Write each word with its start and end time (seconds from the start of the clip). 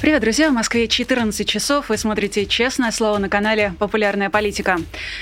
Привет, 0.00 0.22
друзья! 0.22 0.48
В 0.48 0.54
Москве 0.54 0.88
14 0.88 1.46
часов. 1.46 1.90
Вы 1.90 1.98
смотрите 1.98 2.46
«Честное 2.46 2.90
слово» 2.90 3.18
на 3.18 3.28
канале 3.28 3.74
«Популярная 3.78 4.30
политика». 4.30 4.78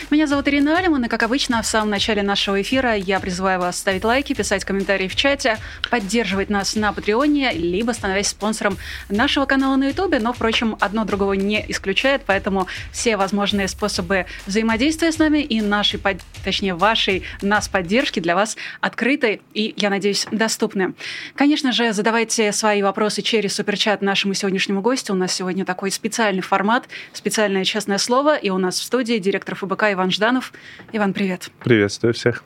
Меня 0.09 0.29
зовут 0.29 0.47
Ирина 0.47 0.79
Алиман, 0.79 1.05
и, 1.05 1.09
как 1.09 1.25
обычно, 1.25 1.61
в 1.63 1.67
самом 1.67 1.91
начале 1.91 2.23
нашего 2.23 2.63
эфира 2.63 2.95
я 2.95 3.19
призываю 3.19 3.59
вас 3.59 3.77
ставить 3.77 4.05
лайки, 4.05 4.35
писать 4.35 4.65
комментарии 4.65 5.09
в 5.09 5.17
чате, 5.17 5.59
поддерживать 5.91 6.49
нас 6.49 6.77
на 6.77 6.93
Патреоне, 6.93 7.55
либо 7.55 7.91
становясь 7.91 8.29
спонсором 8.29 8.79
нашего 9.09 9.47
канала 9.47 9.75
на 9.75 9.89
Ютубе. 9.89 10.21
Но, 10.21 10.33
впрочем, 10.33 10.77
одно 10.79 11.05
другого 11.05 11.33
не 11.33 11.65
исключает, 11.67 12.23
поэтому 12.25 12.69
все 12.93 13.17
возможные 13.17 13.67
способы 13.67 14.27
взаимодействия 14.47 15.11
с 15.11 15.19
нами 15.19 15.39
и 15.39 15.61
нашей, 15.61 16.01
точнее, 16.45 16.75
вашей 16.75 17.25
нас 17.43 17.67
поддержки 17.67 18.21
для 18.21 18.37
вас 18.37 18.57
открыты 18.81 19.41
и, 19.55 19.75
я 19.77 19.91
надеюсь, 19.91 20.29
доступны. 20.31 20.95
Конечно 21.35 21.73
же, 21.73 21.93
задавайте 21.93 22.53
свои 22.53 22.81
вопросы 22.81 23.23
через 23.23 23.57
суперчат 23.57 24.03
нашему 24.03 24.35
сегодняшнему 24.35 24.68
сегодняшнему 24.69 24.83
гостю. 24.83 25.13
У 25.15 25.17
нас 25.17 25.33
сегодня 25.33 25.65
такой 25.65 25.91
специальный 25.91 26.43
формат, 26.43 26.89
специальное 27.15 27.65
честное 27.65 27.99
слово. 27.99 28.37
И 28.37 28.51
у 28.51 28.59
нас 28.59 28.79
в 28.79 28.85
студии 28.85 29.19
директор 29.19 29.55
ФБК 29.55 29.93
Иван 29.93 30.11
Жданов. 30.11 30.53
Иван, 30.93 31.15
привет. 31.15 31.51
Приветствую 31.61 32.13
всех. 32.13 32.45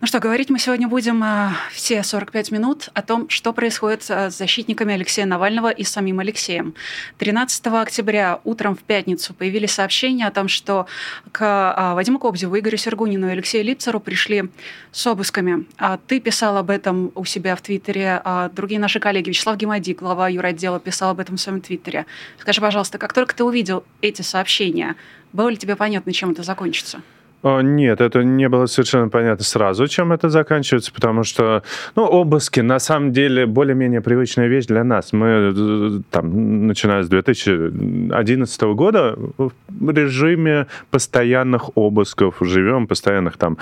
Ну 0.00 0.06
что, 0.06 0.20
говорить 0.20 0.48
мы 0.48 0.60
сегодня 0.60 0.86
будем 0.86 1.24
э, 1.24 1.48
все 1.72 2.04
45 2.04 2.52
минут 2.52 2.88
о 2.94 3.02
том, 3.02 3.28
что 3.28 3.52
происходит 3.52 4.04
э, 4.08 4.30
с 4.30 4.38
защитниками 4.38 4.94
Алексея 4.94 5.26
Навального 5.26 5.70
и 5.70 5.82
самим 5.82 6.20
Алексеем. 6.20 6.74
13 7.18 7.66
октября 7.66 8.38
утром 8.44 8.76
в 8.76 8.84
пятницу 8.84 9.34
появились 9.34 9.72
сообщения 9.72 10.28
о 10.28 10.30
том, 10.30 10.46
что 10.46 10.86
к 11.32 11.42
э, 11.42 11.94
Вадиму 11.94 12.20
Кобзеву, 12.20 12.56
Игорю 12.56 12.78
Сергунину 12.78 13.26
и 13.26 13.32
Алексею 13.32 13.64
Липцеру 13.64 13.98
пришли 13.98 14.44
с 14.92 15.04
обысками. 15.04 15.66
А 15.78 15.98
ты 16.06 16.20
писал 16.20 16.56
об 16.56 16.70
этом 16.70 17.10
у 17.16 17.24
себя 17.24 17.56
в 17.56 17.60
Твиттере, 17.60 18.22
а 18.24 18.50
другие 18.50 18.78
наши 18.78 19.00
коллеги, 19.00 19.30
Вячеслав 19.30 19.56
Гемади, 19.56 19.94
глава 19.94 20.28
юротдела, 20.28 20.78
писал 20.78 21.10
об 21.10 21.18
этом 21.18 21.36
в 21.38 21.40
своем 21.40 21.57
Твиттере. 21.60 22.06
Скажи, 22.38 22.60
пожалуйста, 22.60 22.98
как 22.98 23.12
только 23.12 23.34
ты 23.34 23.44
увидел 23.44 23.84
эти 24.02 24.22
сообщения, 24.22 24.96
было 25.32 25.48
ли 25.48 25.56
тебе 25.56 25.76
понятно, 25.76 26.12
чем 26.12 26.30
это 26.30 26.42
закончится? 26.42 27.02
Нет, 27.44 28.00
это 28.00 28.24
не 28.24 28.48
было 28.48 28.66
совершенно 28.66 29.08
понятно 29.08 29.44
сразу, 29.44 29.86
чем 29.86 30.12
это 30.12 30.28
заканчивается, 30.28 30.92
потому 30.92 31.22
что, 31.22 31.62
ну, 31.94 32.04
обыски 32.04 32.58
на 32.58 32.80
самом 32.80 33.12
деле 33.12 33.46
более-менее 33.46 34.00
привычная 34.00 34.48
вещь 34.48 34.66
для 34.66 34.82
нас. 34.82 35.12
Мы 35.12 35.54
э, 35.56 36.00
там, 36.10 36.66
начиная 36.66 37.04
с 37.04 37.08
2011 37.08 38.62
года 38.74 39.16
в 39.36 39.90
режиме 39.90 40.66
постоянных 40.90 41.70
обысков 41.76 42.36
живем, 42.40 42.88
постоянных 42.88 43.36
там 43.36 43.56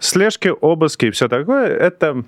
слежки, 0.00 0.52
обыски 0.60 1.06
и 1.06 1.10
все 1.12 1.28
такое. 1.28 1.68
Это 1.68 2.24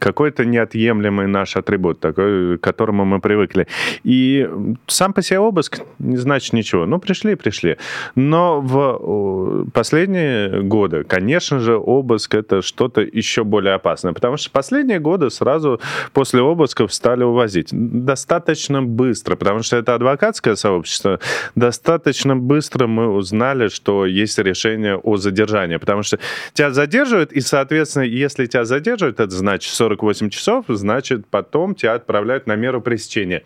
какой-то 0.00 0.44
неотъемлемый 0.44 1.26
наш 1.26 1.56
атрибут, 1.56 2.00
такой, 2.00 2.58
к 2.58 2.60
которому 2.60 3.04
мы 3.04 3.20
привыкли. 3.20 3.66
И 4.02 4.48
сам 4.86 5.12
по 5.12 5.22
себе 5.22 5.38
обыск 5.38 5.80
не 5.98 6.16
значит 6.16 6.52
ничего. 6.52 6.86
Ну, 6.86 6.98
пришли, 6.98 7.34
пришли. 7.34 7.76
Но 8.14 8.60
в 8.60 9.66
последние 9.72 10.62
годы, 10.62 11.04
конечно 11.04 11.60
же, 11.60 11.76
обыск 11.76 12.34
это 12.34 12.62
что-то 12.62 13.02
еще 13.02 13.44
более 13.44 13.74
опасное, 13.74 14.12
потому 14.12 14.36
что 14.36 14.50
последние 14.50 14.98
годы 14.98 15.30
сразу 15.30 15.80
после 16.12 16.40
обысков 16.40 16.92
стали 16.92 17.22
увозить. 17.22 17.68
Достаточно 17.72 18.82
быстро, 18.82 19.36
потому 19.36 19.62
что 19.62 19.76
это 19.76 19.94
адвокатское 19.94 20.54
сообщество, 20.54 21.20
достаточно 21.54 22.36
быстро 22.36 22.86
мы 22.86 23.08
узнали, 23.08 23.68
что 23.68 24.06
есть 24.06 24.38
решение 24.38 24.96
о 24.96 25.16
задержании, 25.16 25.76
потому 25.76 26.02
что 26.02 26.18
тебя 26.54 26.70
задерживают, 26.70 27.32
и, 27.32 27.40
соответственно, 27.40 28.04
если 28.04 28.46
тебя 28.46 28.64
задерживают, 28.64 29.20
это 29.20 29.30
значит 29.30 29.72
48 29.90 30.30
часов, 30.30 30.64
значит, 30.68 31.26
потом 31.26 31.74
тебя 31.74 31.94
отправляют 31.94 32.46
на 32.46 32.56
меру 32.56 32.80
пресечения. 32.80 33.42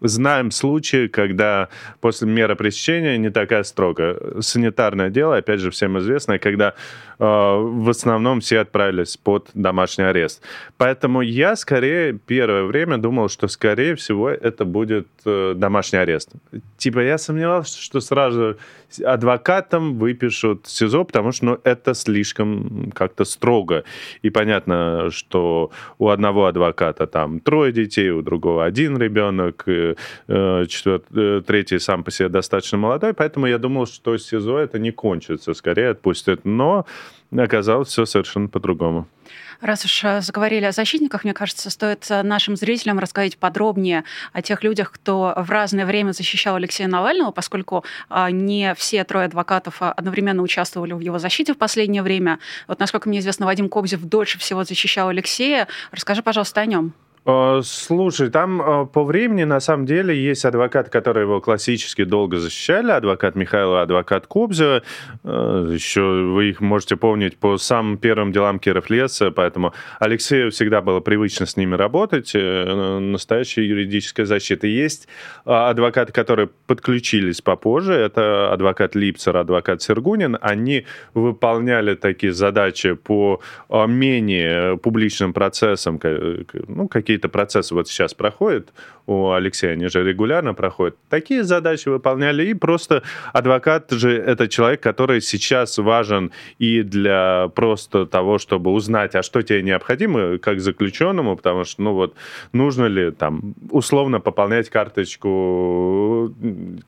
Знаем 0.00 0.50
случаи, 0.50 1.08
когда 1.08 1.68
после 2.00 2.26
меры 2.26 2.56
пресечения 2.56 3.18
не 3.18 3.30
такая 3.30 3.64
строгая. 3.64 4.16
Санитарное 4.40 5.10
дело, 5.10 5.36
опять 5.36 5.60
же, 5.60 5.70
всем 5.70 5.98
известное, 5.98 6.38
когда 6.38 6.74
в 7.20 7.90
основном 7.90 8.40
все 8.40 8.60
отправились 8.60 9.18
под 9.18 9.50
домашний 9.52 10.04
арест. 10.04 10.42
Поэтому 10.78 11.20
я 11.20 11.54
скорее 11.54 12.18
первое 12.18 12.64
время 12.64 12.96
думал, 12.96 13.28
что 13.28 13.46
скорее 13.48 13.94
всего 13.94 14.30
это 14.30 14.64
будет 14.64 15.06
э, 15.26 15.52
домашний 15.54 15.98
арест. 15.98 16.30
Типа 16.78 17.00
я 17.00 17.18
сомневался, 17.18 17.80
что 17.80 18.00
сразу 18.00 18.56
адвокатам 19.04 19.98
выпишут 19.98 20.66
СИЗО, 20.66 21.04
потому 21.04 21.32
что 21.32 21.44
ну, 21.44 21.58
это 21.62 21.94
слишком 21.94 22.90
как-то 22.92 23.24
строго. 23.24 23.84
И 24.22 24.30
понятно, 24.30 25.10
что 25.10 25.70
у 25.98 26.08
одного 26.08 26.46
адвоката 26.46 27.06
там 27.06 27.40
трое 27.40 27.72
детей, 27.72 28.10
у 28.10 28.22
другого 28.22 28.64
один 28.64 28.96
ребенок, 28.96 29.64
э, 29.66 29.94
четвертый, 30.68 31.38
э, 31.38 31.42
третий 31.46 31.78
сам 31.78 32.02
по 32.02 32.10
себе 32.10 32.30
достаточно 32.30 32.78
молодой, 32.78 33.12
поэтому 33.12 33.46
я 33.46 33.58
думал, 33.58 33.86
что 33.86 34.16
СИЗО 34.16 34.58
это 34.58 34.78
не 34.78 34.90
кончится, 34.90 35.52
скорее 35.54 35.90
отпустят. 35.90 36.40
Но 36.44 36.86
оказалось 37.38 37.88
все 37.88 38.04
совершенно 38.04 38.48
по-другому. 38.48 39.06
Раз 39.60 39.84
уж 39.84 40.04
э, 40.04 40.20
заговорили 40.22 40.64
о 40.64 40.72
защитниках, 40.72 41.24
мне 41.24 41.34
кажется, 41.34 41.68
стоит 41.68 42.06
э, 42.10 42.22
нашим 42.22 42.56
зрителям 42.56 42.98
рассказать 42.98 43.36
подробнее 43.36 44.04
о 44.32 44.40
тех 44.40 44.62
людях, 44.64 44.90
кто 44.90 45.34
в 45.36 45.50
разное 45.50 45.84
время 45.84 46.12
защищал 46.12 46.56
Алексея 46.56 46.88
Навального, 46.88 47.30
поскольку 47.30 47.84
а, 48.08 48.30
не 48.30 48.74
все 48.74 49.04
трое 49.04 49.26
адвокатов 49.26 49.82
одновременно 49.82 50.42
участвовали 50.42 50.94
в 50.94 51.00
его 51.00 51.18
защите 51.18 51.52
в 51.52 51.58
последнее 51.58 52.02
время. 52.02 52.38
Вот, 52.68 52.80
насколько 52.80 53.08
мне 53.08 53.18
известно, 53.18 53.44
Вадим 53.44 53.68
Кобзев 53.68 54.00
дольше 54.00 54.38
всего 54.38 54.64
защищал 54.64 55.08
Алексея. 55.08 55.68
Расскажи, 55.92 56.22
пожалуйста, 56.22 56.62
о 56.62 56.66
нем. 56.66 56.94
Э, 57.26 57.60
слушай, 57.62 58.30
там 58.30 58.62
э, 58.62 58.86
по 58.86 59.04
времени 59.04 59.44
на 59.44 59.60
самом 59.60 59.84
деле 59.84 60.16
есть 60.16 60.44
адвокат, 60.44 60.88
который 60.88 61.24
его 61.24 61.40
классически 61.40 62.04
долго 62.04 62.38
защищали, 62.38 62.90
адвокат 62.92 63.34
Михайлова, 63.34 63.82
адвокат 63.82 64.26
Кобзева. 64.26 64.82
Э, 65.24 65.70
Еще 65.70 66.00
вы 66.00 66.50
их 66.50 66.60
можете 66.60 66.96
помнить 66.96 67.36
по 67.36 67.58
самым 67.58 67.98
первым 67.98 68.32
делам 68.32 68.58
Киров 68.58 68.88
леса, 68.88 69.30
поэтому 69.30 69.74
Алексею 69.98 70.50
всегда 70.50 70.80
было 70.80 71.00
привычно 71.00 71.46
с 71.46 71.56
ними 71.56 71.74
работать, 71.74 72.32
настоящая 72.34 73.66
юридическая 73.66 74.26
защита. 74.26 74.66
Есть 74.66 75.08
адвокаты, 75.44 76.12
которые 76.12 76.48
подключились 76.66 77.40
попозже, 77.40 77.94
это 77.94 78.52
адвокат 78.52 78.94
Липцер, 78.94 79.36
адвокат 79.36 79.82
Сергунин. 79.82 80.38
Они 80.40 80.86
выполняли 81.14 81.94
такие 81.94 82.32
задачи 82.32 82.94
по 82.94 83.40
менее 83.68 84.78
публичным 84.78 85.32
процессам, 85.32 86.00
ну, 86.68 86.88
какие 86.88 87.09
какие-то 87.10 87.28
процессы 87.28 87.74
вот 87.74 87.88
сейчас 87.88 88.14
проходят 88.14 88.72
у 89.06 89.32
Алексея, 89.32 89.72
они 89.72 89.88
же 89.88 90.04
регулярно 90.04 90.54
проходят, 90.54 90.96
такие 91.08 91.42
задачи 91.42 91.88
выполняли, 91.88 92.44
и 92.46 92.54
просто 92.54 93.02
адвокат 93.32 93.90
же 93.90 94.12
это 94.12 94.46
человек, 94.46 94.80
который 94.80 95.20
сейчас 95.20 95.78
важен 95.78 96.30
и 96.60 96.82
для 96.82 97.48
просто 97.56 98.06
того, 98.06 98.38
чтобы 98.38 98.70
узнать, 98.70 99.16
а 99.16 99.24
что 99.24 99.42
тебе 99.42 99.62
необходимо 99.62 100.38
как 100.38 100.60
заключенному, 100.60 101.36
потому 101.36 101.64
что, 101.64 101.82
ну 101.82 101.94
вот, 101.94 102.14
нужно 102.52 102.86
ли 102.86 103.10
там 103.10 103.54
условно 103.70 104.20
пополнять 104.20 104.70
карточку, 104.70 106.32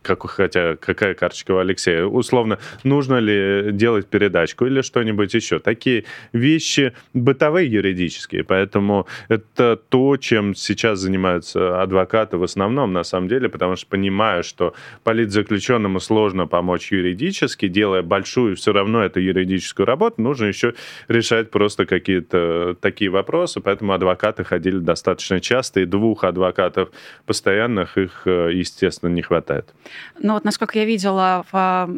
как, 0.02 0.24
хотя 0.30 0.76
какая 0.76 1.14
карточка 1.14 1.52
у 1.52 1.58
Алексея, 1.58 2.04
условно, 2.04 2.58
нужно 2.84 3.18
ли 3.18 3.72
делать 3.72 4.06
передачку 4.06 4.66
или 4.66 4.82
что-нибудь 4.82 5.34
еще. 5.34 5.58
Такие 5.58 6.04
вещи 6.32 6.92
бытовые 7.14 7.68
юридические, 7.68 8.44
поэтому 8.44 9.08
это 9.28 9.76
то, 9.88 10.11
чем 10.16 10.54
сейчас 10.54 10.98
занимаются 10.98 11.82
адвокаты 11.82 12.36
в 12.36 12.42
основном, 12.42 12.92
на 12.92 13.04
самом 13.04 13.28
деле, 13.28 13.48
потому 13.48 13.76
что 13.76 13.86
понимая, 13.86 14.42
что 14.42 14.74
политзаключенному 15.04 16.00
сложно 16.00 16.46
помочь 16.46 16.92
юридически, 16.92 17.68
делая 17.68 18.02
большую 18.02 18.56
все 18.56 18.72
равно 18.72 19.02
эту 19.02 19.20
юридическую 19.20 19.86
работу, 19.86 20.20
нужно 20.22 20.46
еще 20.46 20.74
решать 21.08 21.50
просто 21.50 21.86
какие-то 21.86 22.76
такие 22.80 23.10
вопросы, 23.10 23.60
поэтому 23.60 23.92
адвокаты 23.92 24.44
ходили 24.44 24.78
достаточно 24.78 25.40
часто, 25.40 25.80
и 25.80 25.84
двух 25.84 26.24
адвокатов 26.24 26.90
постоянных 27.26 27.98
их, 27.98 28.22
э, 28.26 28.50
естественно, 28.52 29.10
не 29.10 29.22
хватает. 29.22 29.74
Ну 30.18 30.34
вот, 30.34 30.44
насколько 30.44 30.78
я 30.78 30.84
видела, 30.84 31.44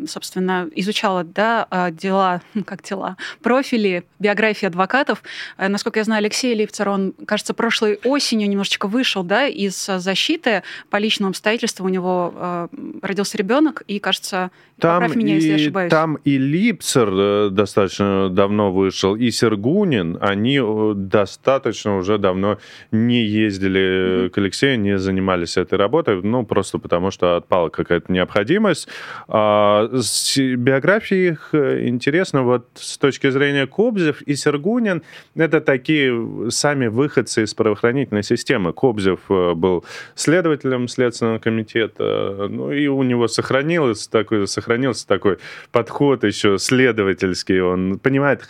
собственно, 0.06 0.68
изучала 0.74 1.24
да, 1.24 1.66
а, 1.70 1.90
дела, 1.90 2.42
как 2.66 2.82
дела, 2.82 3.16
профили, 3.42 4.04
биографии 4.18 4.66
адвокатов, 4.66 5.22
э, 5.58 5.68
насколько 5.68 6.00
я 6.00 6.04
знаю, 6.04 6.18
Алексей 6.20 6.54
Липцер, 6.54 6.88
он, 6.88 7.12
кажется, 7.26 7.54
прошлый 7.54 7.98
осенью 8.04 8.48
немножечко 8.48 8.86
вышел 8.86 9.22
да, 9.22 9.46
из 9.46 9.86
защиты 9.86 10.62
по 10.90 10.98
личным 10.98 11.30
обстоятельствам. 11.30 11.86
У 11.86 11.90
него 11.90 12.32
э, 12.34 12.68
родился 13.02 13.38
ребенок, 13.38 13.82
и, 13.86 13.98
кажется, 13.98 14.50
там 14.78 15.10
меня, 15.16 15.34
и, 15.34 15.36
если 15.36 15.48
я 15.50 15.54
ошибаюсь. 15.56 15.90
Там 15.90 16.16
и 16.24 16.36
Липцер 16.36 17.08
э, 17.12 17.48
достаточно 17.50 18.28
давно 18.28 18.72
вышел, 18.72 19.14
и 19.14 19.30
Сергунин, 19.30 20.18
они 20.20 20.60
э, 20.62 20.92
достаточно 20.96 21.96
уже 21.96 22.18
давно 22.18 22.58
не 22.90 23.24
ездили 23.24 23.80
mm-hmm. 23.80 24.30
к 24.30 24.38
Алексею, 24.38 24.80
не 24.80 24.98
занимались 24.98 25.56
этой 25.56 25.78
работой, 25.78 26.20
ну, 26.22 26.44
просто 26.44 26.78
потому 26.78 27.10
что 27.10 27.36
отпала 27.36 27.68
какая-то 27.68 28.12
необходимость. 28.12 28.88
А, 29.28 29.88
с 29.92 30.36
биографией 30.38 31.32
их 31.32 31.50
э, 31.52 31.86
интересно 31.86 32.42
вот 32.42 32.66
с 32.74 32.98
точки 32.98 33.30
зрения 33.30 33.66
Кобзев 33.66 34.22
и 34.22 34.34
Сергунин, 34.34 35.02
это 35.34 35.60
такие 35.60 36.50
сами 36.50 36.86
выходцы 36.86 37.44
из 37.44 37.54
правоохранительной 37.94 38.22
системы. 38.22 38.72
Кобзев 38.72 39.20
был 39.28 39.84
следователем 40.14 40.88
Следственного 40.88 41.38
комитета, 41.38 42.48
ну, 42.50 42.72
и 42.72 42.86
у 42.88 43.02
него 43.02 43.28
сохранилось 43.28 44.08
такое, 44.08 44.46
сохранился 44.46 45.06
такой 45.06 45.38
подход 45.72 46.24
еще 46.24 46.58
следовательский. 46.58 47.60
Он 47.60 47.98
понимает, 47.98 48.46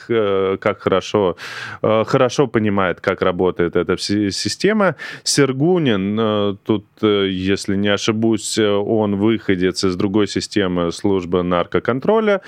как 0.60 0.80
хорошо, 0.80 1.36
э, 1.82 2.04
хорошо 2.06 2.46
понимает, 2.46 3.00
как 3.00 3.22
работает 3.22 3.76
эта 3.76 3.96
система. 3.98 4.94
Сергунин, 5.24 6.18
э, 6.20 6.56
тут, 6.64 6.84
э, 7.02 7.28
если 7.28 7.76
не 7.76 7.88
ошибусь, 7.88 8.58
он 8.58 9.16
выходец 9.16 9.84
из 9.84 9.96
другой 9.96 10.26
системы 10.26 10.92
службы 10.92 11.42
наркоконтроля. 11.42 12.40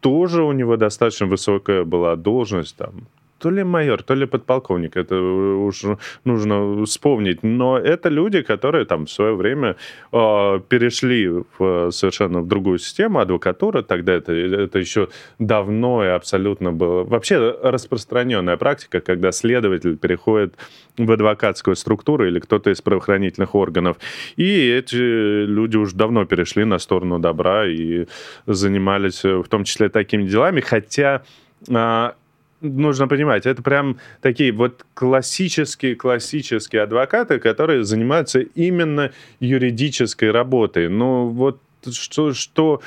Тоже 0.00 0.42
у 0.42 0.52
него 0.52 0.76
достаточно 0.76 1.26
высокая 1.26 1.84
была 1.84 2.16
должность, 2.16 2.76
там, 2.76 3.06
то 3.38 3.50
ли 3.50 3.62
майор, 3.64 4.02
то 4.02 4.14
ли 4.14 4.26
подполковник, 4.26 4.96
это 4.96 5.16
уж 5.16 5.82
нужно 6.24 6.84
вспомнить. 6.84 7.42
Но 7.42 7.78
это 7.78 8.08
люди, 8.08 8.42
которые 8.42 8.84
там 8.84 9.06
в 9.06 9.10
свое 9.10 9.34
время 9.34 9.76
э, 10.12 10.60
перешли 10.68 11.28
в, 11.28 11.90
совершенно 11.90 12.40
в 12.40 12.48
другую 12.48 12.78
систему, 12.78 13.20
адвокатура, 13.20 13.82
тогда 13.82 14.14
это, 14.14 14.32
это 14.32 14.78
еще 14.78 15.08
давно 15.38 16.04
и 16.04 16.08
абсолютно 16.08 16.72
было. 16.72 17.04
Вообще 17.04 17.56
распространенная 17.62 18.56
практика, 18.56 19.00
когда 19.00 19.32
следователь 19.32 19.96
переходит 19.96 20.54
в 20.96 21.10
адвокатскую 21.10 21.76
структуру 21.76 22.26
или 22.26 22.40
кто-то 22.40 22.70
из 22.70 22.80
правоохранительных 22.82 23.54
органов. 23.54 23.98
И 24.36 24.68
эти 24.68 24.96
люди 24.96 25.76
уже 25.76 25.94
давно 25.94 26.24
перешли 26.24 26.64
на 26.64 26.78
сторону 26.78 27.18
добра 27.18 27.66
и 27.66 28.06
занимались 28.46 29.22
в 29.22 29.44
том 29.48 29.64
числе 29.64 29.88
такими 29.88 30.24
делами, 30.24 30.60
хотя 30.60 31.22
а, 31.70 32.14
нужно 32.60 33.08
понимать, 33.08 33.46
это 33.46 33.62
прям 33.62 33.98
такие 34.20 34.52
вот 34.52 34.84
классические, 34.94 35.94
классические 35.94 36.82
адвокаты, 36.82 37.38
которые 37.38 37.84
занимаются 37.84 38.40
именно 38.40 39.12
юридической 39.40 40.30
работой. 40.30 40.88
Ну, 40.88 41.28
вот 41.28 41.60
что, 41.90 42.32
что 42.32 42.80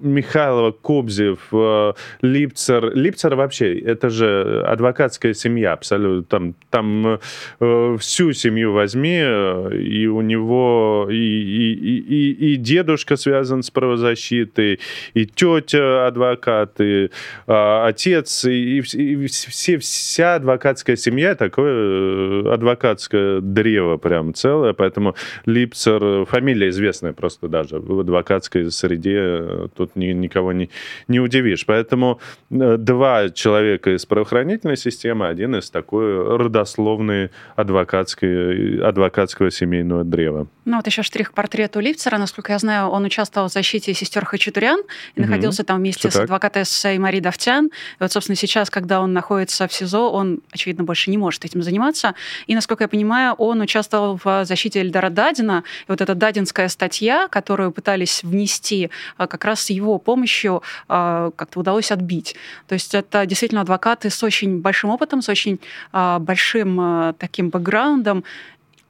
Михайлова, 0.00 0.72
Кобзев, 0.72 1.38
э, 1.52 1.92
Липцер. 2.22 2.94
Липцер 2.94 3.34
вообще, 3.34 3.78
это 3.78 4.10
же 4.10 4.62
адвокатская 4.66 5.34
семья 5.34 5.72
абсолютно. 5.72 6.24
Там, 6.28 6.54
там 6.70 7.18
э, 7.60 7.96
всю 7.98 8.32
семью 8.32 8.72
возьми, 8.72 9.20
э, 9.22 9.76
и 9.76 10.06
у 10.06 10.20
него 10.20 11.08
и, 11.10 11.14
и, 11.14 11.98
и, 11.98 12.52
и 12.52 12.56
дедушка 12.56 13.16
связан 13.16 13.62
с 13.62 13.70
правозащитой, 13.70 14.80
и 15.14 15.26
тетя 15.26 16.06
адвокат, 16.06 16.80
и 16.80 17.10
отец, 17.46 18.44
и, 18.44 18.78
и 18.78 19.26
все, 19.26 19.78
вся 19.78 20.34
адвокатская 20.36 20.96
семья 20.96 21.34
такое 21.34 22.52
адвокатское 22.52 23.40
древо 23.40 23.96
прям 23.96 24.34
целое, 24.34 24.72
поэтому 24.72 25.14
Липцер, 25.46 26.24
фамилия 26.26 26.68
известная 26.68 27.12
просто 27.12 27.48
даже 27.48 27.78
в 27.78 28.04
адвокатской 28.30 28.70
среде 28.70 29.16
э, 29.18 29.68
тут 29.76 29.96
ни, 29.96 30.06
никого 30.06 30.52
не, 30.52 30.70
не 31.08 31.20
удивишь. 31.20 31.66
Поэтому 31.66 32.20
э, 32.50 32.76
два 32.78 33.30
человека 33.30 33.94
из 33.94 34.06
правоохранительной 34.06 34.76
системы, 34.76 35.28
один 35.28 35.56
из 35.56 35.70
такой 35.70 36.36
родословной 36.36 37.30
адвокатской, 37.56 38.80
адвокатского 38.80 39.50
семейного 39.50 40.04
древа. 40.04 40.46
Ну 40.64 40.76
вот 40.76 40.86
еще 40.86 41.02
штрих 41.02 41.32
к 41.32 41.34
портрету 41.34 41.80
Липцера. 41.80 42.18
Насколько 42.18 42.52
я 42.52 42.58
знаю, 42.58 42.88
он 42.88 43.04
участвовал 43.04 43.48
в 43.48 43.52
защите 43.52 43.94
сестер 43.94 44.24
Хачатурян 44.24 44.80
и 45.14 45.20
угу. 45.20 45.28
находился 45.28 45.64
там 45.64 45.78
вместе 45.78 46.08
Все 46.08 46.18
с 46.18 46.20
адвокатессой 46.22 46.98
Мари 46.98 47.20
Давтян. 47.20 47.66
И 47.66 47.70
вот, 47.98 48.12
собственно, 48.12 48.36
сейчас, 48.36 48.70
когда 48.70 49.00
он 49.00 49.12
находится 49.12 49.66
в 49.66 49.72
СИЗО, 49.72 50.10
он, 50.10 50.40
очевидно, 50.52 50.84
больше 50.84 51.10
не 51.10 51.18
может 51.18 51.44
этим 51.44 51.62
заниматься. 51.62 52.14
И, 52.46 52.54
насколько 52.54 52.84
я 52.84 52.88
понимаю, 52.88 53.34
он 53.34 53.60
участвовал 53.60 54.18
в 54.22 54.44
защите 54.44 54.80
Эльдара 54.80 55.10
Дадина. 55.10 55.64
И 55.82 55.90
вот 55.90 56.00
эта 56.00 56.14
дадинская 56.14 56.68
статья, 56.68 57.28
которую 57.28 57.72
пытались 57.72 58.19
внести, 58.22 58.90
а, 59.16 59.26
как 59.26 59.44
раз 59.44 59.62
с 59.62 59.70
его 59.70 59.98
помощью 59.98 60.62
а, 60.88 61.30
как-то 61.36 61.60
удалось 61.60 61.90
отбить. 61.90 62.36
То 62.66 62.74
есть 62.74 62.94
это 62.94 63.26
действительно 63.26 63.62
адвокаты 63.62 64.10
с 64.10 64.22
очень 64.22 64.60
большим 64.60 64.90
опытом, 64.90 65.22
с 65.22 65.28
очень 65.28 65.60
а, 65.92 66.18
большим 66.18 67.14
таким 67.18 67.50
бэкграундом. 67.50 68.24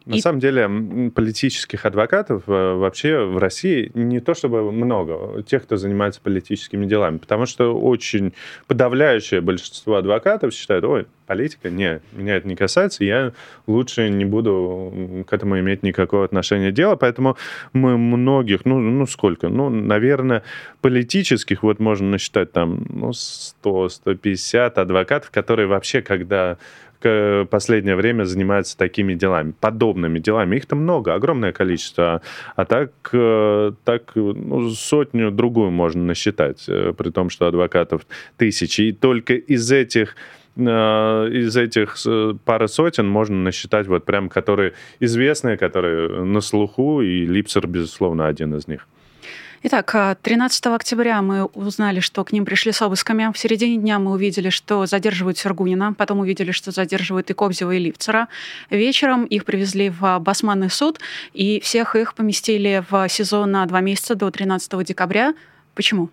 На 0.06 0.16
и... 0.16 0.20
самом 0.20 0.40
деле 0.40 1.10
политических 1.14 1.84
адвокатов 1.84 2.44
э, 2.46 2.74
вообще 2.74 3.24
в 3.24 3.38
России 3.38 3.90
не 3.94 4.20
то 4.20 4.34
чтобы 4.34 4.72
много, 4.72 5.42
тех, 5.42 5.64
кто 5.64 5.76
занимается 5.76 6.20
политическими 6.22 6.86
делами, 6.86 7.18
потому 7.18 7.46
что 7.46 7.78
очень 7.78 8.32
подавляющее 8.66 9.40
большинство 9.40 9.96
адвокатов 9.96 10.54
считают, 10.54 10.84
ой, 10.84 11.06
политика, 11.26 11.70
не, 11.70 12.00
меня 12.12 12.36
это 12.36 12.48
не 12.48 12.56
касается, 12.56 13.04
я 13.04 13.32
лучше 13.66 14.08
не 14.08 14.24
буду 14.24 15.24
к 15.28 15.32
этому 15.32 15.60
иметь 15.60 15.82
никакого 15.82 16.24
отношения 16.24 16.72
дела, 16.72 16.96
поэтому 16.96 17.36
мы 17.72 17.98
многих, 17.98 18.64
ну, 18.64 18.80
ну 18.80 19.06
сколько, 19.06 19.48
ну, 19.48 19.68
наверное, 19.68 20.42
политических, 20.80 21.62
вот 21.62 21.78
можно 21.78 22.08
насчитать 22.08 22.52
там, 22.52 22.84
ну, 22.88 23.10
100-150 23.10 24.72
адвокатов, 24.74 25.30
которые 25.30 25.68
вообще, 25.68 26.02
когда 26.02 26.58
последнее 27.00 27.96
время 27.96 28.24
занимаются 28.24 28.76
такими 28.76 29.14
делами, 29.14 29.54
подобными 29.58 30.18
делами. 30.18 30.56
Их-то 30.56 30.76
много, 30.76 31.14
огромное 31.14 31.52
количество. 31.52 32.22
А 32.56 32.64
так, 32.64 32.90
э, 33.12 33.72
так 33.84 34.12
ну, 34.14 34.70
сотню 34.70 35.30
другую 35.30 35.70
можно 35.70 36.02
насчитать, 36.02 36.64
э, 36.68 36.92
при 36.96 37.10
том, 37.10 37.30
что 37.30 37.46
адвокатов 37.46 38.06
тысячи. 38.36 38.82
И 38.82 38.92
только 38.92 39.34
из 39.34 39.70
этих 39.72 40.16
э, 40.56 40.62
из 40.62 41.56
этих 41.56 41.96
пары 42.44 42.68
сотен 42.68 43.08
можно 43.08 43.36
насчитать 43.36 43.86
вот 43.86 44.04
прям, 44.04 44.28
которые 44.28 44.72
известные, 45.00 45.56
которые 45.56 46.24
на 46.24 46.40
слуху, 46.40 47.02
и 47.02 47.24
Липсер, 47.26 47.66
безусловно, 47.66 48.26
один 48.26 48.54
из 48.54 48.68
них. 48.68 48.86
Итак, 49.62 50.16
13 50.22 50.66
а, 50.66 50.74
октября 50.74 51.20
мы 51.20 51.44
узнали, 51.44 52.00
что 52.00 52.24
к 52.24 52.32
ним 52.32 52.46
пришли 52.46 52.72
с 52.72 52.80
обысками. 52.80 53.30
В 53.30 53.38
середине 53.38 53.76
дня 53.76 53.98
мы 53.98 54.12
увидели, 54.12 54.48
что 54.48 54.86
задерживают 54.86 55.36
Сергунина, 55.36 55.92
потом 55.92 56.20
увидели, 56.20 56.50
что 56.50 56.70
задерживают 56.70 57.28
и 57.28 57.34
Кобзева, 57.34 57.70
и 57.72 57.78
Ливцера. 57.78 58.28
Вечером 58.70 59.26
их 59.26 59.44
привезли 59.44 59.90
в 59.90 60.18
Басманный 60.20 60.70
суд, 60.70 60.98
и 61.34 61.60
всех 61.60 61.94
их 61.94 62.14
поместили 62.14 62.82
в 62.88 63.06
СИЗО 63.06 63.44
на 63.44 63.66
два 63.66 63.82
месяца 63.82 64.14
до 64.14 64.30
13 64.30 64.82
декабря. 64.82 65.34
Почему? 65.74 66.08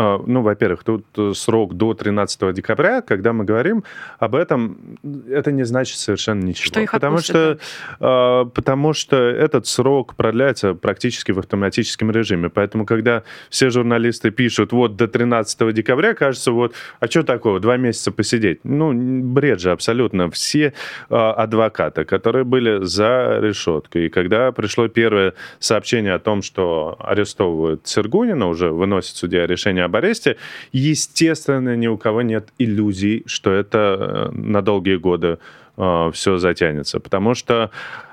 А, 0.00 0.22
ну, 0.24 0.42
во-первых, 0.42 0.84
тут 0.84 1.04
э, 1.16 1.32
срок 1.34 1.74
до 1.74 1.92
13 1.92 2.54
декабря, 2.54 3.02
когда 3.02 3.32
мы 3.32 3.44
говорим 3.44 3.82
об 4.20 4.36
этом, 4.36 4.96
это 5.28 5.50
не 5.50 5.64
значит 5.64 5.98
совершенно 5.98 6.44
ничего. 6.44 6.66
Что 6.66 6.80
их 6.80 6.92
потому 6.92 7.18
что, 7.18 7.58
да? 7.98 8.44
потому 8.54 8.92
что 8.92 9.16
этот 9.16 9.66
срок 9.66 10.14
продляется 10.14 10.74
практически 10.74 11.32
в 11.32 11.40
автоматическом 11.40 12.12
режиме. 12.12 12.48
Поэтому, 12.48 12.86
когда 12.86 13.24
все 13.50 13.70
журналисты 13.70 14.30
пишут, 14.30 14.70
вот 14.70 14.94
до 14.94 15.08
13 15.08 15.74
декабря, 15.74 16.14
кажется, 16.14 16.52
вот, 16.52 16.74
а 17.00 17.08
что 17.08 17.24
такого, 17.24 17.58
два 17.58 17.76
месяца 17.76 18.12
посидеть? 18.12 18.60
Ну, 18.62 18.92
бред 18.94 19.60
же 19.60 19.72
абсолютно. 19.72 20.30
Все 20.30 20.74
а, 21.10 21.32
адвокаты, 21.32 22.04
которые 22.04 22.44
были 22.44 22.84
за 22.84 23.40
решеткой, 23.42 24.06
и 24.06 24.08
когда 24.10 24.52
пришло 24.52 24.86
первое 24.86 25.34
сообщение 25.58 26.14
о 26.14 26.20
том, 26.20 26.42
что 26.42 26.96
арестовывают 27.00 27.88
Сергунина, 27.88 28.46
уже 28.46 28.70
выносит 28.70 29.16
судья 29.16 29.44
решение 29.44 29.87
об 29.88 29.96
аресте, 29.96 30.36
естественно, 30.72 31.76
ни 31.76 31.88
у 31.88 31.98
кого 31.98 32.22
нет 32.22 32.48
иллюзий, 32.58 33.24
что 33.26 33.50
это 33.50 34.30
э, 34.32 34.38
на 34.38 34.62
долгие 34.62 34.96
годы 34.96 35.38
э, 35.76 36.10
все 36.12 36.38
затянется. 36.38 37.00
Потому 37.00 37.34
что 37.34 37.70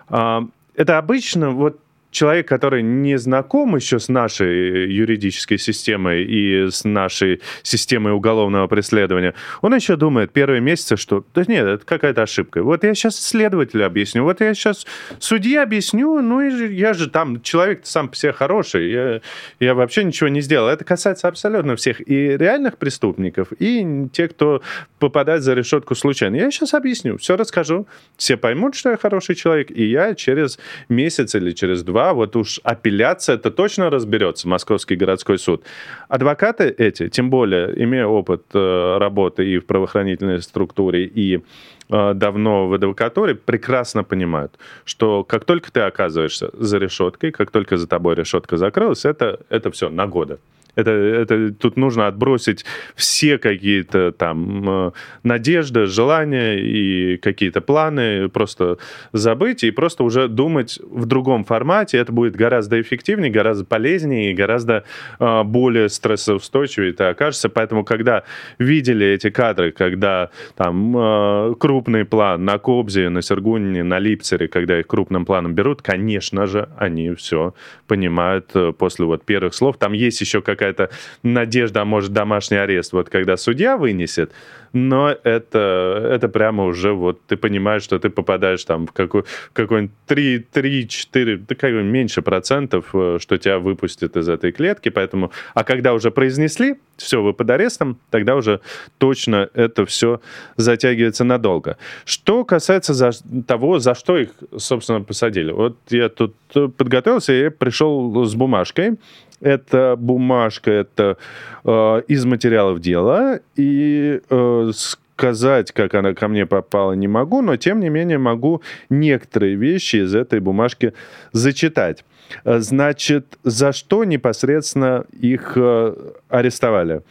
э, 0.10 0.42
это 0.76 0.98
обычно, 0.98 1.52
вот 1.52 1.80
человек, 2.16 2.48
который 2.48 2.82
не 2.82 3.18
знаком 3.18 3.76
еще 3.76 4.00
с 4.00 4.08
нашей 4.08 4.90
юридической 4.90 5.58
системой 5.58 6.24
и 6.24 6.72
с 6.72 6.86
нашей 6.86 7.42
системой 7.62 8.14
уголовного 8.14 8.68
преследования, 8.68 9.34
он 9.62 9.76
еще 9.76 9.98
думает 9.98 10.32
первые 10.32 10.62
месяцы, 10.62 10.96
что 10.96 11.26
да 11.36 11.44
нет, 11.46 11.68
это 11.68 11.86
какая-то 11.86 12.22
ошибка. 12.22 12.64
Вот 12.64 12.86
я 12.86 12.96
сейчас 12.96 13.20
следователю 13.20 13.86
объясню, 13.86 14.24
вот 14.24 14.40
я 14.40 14.54
сейчас 14.54 14.88
судье 15.20 15.62
объясню, 15.62 16.22
ну 16.22 16.40
и 16.40 16.74
я 16.74 16.94
же 16.94 17.10
там 17.10 17.42
человек 17.42 17.82
сам 17.84 18.08
по 18.08 18.16
себе 18.16 18.32
хороший, 18.32 18.92
я, 18.92 19.22
я 19.60 19.76
вообще 19.76 20.06
ничего 20.06 20.30
не 20.30 20.40
сделал. 20.40 20.70
Это 20.70 20.86
касается 20.86 21.28
абсолютно 21.28 21.76
всех 21.76 22.00
и 22.08 22.38
реальных 22.38 22.78
преступников, 22.78 23.50
и 23.60 24.08
тех, 24.14 24.32
кто 24.32 24.62
попадает 25.00 25.44
за 25.44 25.54
решетку 25.54 25.96
случайно. 25.96 26.38
Я 26.38 26.50
сейчас 26.50 26.74
объясню, 26.74 27.18
все 27.18 27.36
расскажу, 27.36 27.88
все 28.16 28.38
поймут, 28.38 28.76
что 28.76 28.92
я 28.92 28.98
хороший 28.98 29.36
человек, 29.36 29.70
и 29.70 29.84
я 29.84 30.16
через 30.16 30.58
месяц 30.88 31.36
или 31.36 31.52
через 31.52 31.84
два, 31.84 32.05
вот 32.14 32.36
уж 32.36 32.60
апелляция, 32.64 33.36
это 33.36 33.52
точно 33.52 33.90
разберется, 33.90 34.48
Московский 34.48 34.96
городской 34.96 35.38
суд. 35.38 35.64
Адвокаты 36.08 36.74
эти, 36.78 37.10
тем 37.10 37.30
более, 37.30 37.74
имея 37.84 38.06
опыт 38.06 38.44
э, 38.54 38.98
работы 38.98 39.46
и 39.48 39.58
в 39.58 39.66
правоохранительной 39.66 40.42
структуре, 40.42 41.06
и 41.06 41.42
давно 41.90 42.68
в 42.68 42.74
адвокатуре, 42.74 43.36
прекрасно 43.36 44.04
понимают, 44.04 44.58
что 44.86 45.24
как 45.24 45.46
только 45.46 45.72
ты 45.72 45.82
оказываешься 45.82 46.50
за 46.54 46.78
решеткой, 46.78 47.32
как 47.32 47.52
только 47.52 47.78
за 47.78 47.88
тобой 47.88 48.16
решетка 48.16 48.58
закрылась, 48.58 49.06
это, 49.06 49.40
это 49.50 49.72
все 49.72 49.90
на 49.90 50.08
годы. 50.08 50.38
Это, 50.76 50.92
это 50.92 51.54
тут 51.54 51.78
нужно 51.78 52.08
отбросить 52.08 52.66
все 52.96 53.38
какие-то 53.38 54.12
там 54.12 54.70
э, 54.70 54.92
надежды, 55.24 55.86
желания 55.86 56.60
и 56.60 57.18
какие-то 57.18 57.62
планы, 57.62 58.30
просто 58.30 58.78
забыть 59.14 59.64
и 59.64 59.72
просто 59.72 60.04
уже 60.04 60.28
думать 60.28 60.80
в 60.84 61.06
другом 61.06 61.46
формате. 61.46 61.98
Это 61.98 62.12
будет 62.12 62.36
гораздо 62.36 62.82
эффективнее, 62.82 63.32
гораздо 63.32 63.66
полезнее 63.66 64.32
и 64.32 64.34
гораздо 64.34 64.84
э, 65.20 65.44
более 65.44 65.90
стрессоустойчивее 65.90 66.92
это 66.92 67.10
окажется. 67.10 67.50
Поэтому, 67.50 67.86
когда 67.86 68.24
видели 68.60 69.08
эти 69.08 69.30
кадры, 69.30 69.72
когда 69.72 70.30
там 70.56 70.96
э, 70.98 71.56
крупный 71.76 72.06
план 72.06 72.46
на 72.46 72.58
Кобзе, 72.58 73.10
на 73.10 73.22
Сергунине, 73.22 73.84
на 73.84 74.00
Липцере, 74.00 74.48
когда 74.48 74.80
их 74.80 74.88
крупным 74.88 75.26
планом 75.26 75.54
берут, 75.54 75.82
конечно 75.82 76.48
же, 76.48 76.70
они 76.78 77.14
все 77.16 77.54
понимают 77.88 78.52
э, 78.54 78.72
после 78.72 79.06
вот 79.06 79.26
первых 79.26 79.54
слов. 79.54 79.78
Там 79.78 79.94
есть 79.94 80.22
еще 80.22 80.42
какая 80.42 80.56
какая-то 80.56 80.90
надежда, 81.24 81.82
а 81.82 81.86
может, 81.86 82.14
домашний 82.14 82.58
арест, 82.58 82.94
вот 82.94 83.10
когда 83.10 83.38
судья 83.38 83.78
вынесет, 83.78 84.32
но 84.76 85.16
это, 85.24 86.10
это 86.12 86.28
прямо 86.28 86.66
уже 86.66 86.92
вот 86.92 87.22
ты 87.28 87.38
понимаешь, 87.38 87.82
что 87.82 87.98
ты 87.98 88.10
попадаешь 88.10 88.64
там 88.66 88.88
в, 88.88 88.92
какой, 88.92 89.24
в 89.24 89.54
какой-нибудь 89.54 89.96
3, 90.06 90.40
3, 90.52 90.88
4, 90.88 91.38
да 91.38 91.56
как 91.56 91.72
меньше 91.72 92.22
процентов, 92.22 92.90
э, 92.94 93.18
что 93.22 93.38
тебя 93.38 93.60
выпустят 93.60 94.18
из 94.18 94.28
этой 94.28 94.52
клетки, 94.52 94.90
поэтому, 94.90 95.32
а 95.54 95.64
когда 95.64 95.94
уже 95.94 96.12
произнесли, 96.12 96.76
все, 96.98 97.22
вы 97.22 97.34
под 97.34 97.50
арестом, 97.50 97.98
тогда 98.10 98.36
уже 98.36 98.60
точно 98.98 99.50
это 99.54 99.86
все 99.86 100.20
затягивается 100.58 101.24
надолго. 101.24 101.78
Что 102.04 102.44
касается 102.44 102.94
за, 102.94 103.12
того, 103.48 103.80
за 103.80 103.96
что 103.96 104.18
их, 104.18 104.30
собственно, 104.58 105.02
посадили. 105.02 105.52
Вот 105.52 105.78
я 105.90 106.10
тут 106.10 106.36
подготовился 106.52 107.34
и 107.34 107.50
пришел 107.50 108.26
с 108.26 108.36
бумажкой, 108.36 108.98
это 109.46 109.96
бумажка, 109.98 110.72
это 110.72 111.18
э, 111.64 112.02
из 112.08 112.26
материалов 112.26 112.80
дела, 112.80 113.40
и 113.56 114.20
э, 114.28 114.72
сказать, 114.74 115.72
как 115.72 115.94
она 115.94 116.14
ко 116.14 116.28
мне 116.28 116.46
попала, 116.46 116.94
не 116.94 117.08
могу, 117.08 117.42
но 117.42 117.56
тем 117.56 117.80
не 117.80 117.90
менее 117.90 118.18
могу 118.18 118.62
некоторые 118.90 119.56
вещи 119.56 119.98
из 119.98 120.16
этой 120.16 120.40
бумажки 120.40 120.94
зачитать. 121.32 122.04
Значит, 122.44 123.38
за 123.44 123.72
что 123.72 124.04
непосредственно 124.04 125.06
их 125.12 125.54
э, 125.56 125.94
арестовали? 126.28 127.04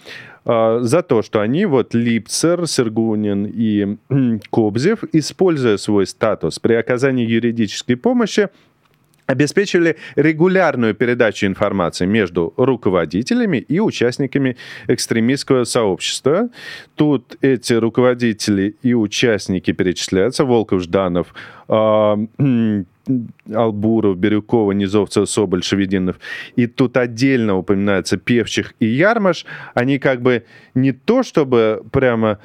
Э, 0.45 0.81
за 0.83 1.03
то, 1.03 1.23
что 1.23 1.41
они, 1.41 1.67
вот 1.67 1.95
Липцер, 1.95 2.67
Сергунин 2.67 3.47
и 3.47 3.97
Кобзев, 4.51 5.05
используя 5.13 5.77
свой 5.77 6.07
статус 6.09 6.59
при 6.59 6.75
оказании 6.75 7.25
юридической 7.25 7.95
помощи, 7.95 8.49
обеспечивали 9.27 9.97
регулярную 10.17 10.95
передачу 10.95 11.47
информации 11.47 12.07
между 12.07 12.53
руководителями 12.57 13.59
и 13.59 13.81
участниками 13.81 14.57
экстремистского 14.89 15.65
сообщества. 15.65 16.49
Тут 16.95 17.37
эти 17.41 17.73
руководители 17.75 18.77
и 18.83 18.95
участники 18.95 19.73
перечисляются. 19.73 20.45
Волков, 20.45 20.83
Жданов, 20.83 21.35
э, 21.69 22.85
Албуров, 23.55 24.17
Бирюкова, 24.17 24.73
Низовцев, 24.73 25.29
Соболь, 25.29 25.63
Шевединов. 25.63 26.17
И 26.57 26.67
тут 26.67 26.97
отдельно 26.97 27.57
упоминается 27.57 28.17
Певчих 28.17 28.75
и 28.81 28.87
Ярмаш. 28.87 29.45
Они 29.75 29.99
как 29.99 30.23
бы 30.23 30.45
не 30.75 30.93
то 30.93 31.23
чтобы 31.23 31.83
прямо 31.93 32.39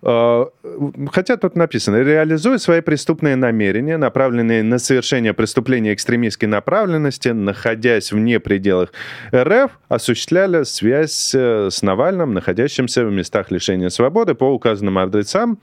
хотя 0.00 1.36
тут 1.36 1.56
написано, 1.56 1.96
реализуя 1.96 2.58
свои 2.58 2.80
преступные 2.80 3.34
намерения, 3.34 3.96
направленные 3.96 4.62
на 4.62 4.78
совершение 4.78 5.34
преступления 5.34 5.92
экстремистской 5.92 6.48
направленности, 6.48 7.30
находясь 7.30 8.12
вне 8.12 8.38
пределах 8.38 8.92
РФ, 9.34 9.72
осуществляли 9.88 10.62
связь 10.62 11.34
э, 11.34 11.68
с 11.70 11.82
Навальным, 11.82 12.32
находящимся 12.32 13.04
в 13.04 13.10
местах 13.10 13.50
лишения 13.50 13.88
свободы 13.88 14.34
по 14.34 14.44
указанным 14.44 14.98
адресам 14.98 15.58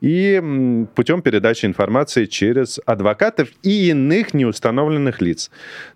и 0.00 0.86
путем 0.94 1.22
передачи 1.22 1.66
информации 1.66 2.24
через 2.24 2.80
адвокатов 2.86 3.48
и 3.62 3.90
иных 3.90 4.34
неустановленных 4.34 5.20
лиц. 5.20 5.50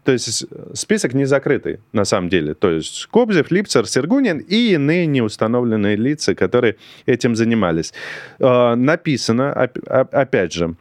То 0.05 0.13
есть 0.13 0.47
список 0.75 1.15
не 1.15 1.25
закрытый, 1.25 1.81
на 1.93 2.05
самом 2.05 2.29
деле. 2.29 2.55
То 2.55 2.71
есть 2.71 3.07
Кобзев, 3.07 3.51
Липцер, 3.51 3.87
Сергунин 3.87 4.39
и 4.39 4.75
иные 4.75 5.07
неустановленные 5.07 5.97
лица, 5.97 6.35
которые 6.35 6.77
этим 7.07 7.35
занимались. 7.65 7.93
А, 8.41 8.75
написано, 8.77 9.53
опять 9.53 10.53
же, 10.53 10.75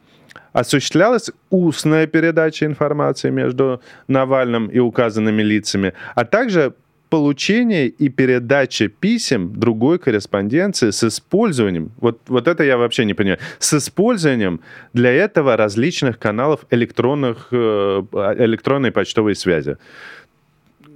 осуществлялась 0.52 1.30
устная 1.50 2.06
передача 2.06 2.66
информации 2.66 3.30
между 3.30 3.80
Навальным 4.08 4.68
и 4.68 4.78
указанными 4.78 5.42
лицами, 5.42 5.92
а 6.14 6.24
также 6.24 6.74
получение 7.10 7.86
и 7.86 8.08
передача 8.08 8.88
писем 8.88 9.52
другой 9.54 9.98
корреспонденции 9.98 10.90
с 10.90 11.04
использованием, 11.04 11.92
вот, 12.00 12.18
вот 12.26 12.48
это 12.48 12.64
я 12.64 12.76
вообще 12.76 13.04
не 13.04 13.14
понимаю, 13.14 13.38
с 13.58 13.74
использованием 13.74 14.60
для 14.94 15.12
этого 15.12 15.56
различных 15.56 16.18
каналов 16.18 16.66
электронных, 16.70 17.48
э, 17.52 18.02
электронной 18.38 18.90
почтовой 18.90 19.36
связи 19.36 19.76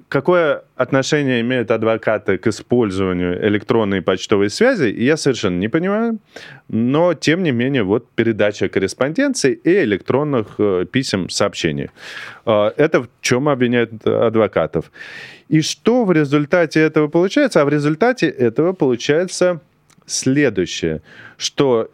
какое 0.08 0.62
отношение 0.76 1.40
имеют 1.40 1.70
адвокаты 1.70 2.38
к 2.38 2.46
использованию 2.46 3.46
электронной 3.46 4.02
почтовой 4.02 4.50
связи, 4.50 4.88
я 4.88 5.16
совершенно 5.16 5.58
не 5.58 5.68
понимаю. 5.68 6.18
Но, 6.68 7.14
тем 7.14 7.42
не 7.42 7.52
менее, 7.52 7.82
вот 7.82 8.10
передача 8.10 8.68
корреспонденции 8.68 9.52
и 9.52 9.82
электронных 9.84 10.54
э, 10.58 10.86
писем, 10.90 11.28
сообщений. 11.28 11.90
Э, 12.46 12.70
это 12.76 13.02
в 13.02 13.08
чем 13.20 13.48
обвиняют 13.48 14.06
адвокатов. 14.06 14.90
И 15.48 15.60
что 15.60 16.04
в 16.04 16.12
результате 16.12 16.80
этого 16.80 17.08
получается? 17.08 17.62
А 17.62 17.64
в 17.64 17.68
результате 17.68 18.28
этого 18.28 18.72
получается 18.72 19.60
следующее, 20.06 21.02
что 21.36 21.90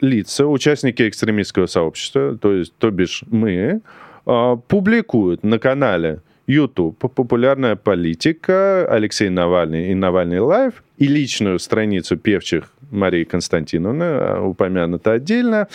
лица, 0.00 0.46
участники 0.46 1.08
экстремистского 1.08 1.66
сообщества, 1.66 2.36
то 2.36 2.52
есть, 2.52 2.74
то 2.78 2.90
бишь 2.90 3.24
мы, 3.26 3.80
э, 4.26 4.56
публикуют 4.68 5.42
на 5.42 5.58
канале 5.58 6.20
YouTube, 6.46 6.96
популярная 6.98 7.76
политика, 7.76 8.86
Алексей 8.88 9.28
Навальный 9.28 9.90
и 9.90 9.94
Навальный 9.94 10.40
Лайв, 10.40 10.82
и 10.96 11.06
личную 11.06 11.58
страницу 11.58 12.16
певчих 12.16 12.70
Марии 12.90 13.24
Константиновны, 13.24 14.04
а, 14.04 14.42
упомянута 14.42 15.12
отдельно, 15.12 15.68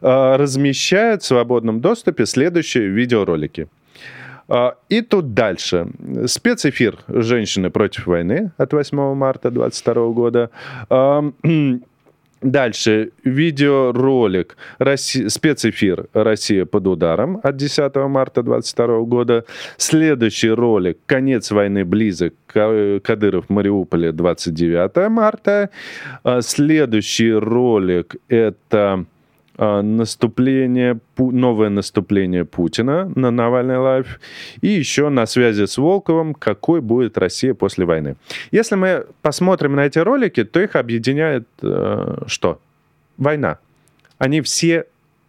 а, 0.00 0.36
размещают 0.36 1.22
в 1.22 1.26
свободном 1.26 1.80
доступе 1.80 2.26
следующие 2.26 2.88
видеоролики. 2.88 3.68
А, 4.48 4.74
и 4.88 5.02
тут 5.02 5.34
дальше. 5.34 5.88
Спецэфир 6.26 6.98
«Женщины 7.08 7.70
против 7.70 8.06
войны» 8.06 8.50
от 8.56 8.72
8 8.72 9.14
марта 9.14 9.50
2022 9.50 10.12
года. 10.12 10.50
Дальше 12.40 13.10
видеоролик 13.24 14.56
Россия, 14.78 15.28
спецэфир 15.28 16.06
«Россия 16.12 16.64
под 16.64 16.86
ударом» 16.86 17.40
от 17.42 17.56
10 17.56 17.96
марта 18.08 18.42
2022 18.42 19.00
года. 19.00 19.44
Следующий 19.76 20.50
ролик 20.50 20.98
«Конец 21.06 21.50
войны 21.50 21.84
близок. 21.84 22.34
Кадыров 22.46 23.46
в 23.46 23.50
Мариуполе» 23.50 24.12
29 24.12 25.08
марта. 25.10 25.70
А 26.22 26.40
следующий 26.40 27.32
ролик 27.32 28.16
это 28.28 29.04
наступление, 29.58 31.00
новое 31.16 31.68
наступление 31.68 32.44
Путина 32.44 33.10
на 33.16 33.30
Навальный 33.30 33.78
лайф, 33.78 34.20
и 34.60 34.68
еще 34.68 35.08
на 35.08 35.26
связи 35.26 35.66
с 35.66 35.78
Волковым, 35.78 36.34
какой 36.34 36.80
будет 36.80 37.18
Россия 37.18 37.54
после 37.54 37.84
войны. 37.84 38.16
Если 38.52 38.76
мы 38.76 39.06
посмотрим 39.20 39.74
на 39.74 39.86
эти 39.86 39.98
ролики, 39.98 40.44
то 40.44 40.60
их 40.60 40.76
объединяет 40.76 41.46
э, 41.62 42.22
что? 42.26 42.60
Война. 43.16 43.58
Они 44.18 44.40
все 44.40 44.84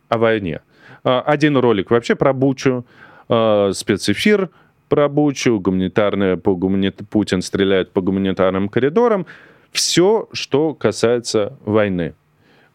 о 0.10 0.18
войне. 0.18 0.62
А, 1.04 1.22
один 1.22 1.58
ролик 1.58 1.90
вообще 1.92 2.16
про 2.16 2.34
Бучу, 2.34 2.86
э, 3.30 3.72
спецэфир 3.74 4.50
про 4.90 5.08
Бучу, 5.08 5.60
гуманитарное 5.60 6.36
по 6.36 6.56
гуманит... 6.56 7.00
Путин 7.10 7.42
стреляет 7.42 7.92
по 7.92 8.02
гуманитарным 8.02 8.70
коридорам. 8.70 9.26
Все, 9.72 10.28
что 10.34 10.74
касается 10.74 11.54
войны. 11.64 12.14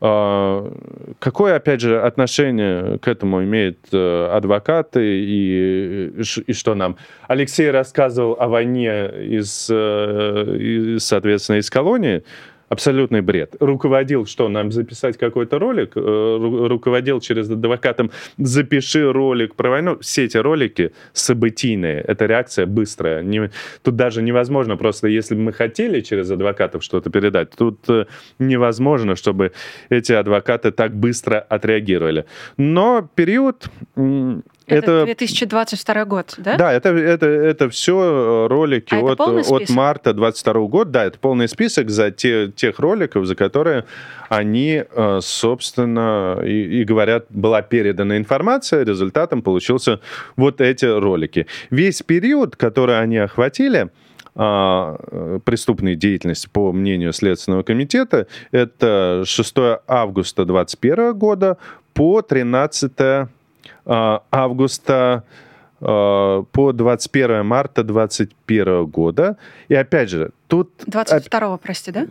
А, 0.00 0.70
какое, 1.18 1.56
опять 1.56 1.80
же, 1.80 2.00
отношение 2.00 2.98
к 2.98 3.08
этому 3.08 3.42
имеют 3.44 3.78
э, 3.92 4.28
адвокаты 4.32 5.00
и, 5.02 6.12
и 6.46 6.52
что 6.52 6.74
нам? 6.74 6.96
Алексей 7.28 7.70
рассказывал 7.70 8.36
о 8.38 8.48
войне 8.48 9.06
из, 9.06 9.68
э, 9.70 10.56
из 10.58 11.04
соответственно, 11.04 11.56
из 11.56 11.70
колонии 11.70 12.24
абсолютный 12.68 13.20
бред. 13.20 13.56
Руководил, 13.60 14.26
что 14.26 14.48
нам 14.48 14.72
записать 14.72 15.16
какой-то 15.16 15.58
ролик, 15.58 15.92
э, 15.96 16.66
руководил 16.68 17.20
через 17.20 17.50
адвокатом, 17.50 18.10
запиши 18.38 19.12
ролик 19.12 19.54
про 19.54 19.70
войну. 19.70 19.98
Все 20.00 20.24
эти 20.24 20.36
ролики 20.36 20.92
событийные, 21.12 22.00
это 22.00 22.26
реакция 22.26 22.66
быстрая. 22.66 23.22
Не, 23.22 23.50
тут 23.82 23.96
даже 23.96 24.22
невозможно, 24.22 24.76
просто 24.76 25.08
если 25.08 25.34
бы 25.34 25.42
мы 25.42 25.52
хотели 25.52 26.00
через 26.00 26.30
адвокатов 26.30 26.82
что-то 26.82 27.10
передать, 27.10 27.50
тут 27.56 27.78
э, 27.88 28.06
невозможно, 28.38 29.16
чтобы 29.16 29.52
эти 29.90 30.12
адвокаты 30.12 30.70
так 30.70 30.94
быстро 30.94 31.38
отреагировали. 31.38 32.24
Но 32.56 33.08
период 33.14 33.68
это, 34.66 34.92
это 34.92 35.04
2022 35.06 36.04
год, 36.06 36.34
да? 36.38 36.56
Да, 36.56 36.72
это, 36.72 36.88
это, 36.90 37.26
это 37.26 37.68
все 37.68 38.46
ролики 38.48 38.94
а 38.94 39.12
от, 39.12 39.20
от 39.20 39.68
марта 39.70 40.14
22 40.14 40.66
года. 40.66 40.90
Да, 40.90 41.04
это 41.04 41.18
полный 41.18 41.48
список 41.48 41.90
за 41.90 42.10
те, 42.10 42.50
тех 42.50 42.78
роликов, 42.78 43.26
за 43.26 43.34
которые 43.34 43.84
они, 44.28 44.84
э, 44.88 45.18
собственно, 45.22 46.40
и, 46.44 46.80
и 46.80 46.84
говорят, 46.84 47.26
была 47.28 47.62
передана 47.62 48.16
информация, 48.16 48.84
результатом 48.84 49.42
получился 49.42 50.00
вот 50.36 50.60
эти 50.60 50.86
ролики. 50.86 51.46
Весь 51.70 52.02
период, 52.02 52.56
который 52.56 53.00
они 53.00 53.18
охватили, 53.18 53.90
а, 54.36 55.40
преступной 55.44 55.94
деятельности, 55.94 56.48
по 56.52 56.72
мнению 56.72 57.12
Следственного 57.12 57.62
комитета, 57.62 58.26
это 58.50 59.22
6 59.24 59.54
августа 59.86 60.44
2021 60.44 61.14
года 61.16 61.56
по 61.92 62.20
13 62.20 62.92
а, 62.98 63.28
августа 63.86 65.24
а, 65.86 66.44
по 66.52 66.72
21 66.72 67.44
марта 67.44 67.82
2021 67.82 68.86
года. 68.86 69.36
И 69.68 69.74
опять 69.74 70.08
же, 70.08 70.30
тут... 70.48 70.70
22 70.86 71.58
прости, 71.58 71.92
да? 71.92 72.06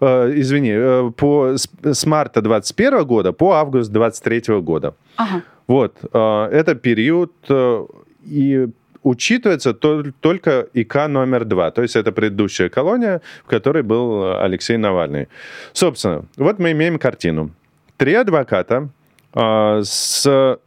А, 0.00 0.30
извини, 0.30 0.72
э, 0.74 1.10
по, 1.16 1.54
с 1.56 2.06
марта 2.06 2.42
2021 2.42 3.04
года 3.06 3.32
по 3.32 3.52
август 3.52 3.90
2023 3.90 4.60
года. 4.60 4.94
Ага. 5.16 5.42
Вот, 5.66 5.96
это 6.12 6.74
период 6.74 7.32
э, 7.48 7.86
и 8.26 8.68
учитывается 9.02 9.72
только 9.72 10.66
ИК 10.74 11.08
номер 11.08 11.46
два, 11.46 11.70
то 11.70 11.80
есть 11.80 11.96
это 11.96 12.12
предыдущая 12.12 12.68
колония, 12.68 13.22
в 13.44 13.48
которой 13.48 13.82
был 13.82 14.38
Алексей 14.38 14.76
Навальный. 14.76 15.28
Собственно, 15.72 16.26
вот 16.36 16.58
мы 16.58 16.72
имеем 16.72 16.98
картину. 16.98 17.50
Три 17.96 18.12
адвоката 18.14 18.90
с 19.34 20.58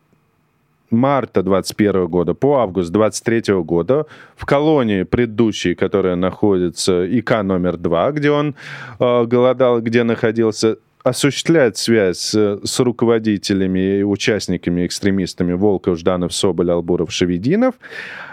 марта 0.89 1.44
21 1.44 2.08
года 2.08 2.34
по 2.34 2.58
август 2.58 2.91
23 2.91 3.56
года 3.63 4.06
в 4.36 4.46
колонии 4.46 5.03
предыдущей, 5.03 5.75
которая 5.75 6.15
находится 6.15 7.06
ИК 7.06 7.44
номер 7.44 7.77
2, 7.77 8.12
где 8.12 8.32
он 8.32 8.56
э, 9.00 9.25
голодал, 9.25 9.82
где 9.82 10.03
находился, 10.03 10.77
осуществляет 11.03 11.77
связь 11.77 12.20
с, 12.20 12.60
с 12.63 12.79
руководителями 12.79 14.00
и 14.00 14.03
участниками, 14.03 14.86
экстремистами 14.86 15.53
Волков, 15.53 15.98
Жданов, 15.98 16.34
Соболь, 16.34 16.72
Албуров, 16.72 17.12
Шевединов, 17.12 17.75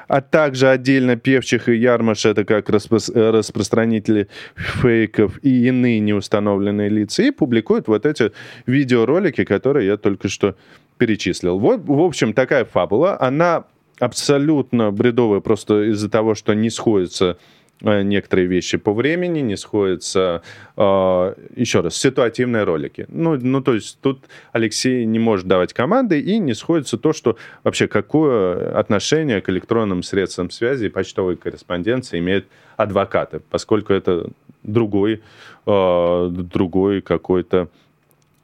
а 0.09 0.21
также 0.21 0.69
отдельно 0.69 1.17
Певчих 1.17 1.69
и 1.69 1.77
Ярмаш, 1.77 2.27
это 2.27 2.45
как 2.45 2.69
распро 2.69 2.99
распространители 3.15 4.29
фейков 4.57 5.39
и 5.43 5.69
иные 5.69 6.01
неустановленные 6.01 6.89
лица, 6.89 7.23
и 7.23 7.31
публикуют 7.31 7.89
вот 7.89 8.07
эти 8.07 8.33
видеоролики, 8.67 9.45
которые 9.45 9.87
я 9.87 9.97
только 9.97 10.29
что 10.29 10.57
перечислил. 10.99 11.59
Вот, 11.59 11.81
в 11.85 12.01
общем, 12.01 12.33
такая 12.33 12.65
фабула. 12.65 13.21
Она 13.21 13.65
абсолютно 13.99 14.91
бредовая 14.91 15.41
просто 15.41 15.91
из-за 15.91 16.09
того, 16.09 16.35
что 16.35 16.55
не 16.55 16.71
сходятся 16.71 17.39
э, 17.81 18.03
некоторые 18.03 18.47
вещи 18.49 18.77
по 18.77 18.93
времени, 18.93 19.41
не 19.41 19.57
сходятся, 19.57 20.43
э, 20.77 21.35
еще 21.57 21.81
раз, 21.81 21.97
ситуативные 21.97 22.65
ролики. 22.65 23.07
Ну, 23.09 23.37
ну, 23.41 23.63
то 23.63 23.75
есть 23.75 23.99
тут 24.01 24.25
Алексей 24.53 25.05
не 25.05 25.19
может 25.19 25.47
давать 25.47 25.73
команды, 25.73 26.21
и 26.21 26.39
не 26.39 26.55
сходится 26.55 26.99
то, 26.99 27.13
что 27.13 27.37
вообще 27.63 27.87
какое 27.87 28.77
отношение 28.77 29.41
к 29.41 29.49
электронным 29.49 30.03
средствам 30.03 30.51
связи 30.51 30.87
и 30.87 30.89
почтовой 30.89 31.37
корреспонденции 31.37 32.19
имеют 32.19 32.47
адвокаты, 32.77 33.41
поскольку 33.51 33.93
это 33.93 34.31
другой, 34.65 35.23
э, 35.67 36.29
другой 36.31 37.01
какой-то 37.01 37.69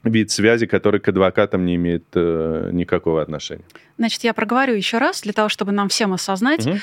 вид 0.04 0.30
связи, 0.30 0.66
который 0.66 1.00
к 1.00 1.08
адвокатам 1.08 1.66
не 1.66 1.76
имеет 1.76 2.04
э, 2.14 2.70
никакого 2.72 3.20
отношения. 3.20 3.64
Значит, 3.98 4.24
я 4.24 4.32
проговорю 4.32 4.74
еще 4.74 4.96
раз, 4.96 5.20
для 5.20 5.34
того, 5.34 5.50
чтобы 5.50 5.72
нам 5.72 5.90
всем 5.90 6.14
осознать. 6.14 6.66
Угу. 6.66 6.78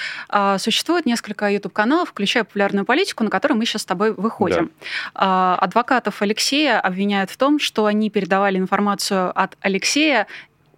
Существует 0.60 1.08
несколько 1.08 1.50
YouTube-каналов, 1.50 2.10
включая 2.10 2.44
популярную 2.44 2.86
политику, 2.86 3.24
на 3.24 3.32
которые 3.32 3.58
мы 3.58 3.65
сейчас 3.65 3.82
с 3.82 3.86
тобой 3.86 4.13
выходим. 4.13 4.65
Да. 4.65 4.72
А, 5.15 5.58
адвокатов 5.60 6.22
Алексея 6.22 6.80
обвиняют 6.80 7.32
в 7.32 7.38
том, 7.38 7.60
что 7.60 7.88
они 7.88 8.12
передавали 8.12 8.60
информацию 8.60 9.32
от 9.34 9.58
Алексея 9.62 10.28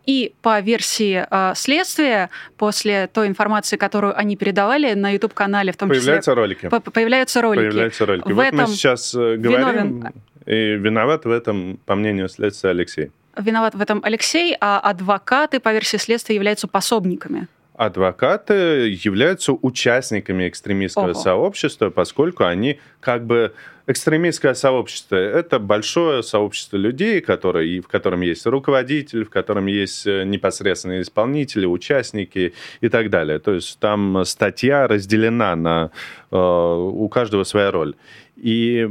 и 0.05 0.33
по 0.41 0.59
версии 0.59 1.25
э, 1.29 1.53
следствия, 1.55 2.29
после 2.57 3.07
той 3.07 3.27
информации, 3.27 3.77
которую 3.77 4.17
они 4.17 4.35
передавали 4.35 4.93
на 4.93 5.11
YouTube-канале, 5.11 5.71
в 5.71 5.77
том 5.77 5.89
появляются 5.89 6.31
числе... 6.31 6.41
Ролики. 6.41 6.69
По 6.69 6.79
появляются 6.79 7.41
ролики. 7.41 7.61
Появляются 7.61 8.05
ролики. 8.07 8.31
В 8.31 8.35
вот 8.35 8.41
этом 8.41 8.59
мы 8.61 8.67
сейчас 8.67 9.13
э, 9.13 9.35
говорим... 9.35 9.99
Виновен 9.99 10.13
и 10.49 10.75
виноват 10.75 11.25
в 11.25 11.31
этом, 11.31 11.79
по 11.85 11.95
мнению 11.95 12.27
следствия, 12.27 12.71
Алексей. 12.71 13.11
Виноват 13.37 13.75
в 13.75 13.81
этом 13.81 14.01
Алексей, 14.03 14.57
а 14.59 14.79
адвокаты, 14.79 15.59
по 15.59 15.71
версии 15.71 15.97
следствия, 15.97 16.35
являются 16.35 16.67
пособниками. 16.67 17.47
Адвокаты 17.75 18.89
являются 18.89 19.53
участниками 19.53 20.49
экстремистского 20.49 21.11
Ого. 21.11 21.13
сообщества, 21.13 21.91
поскольку 21.91 22.43
они 22.43 22.79
как 22.99 23.25
бы 23.25 23.53
экстремистское 23.89 24.53
сообщество. 24.53 25.15
Это 25.15 25.57
большое 25.57 26.21
сообщество 26.21 26.77
людей, 26.77 27.21
которые, 27.21 27.81
в 27.81 27.87
котором 27.87 28.21
есть 28.21 28.45
руководитель, 28.45 29.25
в 29.25 29.31
котором 29.31 29.65
есть 29.65 30.05
э, 30.05 30.23
непосредственные 30.25 31.01
исполнители, 31.01 31.65
участники 31.65 32.53
и 32.81 32.89
так 32.89 33.09
далее. 33.09 33.39
То 33.39 33.55
есть 33.55 33.79
там 33.79 34.23
статья 34.25 34.87
разделена 34.87 35.55
на 35.55 35.91
э, 36.29 36.37
у 36.37 37.09
каждого 37.09 37.43
своя 37.43 37.71
роль. 37.71 37.95
И, 38.37 38.87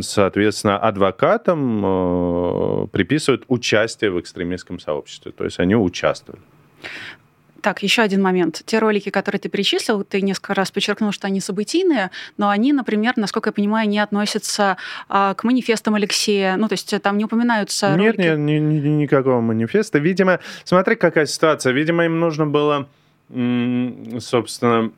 соответственно, 0.00 0.78
адвокатам 0.78 1.84
э, 1.84 2.86
приписывают 2.92 3.44
участие 3.48 4.10
в 4.10 4.18
экстремистском 4.18 4.80
сообществе. 4.80 5.32
То 5.32 5.44
есть 5.44 5.60
они 5.60 5.76
участвовали. 5.76 6.42
Так, 7.62 7.82
еще 7.82 8.02
один 8.02 8.22
момент. 8.22 8.62
Те 8.64 8.78
ролики, 8.78 9.10
которые 9.10 9.40
ты 9.40 9.48
перечислил, 9.48 10.04
ты 10.04 10.22
несколько 10.22 10.54
раз 10.54 10.70
подчеркнул, 10.70 11.12
что 11.12 11.26
они 11.26 11.40
событийные, 11.40 12.10
но 12.36 12.48
они, 12.48 12.72
например, 12.72 13.14
насколько 13.16 13.48
я 13.48 13.52
понимаю, 13.52 13.88
не 13.88 13.98
относятся 13.98 14.76
а, 15.08 15.34
к 15.34 15.44
манифестам 15.44 15.94
Алексея. 15.94 16.56
Ну, 16.56 16.68
то 16.68 16.74
есть 16.74 16.94
там 17.02 17.18
не 17.18 17.24
упоминаются 17.24 17.90
Нет, 17.96 18.16
ролики. 18.16 18.20
нет, 18.20 18.38
ни, 18.38 18.52
ни, 18.52 18.88
никакого 18.88 19.40
манифеста. 19.40 19.98
Видимо, 19.98 20.40
смотри, 20.64 20.96
какая 20.96 21.26
ситуация. 21.26 21.72
Видимо, 21.72 22.04
им 22.04 22.18
нужно 22.18 22.46
было, 22.46 22.88
собственно, 23.28 24.92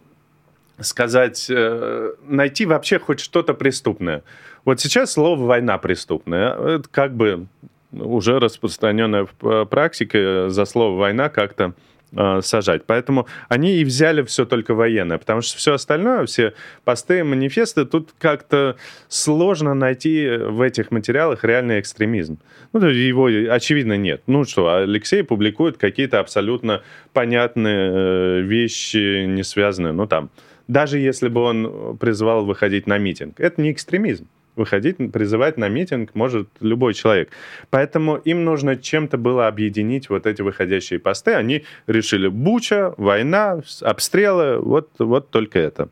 сказать, 0.80 1.46
э, 1.48 2.12
найти 2.26 2.66
вообще 2.66 2.98
хоть 2.98 3.20
что-то 3.20 3.54
преступное. 3.54 4.22
Вот 4.64 4.80
сейчас 4.80 5.12
слово 5.12 5.44
«война» 5.44 5.78
преступное. 5.78 6.76
Это 6.76 6.88
как 6.90 7.14
бы 7.14 7.46
уже 7.92 8.38
распространенная 8.38 9.26
практика 9.66 10.46
за 10.48 10.64
слово 10.64 10.96
«война» 10.96 11.28
как-то 11.28 11.74
э, 12.16 12.40
сажать. 12.42 12.82
Поэтому 12.86 13.26
они 13.48 13.76
и 13.76 13.84
взяли 13.84 14.22
все 14.22 14.44
только 14.44 14.74
военное, 14.74 15.18
потому 15.18 15.40
что 15.42 15.56
все 15.56 15.74
остальное, 15.74 16.26
все 16.26 16.54
посты, 16.84 17.24
манифесты, 17.24 17.84
тут 17.84 18.10
как-то 18.18 18.76
сложно 19.08 19.74
найти 19.74 20.28
в 20.28 20.60
этих 20.60 20.90
материалах 20.90 21.44
реальный 21.44 21.80
экстремизм. 21.80 22.38
Ну, 22.72 22.86
его, 22.86 23.26
очевидно, 23.26 23.96
нет. 23.96 24.22
Ну 24.26 24.44
что, 24.44 24.74
Алексей 24.74 25.22
публикует 25.22 25.76
какие-то 25.76 26.20
абсолютно 26.20 26.82
понятные 27.12 27.90
э, 27.92 28.40
вещи, 28.40 29.24
не 29.26 29.42
связанные, 29.42 29.92
ну 29.92 30.06
там, 30.06 30.30
даже 30.68 30.98
если 30.98 31.28
бы 31.28 31.40
он 31.40 31.96
призывал 31.98 32.44
выходить 32.44 32.86
на 32.86 32.98
митинг. 32.98 33.40
Это 33.40 33.60
не 33.60 33.72
экстремизм. 33.72 34.28
Выходить, 34.54 34.96
призывать 35.12 35.56
на 35.56 35.68
митинг 35.68 36.14
может 36.14 36.48
любой 36.60 36.92
человек. 36.94 37.30
Поэтому 37.70 38.16
им 38.16 38.44
нужно 38.44 38.76
чем-то 38.76 39.16
было 39.16 39.46
объединить 39.46 40.10
вот 40.10 40.26
эти 40.26 40.42
выходящие 40.42 40.98
посты. 40.98 41.32
Они 41.32 41.64
решили 41.86 42.28
Буча, 42.28 42.94
война, 42.98 43.62
обстрелы, 43.80 44.58
вот, 44.58 44.90
вот 44.98 45.30
только 45.30 45.58
это. 45.58 45.88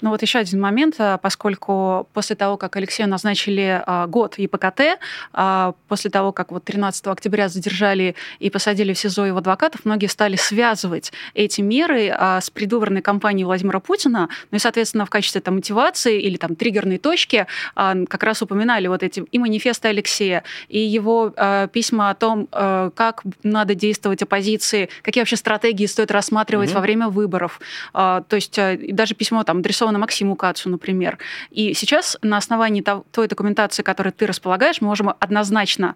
Ну 0.00 0.10
вот 0.10 0.22
еще 0.22 0.38
один 0.38 0.60
момент, 0.60 0.96
а, 0.98 1.18
поскольку 1.18 2.08
после 2.12 2.36
того, 2.36 2.56
как 2.56 2.76
Алексею 2.76 3.08
назначили 3.08 3.82
а, 3.86 4.06
год 4.06 4.34
ИПКТ, 4.38 4.98
а, 5.32 5.74
после 5.88 6.10
того, 6.10 6.32
как 6.32 6.52
вот 6.52 6.64
13 6.64 7.06
октября 7.08 7.48
задержали 7.48 8.14
и 8.38 8.50
посадили 8.50 8.92
в 8.92 8.98
СИЗО 8.98 9.26
его 9.26 9.38
адвокатов, 9.38 9.84
многие 9.84 10.06
стали 10.06 10.36
связывать 10.36 11.12
эти 11.34 11.60
меры 11.60 12.08
с 12.08 12.50
предвыборной 12.50 13.02
кампанией 13.02 13.44
Владимира 13.44 13.80
Путина, 13.80 14.28
ну 14.50 14.56
и, 14.56 14.58
соответственно, 14.58 15.06
в 15.06 15.10
качестве 15.10 15.40
там, 15.40 15.56
мотивации 15.56 16.20
или 16.20 16.36
там 16.36 16.56
триггерной 16.56 16.98
точки 16.98 17.46
как 17.74 18.22
раз 18.22 18.42
упоминали 18.42 18.86
вот 18.86 19.02
эти 19.02 19.20
и 19.20 19.38
манифесты 19.38 19.88
Алексея, 19.88 20.44
и 20.68 20.78
его 20.78 21.34
письма 21.72 22.10
о 22.10 22.14
том, 22.14 22.46
как 22.46 23.22
надо 23.42 23.74
действовать 23.74 24.22
оппозиции, 24.22 24.88
какие 25.02 25.22
вообще 25.22 25.36
стратегии 25.36 25.86
стоит 25.86 26.10
рассматривать 26.10 26.70
mm-hmm. 26.70 26.74
во 26.74 26.80
время 26.80 27.08
выборов. 27.08 27.60
То 27.92 28.24
есть 28.32 28.58
даже 28.88 29.14
письмо 29.14 29.44
там 29.44 29.62
адресовано 29.68 29.98
Максиму 29.98 30.34
Кацу, 30.34 30.70
например. 30.70 31.18
И 31.50 31.74
сейчас 31.74 32.16
на 32.22 32.38
основании 32.38 32.82
той 33.12 33.28
документации, 33.28 33.82
которой 33.82 34.12
ты 34.12 34.26
располагаешь, 34.26 34.80
мы 34.80 34.88
можем 34.88 35.12
однозначно 35.20 35.94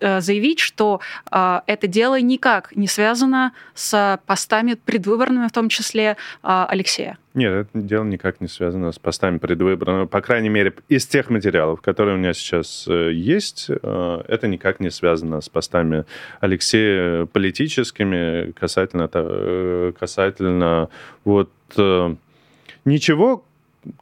э, 0.00 0.20
заявить, 0.20 0.60
что 0.60 1.00
э, 1.32 1.60
это 1.66 1.86
дело 1.86 2.20
никак 2.20 2.76
не 2.76 2.86
связано 2.86 3.52
с 3.74 4.20
постами 4.26 4.74
предвыборными, 4.74 5.48
в 5.48 5.52
том 5.52 5.70
числе 5.70 6.04
э, 6.42 6.66
Алексея. 6.68 7.16
Нет, 7.32 7.52
это 7.52 7.68
дело 7.74 8.04
никак 8.04 8.40
не 8.40 8.46
связано 8.46 8.92
с 8.92 8.98
постами 8.98 9.38
предвыборными. 9.38 10.06
По 10.06 10.20
крайней 10.20 10.50
мере, 10.50 10.74
из 10.88 11.06
тех 11.06 11.30
материалов, 11.30 11.80
которые 11.80 12.14
у 12.14 12.18
меня 12.18 12.32
сейчас 12.32 12.86
есть, 12.86 13.70
это 13.70 14.46
никак 14.46 14.78
не 14.78 14.90
связано 14.90 15.40
с 15.40 15.48
постами 15.48 16.04
Алексея 16.40 17.26
политическими 17.26 18.52
касательно, 18.52 19.08
касательно 19.98 20.90
вот 21.24 21.50
Ничего, 22.84 23.44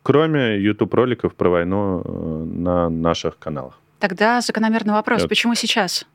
кроме 0.02 0.58
YouTube-роликов 0.58 1.34
про 1.34 1.50
войну 1.50 2.02
э, 2.04 2.44
на 2.44 2.88
наших 2.88 3.38
каналах. 3.38 3.78
Тогда 3.98 4.40
закономерный 4.40 4.94
вопрос, 4.94 5.22
вот. 5.22 5.28
почему 5.28 5.54
сейчас? 5.54 6.06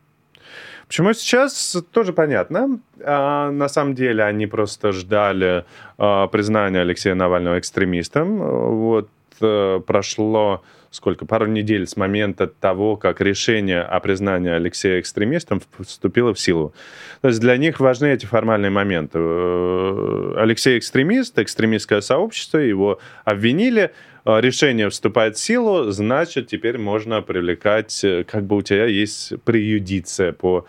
Почему 0.88 1.14
сейчас, 1.14 1.78
тоже 1.92 2.14
понятно. 2.14 2.80
А, 3.04 3.52
на 3.52 3.68
самом 3.68 3.94
деле 3.94 4.24
они 4.24 4.48
просто 4.48 4.92
ждали 4.94 5.66
а, 5.98 6.28
признания 6.28 6.82
Алексея 6.82 7.14
Навального 7.16 7.60
экстремистом. 7.60 8.38
Вот 8.38 9.10
а, 9.42 9.80
прошло 9.82 10.64
сколько, 10.92 11.26
пару 11.26 11.46
недель 11.48 11.88
с 11.88 11.98
момента 11.98 12.48
того, 12.48 12.96
как 12.96 13.22
решение 13.22 13.82
о 13.82 14.00
признании 14.00 14.52
Алексея 14.52 15.00
экстремистом 15.00 15.62
вступило 15.80 16.34
в 16.34 16.40
силу. 16.40 16.74
То 17.22 17.30
есть 17.30 17.40
для 17.40 17.58
них 17.58 17.80
важны 17.80 18.08
эти 18.08 18.26
формальные 18.26 18.72
моменты. 18.72 19.20
Э, 19.20 20.34
Алексей 20.38 20.78
экстремист, 20.78 21.38
экстремистское 21.40 22.02
сообщество, 22.02 22.58
его 22.58 23.00
обвинили, 23.26 23.92
э, 24.26 24.42
решение 24.42 24.90
вступает 24.90 25.38
в 25.38 25.40
силу, 25.40 25.92
значит, 25.92 26.48
теперь 26.48 26.78
можно 26.78 27.22
привлекать, 27.22 28.04
э, 28.04 28.24
как 28.24 28.46
бы 28.46 28.58
у 28.58 28.62
тебя 28.62 28.86
есть 28.86 29.34
преюдиция 29.44 30.32
по 30.32 30.66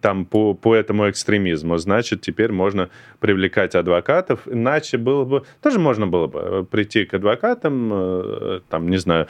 там 0.00 0.24
по, 0.24 0.54
по 0.54 0.74
этому 0.74 1.08
экстремизму, 1.10 1.78
значит, 1.78 2.20
теперь 2.20 2.52
можно 2.52 2.88
привлекать 3.20 3.74
адвокатов, 3.74 4.46
иначе 4.46 4.98
было 4.98 5.24
бы, 5.24 5.44
тоже 5.62 5.78
можно 5.78 6.06
было 6.06 6.26
бы 6.26 6.64
прийти 6.64 7.04
к 7.04 7.14
адвокатам, 7.14 8.62
там, 8.68 8.88
не 8.88 8.98
знаю, 8.98 9.26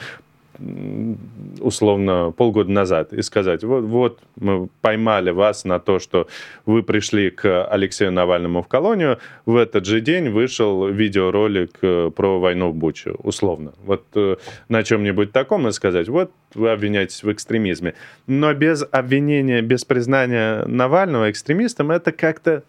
условно 1.59 2.33
полгода 2.35 2.71
назад 2.71 3.13
и 3.13 3.21
сказать, 3.21 3.63
вот, 3.63 3.83
вот 3.83 4.19
мы 4.35 4.69
поймали 4.81 5.31
вас 5.31 5.65
на 5.65 5.79
то, 5.79 5.99
что 5.99 6.27
вы 6.65 6.83
пришли 6.83 7.29
к 7.29 7.65
Алексею 7.65 8.11
Навальному 8.11 8.61
в 8.61 8.67
колонию, 8.67 9.19
в 9.45 9.55
этот 9.55 9.85
же 9.85 10.01
день 10.01 10.29
вышел 10.29 10.87
видеоролик 10.87 11.77
э, 11.81 12.11
про 12.15 12.39
войну 12.39 12.69
в 12.69 12.75
Бучу, 12.75 13.15
условно. 13.23 13.73
Вот 13.83 14.05
э, 14.15 14.37
на 14.69 14.83
чем-нибудь 14.83 15.31
таком 15.31 15.67
и 15.67 15.71
сказать, 15.71 16.07
вот 16.09 16.31
вы 16.53 16.71
обвиняетесь 16.71 17.23
в 17.23 17.31
экстремизме. 17.31 17.93
Но 18.25 18.53
без 18.53 18.83
обвинения, 18.91 19.61
без 19.61 19.85
признания 19.85 20.65
Навального 20.65 21.29
экстремистом, 21.29 21.91
это 21.91 22.11
как-то 22.11 22.63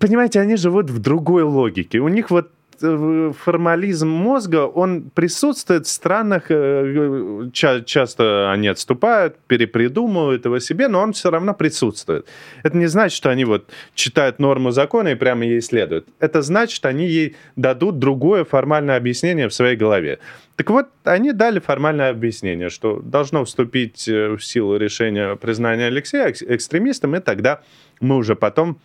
Понимаете, 0.00 0.40
они 0.40 0.56
живут 0.56 0.90
в 0.90 0.98
другой 0.98 1.44
логике. 1.44 2.00
У 2.00 2.08
них 2.08 2.30
вот 2.30 2.50
формализм 2.80 4.08
мозга, 4.08 4.66
он 4.66 5.10
присутствует 5.10 5.86
в 5.86 5.90
странах, 5.90 6.44
э, 6.50 7.50
ча- 7.52 7.82
часто 7.82 8.50
они 8.50 8.68
отступают, 8.68 9.36
перепридумывают 9.46 10.44
его 10.44 10.58
себе, 10.58 10.88
но 10.88 11.00
он 11.00 11.12
все 11.12 11.30
равно 11.30 11.54
присутствует. 11.54 12.26
Это 12.62 12.76
не 12.76 12.86
значит, 12.86 13.16
что 13.16 13.30
они 13.30 13.44
вот 13.44 13.68
читают 13.94 14.38
норму 14.38 14.70
закона 14.70 15.08
и 15.08 15.14
прямо 15.14 15.44
ей 15.44 15.60
следуют. 15.60 16.08
Это 16.20 16.42
значит, 16.42 16.84
они 16.86 17.06
ей 17.06 17.36
дадут 17.56 17.98
другое 17.98 18.44
формальное 18.44 18.96
объяснение 18.96 19.48
в 19.48 19.54
своей 19.54 19.76
голове. 19.76 20.18
Так 20.56 20.70
вот, 20.70 20.88
они 21.04 21.32
дали 21.32 21.58
формальное 21.58 22.10
объяснение, 22.10 22.70
что 22.70 23.00
должно 23.00 23.44
вступить 23.44 24.08
э, 24.08 24.36
в 24.36 24.40
силу 24.40 24.76
решения 24.76 25.36
признания 25.36 25.86
Алексея 25.86 26.32
экстремистом, 26.32 27.14
и 27.14 27.20
тогда 27.20 27.60
мы 28.00 28.16
уже 28.16 28.34
потом 28.34 28.78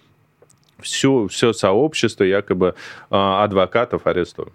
всю, 0.81 1.27
все 1.27 1.53
сообщество 1.53 2.23
якобы 2.23 2.75
а, 3.09 3.43
адвокатов 3.43 4.07
арестуют. 4.07 4.53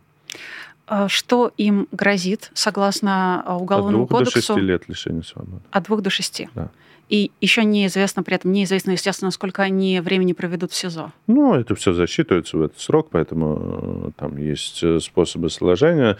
А 0.86 1.08
что 1.08 1.50
им 1.56 1.88
грозит, 1.90 2.50
согласно 2.54 3.42
а, 3.44 3.56
Уголовному 3.56 4.04
От 4.04 4.08
двух 4.08 4.18
кодексу? 4.20 4.34
до 4.36 4.42
шести 4.46 4.60
лет 4.60 4.88
лишения 4.88 5.22
свободы. 5.22 5.62
От 5.70 5.84
двух 5.84 6.00
до 6.00 6.10
шести? 6.10 6.48
Да. 6.54 6.70
И 7.08 7.30
еще 7.40 7.64
неизвестно, 7.64 8.24
при 8.24 8.34
этом 8.34 8.52
неизвестно, 8.52 8.90
естественно, 8.92 9.30
сколько 9.30 9.62
они 9.62 10.00
времени 10.00 10.32
проведут 10.32 10.72
в 10.72 10.74
СИЗО. 10.74 11.12
Ну, 11.28 11.54
это 11.54 11.76
все 11.76 11.92
засчитывается 11.92 12.56
в 12.56 12.62
этот 12.62 12.80
срок, 12.80 13.08
поэтому 13.10 14.08
э, 14.08 14.10
там 14.16 14.36
есть 14.36 14.82
э, 14.82 14.98
способы 14.98 15.48
сложения. 15.50 16.16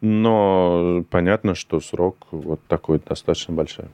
Но 0.00 1.04
понятно, 1.10 1.54
что 1.54 1.80
срок 1.80 2.16
вот 2.32 2.60
такой 2.66 3.00
достаточно 3.06 3.54
большой. 3.54 3.86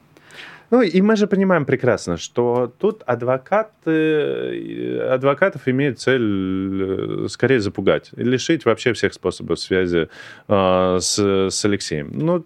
Ну, 0.71 0.83
и 0.83 1.01
мы 1.01 1.17
же 1.17 1.27
понимаем 1.27 1.65
прекрасно, 1.65 2.17
что 2.17 2.73
тут 2.79 3.03
адвокаты, 3.05 5.01
адвокатов 5.01 5.67
имеют 5.67 5.99
цель 5.99 7.25
э, 7.25 7.27
скорее 7.29 7.59
запугать, 7.59 8.11
лишить 8.17 8.65
вообще 8.65 8.93
всех 8.93 9.13
способов 9.13 9.59
связи 9.59 10.09
э, 10.47 10.99
с, 11.01 11.19
с 11.19 11.65
Алексеем. 11.65 12.11
Ну, 12.13 12.45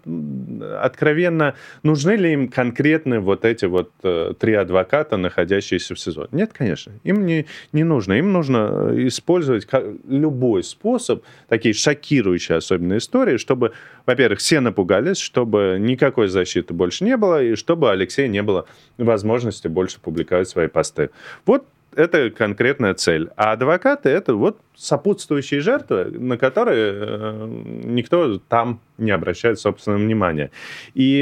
откровенно, 0.81 1.53
нужны 1.83 2.13
ли 2.13 2.33
им 2.33 2.47
конкретно 2.47 3.19
вот 3.19 3.45
эти 3.45 3.65
вот 3.65 3.91
э, 4.01 4.33
три 4.39 4.53
адвоката, 4.55 5.17
находящиеся 5.17 5.93
в 5.93 5.99
СИЗО? 5.99 6.27
Нет, 6.31 6.51
конечно, 6.51 6.93
им 7.03 7.27
не, 7.27 7.45
не 7.73 7.83
нужно. 7.83 8.13
Им 8.13 8.33
нужно 8.33 8.91
использовать 9.07 9.67
любой 10.07 10.63
способ, 10.63 11.23
такие 11.47 11.75
шокирующие 11.75 12.57
особенно 12.57 12.97
истории, 12.97 13.37
чтобы, 13.37 13.73
во-первых, 14.07 14.39
все 14.39 14.61
напугались, 14.61 15.19
чтобы 15.19 15.77
никакой 15.79 16.27
защиты 16.27 16.73
больше 16.73 17.03
не 17.03 17.17
было, 17.17 17.43
и 17.43 17.53
чтобы 17.53 17.91
Алексей 17.91 18.14
Алексея 18.15 18.27
не 18.27 18.41
было 18.41 18.65
возможности 18.97 19.67
больше 19.67 19.99
публиковать 19.99 20.47
свои 20.47 20.67
посты. 20.67 21.09
Вот 21.45 21.65
это 21.95 22.29
конкретная 22.29 22.93
цель. 22.93 23.29
А 23.35 23.53
адвокаты— 23.53 24.09
это 24.17 24.35
вот 24.35 24.59
сопутствующие 24.75 25.61
жертвы, 25.61 26.05
на 26.05 26.37
которые 26.37 26.93
э, 26.93 27.47
никто 27.83 28.37
там 28.49 28.79
не 28.97 29.11
обращает 29.11 29.59
собственного 29.59 30.01
внимания. 30.01 30.51
И 30.93 31.21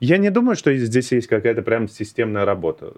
я 0.00 0.18
не 0.18 0.30
думаю, 0.30 0.56
что 0.56 0.74
здесь 0.76 1.12
есть 1.12 1.26
какая-то 1.26 1.62
прям 1.62 1.88
системная 1.88 2.44
работа 2.44 2.92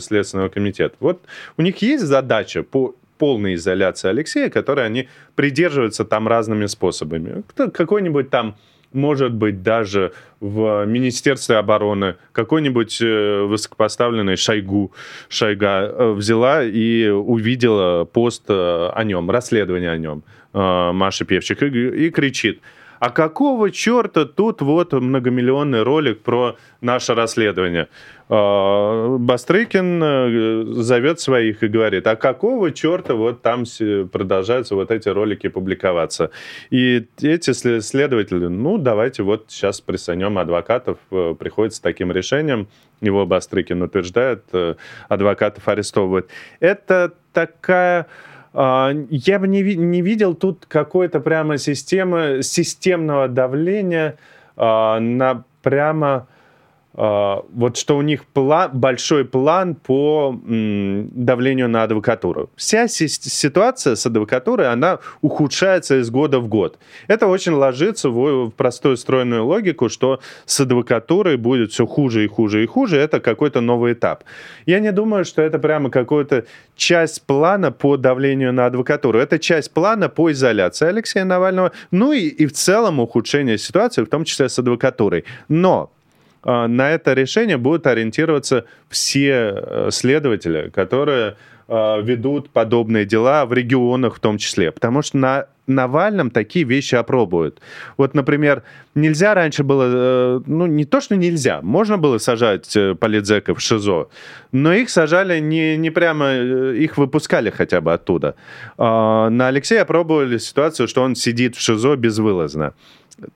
Следственного 0.00 0.48
комитета. 0.48 0.94
Вот 1.00 1.22
у 1.56 1.62
них 1.62 1.82
есть 1.82 2.04
задача 2.04 2.62
по 2.62 2.94
полной 3.18 3.54
изоляции 3.54 4.10
Алексея, 4.10 4.50
которой 4.50 4.86
они 4.86 5.08
придерживаются 5.34 6.04
там 6.04 6.28
разными 6.28 6.66
способами. 6.66 7.42
Какой-нибудь 7.56 8.30
там 8.30 8.56
может 8.96 9.32
быть, 9.32 9.62
даже 9.62 10.12
в 10.40 10.84
Министерстве 10.86 11.56
обороны 11.56 12.16
какой-нибудь 12.32 12.98
э, 13.00 13.42
высокопоставленный 13.42 14.36
Шойгу, 14.36 14.92
Шойга 15.28 15.82
э, 15.82 16.12
взяла 16.12 16.64
и 16.64 17.08
увидела 17.08 18.04
пост 18.04 18.44
э, 18.48 18.90
о 18.92 19.04
нем, 19.04 19.30
расследование 19.30 19.90
о 19.90 19.98
нем, 19.98 20.24
Маша 20.52 21.26
Певчик, 21.26 21.62
и, 21.62 22.06
и 22.06 22.10
кричит– 22.10 22.60
а 22.98 23.10
какого 23.10 23.70
черта 23.70 24.24
тут 24.24 24.62
вот 24.62 24.92
многомиллионный 24.92 25.82
ролик 25.82 26.22
про 26.22 26.56
наше 26.80 27.14
расследование? 27.14 27.88
А, 28.28 29.16
Бастрыкин 29.18 30.02
э, 30.02 30.64
зовет 30.82 31.20
своих 31.20 31.62
и 31.62 31.68
говорит, 31.68 32.06
а 32.06 32.16
какого 32.16 32.72
черта 32.72 33.14
вот 33.14 33.42
там 33.42 33.64
продолжаются 34.10 34.74
вот 34.74 34.90
эти 34.90 35.08
ролики 35.08 35.48
публиковаться? 35.48 36.30
И 36.70 37.06
эти 37.20 37.52
следователи, 37.52 38.46
ну, 38.46 38.78
давайте 38.78 39.22
вот 39.22 39.46
сейчас 39.48 39.80
присанем 39.80 40.38
адвокатов, 40.38 40.98
э, 41.10 41.34
приходится 41.38 41.80
таким 41.82 42.10
решением, 42.10 42.68
его 43.00 43.26
Бастрыкин 43.26 43.82
утверждает, 43.82 44.44
э, 44.52 44.74
адвокатов 45.08 45.68
арестовывают. 45.68 46.28
Это 46.60 47.12
такая 47.32 48.06
я 48.54 49.38
бы 49.38 49.48
не, 49.48 49.62
не 49.74 50.02
видел 50.02 50.34
тут 50.34 50.66
какой-то 50.66 51.20
прямо 51.20 51.58
системы, 51.58 52.42
системного 52.42 53.28
давления 53.28 54.16
а, 54.56 54.98
на 55.00 55.44
прямо 55.62 56.08
а, 56.08 56.26
вот 56.96 57.76
что 57.76 57.98
у 57.98 58.02
них 58.02 58.24
план, 58.24 58.70
большой 58.72 59.26
план 59.26 59.74
по 59.74 60.34
давлению 60.46 61.68
на 61.68 61.82
адвокатуру. 61.82 62.50
Вся 62.56 62.88
ситуация 62.88 63.96
с 63.96 64.06
адвокатурой, 64.06 64.72
она 64.72 65.00
ухудшается 65.20 66.00
из 66.00 66.08
года 66.10 66.40
в 66.40 66.48
год. 66.48 66.78
Это 67.06 67.26
очень 67.26 67.52
ложится 67.52 68.08
в, 68.08 68.46
в 68.46 68.50
простую 68.50 68.96
стройную 68.96 69.44
логику, 69.44 69.90
что 69.90 70.20
с 70.46 70.60
адвокатурой 70.60 71.36
будет 71.36 71.72
все 71.72 71.86
хуже 71.86 72.24
и 72.24 72.28
хуже 72.28 72.64
и 72.64 72.66
хуже. 72.66 72.96
Это 72.96 73.20
какой-то 73.20 73.60
новый 73.60 73.92
этап. 73.92 74.24
Я 74.64 74.80
не 74.80 74.90
думаю, 74.90 75.26
что 75.26 75.42
это 75.42 75.58
прямо 75.58 75.90
какая-то 75.90 76.46
часть 76.76 77.26
плана 77.26 77.72
по 77.72 77.98
давлению 77.98 78.54
на 78.54 78.66
адвокатуру. 78.66 79.18
Это 79.18 79.38
часть 79.38 79.74
плана 79.74 80.08
по 80.08 80.32
изоляции 80.32 80.88
Алексея 80.88 81.24
Навального, 81.24 81.72
ну 81.90 82.12
и, 82.12 82.20
и 82.20 82.46
в 82.46 82.52
целом 82.52 83.00
ухудшение 83.00 83.58
ситуации, 83.58 84.02
в 84.02 84.08
том 84.08 84.24
числе 84.24 84.48
с 84.48 84.58
адвокатурой. 84.58 85.24
Но 85.48 85.90
а, 85.92 85.95
на 86.46 86.90
это 86.90 87.12
решение 87.12 87.56
будут 87.56 87.86
ориентироваться 87.86 88.66
все 88.88 89.52
э, 89.56 89.88
следователи, 89.90 90.70
которые 90.70 91.36
а, 91.68 92.00
ведут 92.00 92.50
подобные 92.50 93.04
дела 93.04 93.44
в 93.44 93.52
регионах 93.52 94.16
в 94.16 94.20
том 94.20 94.38
числе. 94.38 94.70
Потому 94.70 95.02
что 95.02 95.16
на 95.16 95.46
Навальном 95.66 96.30
такие 96.30 96.64
вещи 96.64 96.94
опробуют. 96.94 97.60
Вот, 97.96 98.14
например, 98.14 98.62
нельзя 98.94 99.34
раньше 99.34 99.64
было, 99.64 99.84
э, 99.88 100.40
ну, 100.46 100.66
не 100.66 100.84
то, 100.84 101.00
что 101.00 101.16
нельзя, 101.16 101.60
можно 101.62 101.98
было 101.98 102.18
сажать 102.18 102.76
э, 102.76 102.94
политзеков 102.94 103.58
в 103.58 103.60
ШИЗО, 103.60 104.08
но 104.52 104.72
их 104.74 104.90
сажали 104.90 105.40
не, 105.40 105.76
не 105.76 105.90
прямо, 105.90 106.34
их 106.34 106.96
выпускали 106.98 107.50
хотя 107.50 107.80
бы 107.80 107.92
оттуда. 107.92 108.36
А, 108.78 109.28
на 109.28 109.48
Алексея 109.48 109.82
опробовали 109.82 110.38
ситуацию, 110.38 110.86
что 110.86 111.02
он 111.02 111.16
сидит 111.16 111.56
в 111.56 111.60
ШИЗО 111.60 111.96
безвылазно 111.96 112.74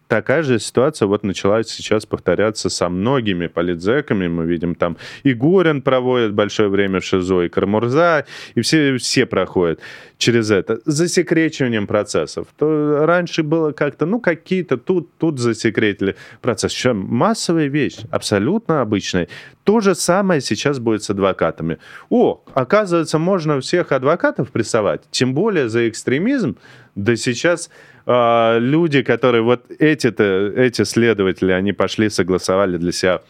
такая 0.09 0.43
же 0.43 0.59
ситуация 0.59 1.07
вот 1.07 1.25
начала 1.25 1.62
сейчас 1.62 2.07
повторяться 2.07 2.69
со 2.69 2.88
многими 2.88 3.47
политзеками. 3.47 4.29
Мы 4.29 4.45
видим 4.45 4.75
там 4.75 4.97
и 5.23 5.33
Горин 5.33 5.83
проводит 5.83 6.35
большое 6.35 6.69
время 6.69 7.01
в 7.01 7.05
ШИЗО, 7.05 7.43
и 7.43 7.49
Кармурза, 7.49 8.27
и 8.55 8.61
все, 8.61 8.97
все 8.99 9.27
проходят 9.27 9.81
через 10.19 10.51
это. 10.51 10.81
Засекречиванием 10.85 11.87
процессов. 11.87 12.49
То 12.59 13.07
раньше 13.07 13.43
было 13.43 13.73
как-то, 13.73 14.07
ну, 14.07 14.21
какие-то 14.21 14.77
тут, 14.77 15.11
тут 15.19 15.38
засекретили 15.38 16.16
процесс. 16.43 16.73
Сейчас 16.73 16.95
массовая 16.95 17.69
вещь, 17.69 17.99
абсолютно 18.11 18.83
обычная. 18.83 19.29
То 19.64 19.81
же 19.81 19.95
самое 19.95 20.40
сейчас 20.40 20.79
будет 20.79 21.03
с 21.03 21.11
адвокатами. 21.11 21.79
О, 22.11 22.43
оказывается, 22.55 23.19
можно 23.19 23.61
всех 23.61 23.93
адвокатов 23.93 24.51
прессовать, 24.51 25.03
тем 25.11 25.35
более 25.35 25.69
за 25.69 25.88
экстремизм. 25.88 26.57
Да 26.97 27.16
сейчас 27.16 27.71
э, 28.07 28.59
люди, 28.59 29.03
которые 29.03 29.43
вот 29.43 29.65
эти-то, 29.79 30.53
эти 30.57 30.85
следователи, 30.85 31.53
они 31.53 31.73
пошли, 31.73 32.11
согласовали 32.11 32.77
для 32.77 32.93
себя 32.93 33.21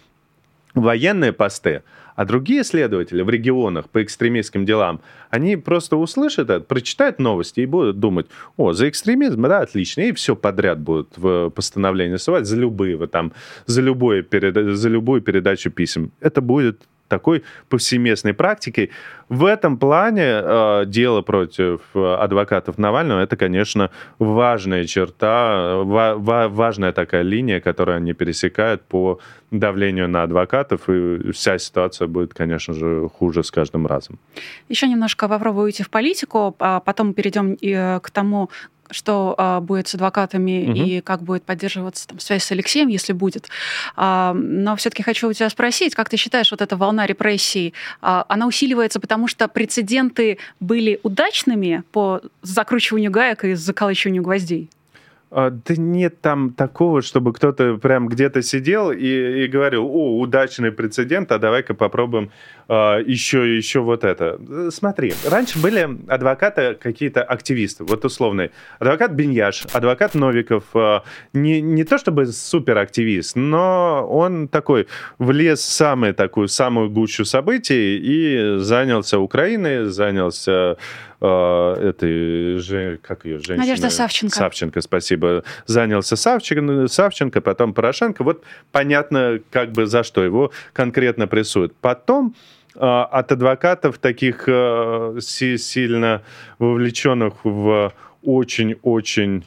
военные 0.75 1.33
посты, 1.33 1.83
а 2.17 2.25
другие 2.25 2.65
следователи 2.65 3.23
в 3.23 3.31
регионах 3.31 3.89
по 3.89 4.03
экстремистским 4.03 4.67
делам, 4.67 5.01
они 5.31 5.57
просто 5.57 5.97
услышат 5.97 6.51
это, 6.51 6.61
прочитают 6.61 7.19
новости 7.19 7.61
и 7.61 7.67
будут 7.67 7.99
думать, 7.99 8.27
о, 8.57 8.73
за 8.73 8.89
экстремизм, 8.89 9.43
да, 9.43 9.61
отлично, 9.61 10.03
и 10.03 10.13
все 10.13 10.37
подряд 10.37 10.79
будут 10.81 11.17
в 11.17 11.51
постановлении 11.51 12.17
ссылать 12.17 12.47
за 12.47 12.57
любые, 12.57 12.97
вот 12.97 13.11
там, 13.11 13.33
за, 13.67 13.81
любое, 13.81 14.25
за 14.75 14.89
любую 14.89 15.23
передачу 15.23 15.71
писем. 15.71 16.13
Это 16.21 16.41
будет 16.41 16.83
такой 17.11 17.43
повсеместной 17.69 18.33
практикой. 18.33 18.91
В 19.29 19.45
этом 19.45 19.77
плане 19.79 20.23
э, 20.25 20.85
дело 20.87 21.23
против 21.23 21.81
адвокатов 21.95 22.79
Навального 22.79 23.21
это, 23.21 23.37
конечно, 23.37 23.91
важная 24.19 24.85
черта, 24.87 25.77
ва- 25.85 26.15
ва- 26.17 26.49
важная 26.49 26.93
такая 26.93 27.23
линия, 27.23 27.61
которую 27.61 27.97
они 27.97 28.15
пересекают 28.15 28.83
по 28.83 29.19
давлению 29.51 30.09
на 30.09 30.23
адвокатов, 30.23 30.89
и 30.89 31.33
вся 31.33 31.59
ситуация 31.59 32.09
будет, 32.09 32.35
конечно 32.35 32.75
же, 32.75 33.09
хуже 33.19 33.43
с 33.43 33.51
каждым 33.51 33.87
разом. 33.87 34.19
Еще 34.69 34.89
немножко 34.89 35.29
попробую 35.29 35.65
уйти 35.65 35.83
в 35.83 35.91
политику, 35.91 36.55
а 36.59 36.81
потом 36.81 37.15
перейдем 37.15 37.57
э, 37.61 38.01
к 38.01 38.11
тому, 38.11 38.49
что 38.91 39.35
а, 39.39 39.61
будет 39.61 39.89
с 39.89 39.95
адвокатами 39.95 40.71
угу. 40.71 40.83
и 40.83 41.01
как 41.01 41.23
будет 41.23 41.45
поддерживаться 41.45 42.09
там, 42.09 42.19
связь 42.19 42.45
с 42.45 42.53
Алексеем, 42.53 42.89
если 42.89 43.13
будет. 43.13 43.49
А, 43.97 44.33
но 44.35 44.77
все-таки 44.77 45.03
хочу 45.03 45.29
у 45.29 45.33
тебя 45.33 45.51
спросить, 45.51 45.95
как 45.95 46.09
ты 46.09 46.17
считаешь, 46.17 46.51
вот 46.51 46.61
эта 46.61 46.77
волна 46.77 47.07
репрессий, 47.07 47.75
а, 48.01 48.25
она 48.29 48.47
усиливается, 48.47 49.01
потому 49.01 49.29
что 49.29 49.49
прецеденты 49.49 50.39
были 50.61 51.01
удачными 51.03 51.83
по 51.93 52.21
закручиванию 52.43 53.11
гаек 53.11 53.45
и 53.45 53.55
заколачиванию 53.55 54.23
гвоздей? 54.23 54.71
А, 55.33 55.51
да 55.51 55.75
нет 55.77 56.21
там 56.21 56.53
такого, 56.55 57.03
чтобы 57.03 57.33
кто-то 57.33 57.77
прям 57.77 58.09
где-то 58.09 58.43
сидел 58.43 58.91
и, 58.91 59.45
и 59.45 59.47
говорил, 59.47 59.87
о, 59.87 60.19
удачный 60.19 60.73
прецедент, 60.73 61.31
а 61.31 61.39
давай-ка 61.39 61.75
попробуем 61.75 62.33
а, 62.69 62.99
еще, 62.99 63.57
еще 63.57 63.79
вот 63.81 64.03
это. 64.03 64.41
Смотри, 64.73 65.15
раньше 65.25 65.61
были 65.61 65.89
адвокаты 66.09 66.75
какие-то 66.75 67.23
активисты, 67.23 67.85
вот 67.85 68.05
условный. 68.05 68.51
Адвокат 68.81 69.13
Беньяш, 69.13 69.67
адвокат 69.73 70.15
Новиков, 70.15 70.65
а, 70.75 71.05
не, 71.33 71.61
не 71.61 71.85
то 71.85 71.99
чтобы 71.99 72.27
суперактивист, 72.27 73.37
но 73.37 74.05
он 74.11 74.49
такой 74.49 74.89
влез 75.19 75.61
в 75.61 75.71
самую 75.71 76.13
такую, 76.15 76.49
самую 76.49 76.91
гущу 76.91 77.25
событий 77.25 77.99
и 77.99 78.59
занялся 78.59 79.21
Украиной, 79.21 79.85
занялся 79.91 80.77
э, 81.21 81.75
этой, 81.91 82.59
же, 82.59 82.99
как 83.03 83.25
ее, 83.25 83.39
женщина? 83.39 83.59
Надежда 83.59 83.91
Савченко. 83.91 84.35
Савченко, 84.35 84.81
спасибо. 84.81 85.45
Занялся 85.67 86.17
Савченко, 86.17 86.89
Савченко, 86.89 87.41
потом 87.41 87.75
Порошенко. 87.75 88.25
Вот 88.25 88.43
понятно, 88.73 89.41
как 89.51 89.73
бы 89.73 89.87
за 89.87 90.03
что 90.03 90.25
его 90.25 90.51
конкретно 90.73 91.27
прессуют. 91.27 91.75
Потом 91.81 92.35
э, 92.75 92.79
от 92.79 93.33
адвокатов 93.33 93.99
таких 93.99 94.45
э, 94.47 95.19
сильно 95.21 96.23
вовлеченных 96.59 97.45
в 97.45 97.93
очень-очень 98.23 99.45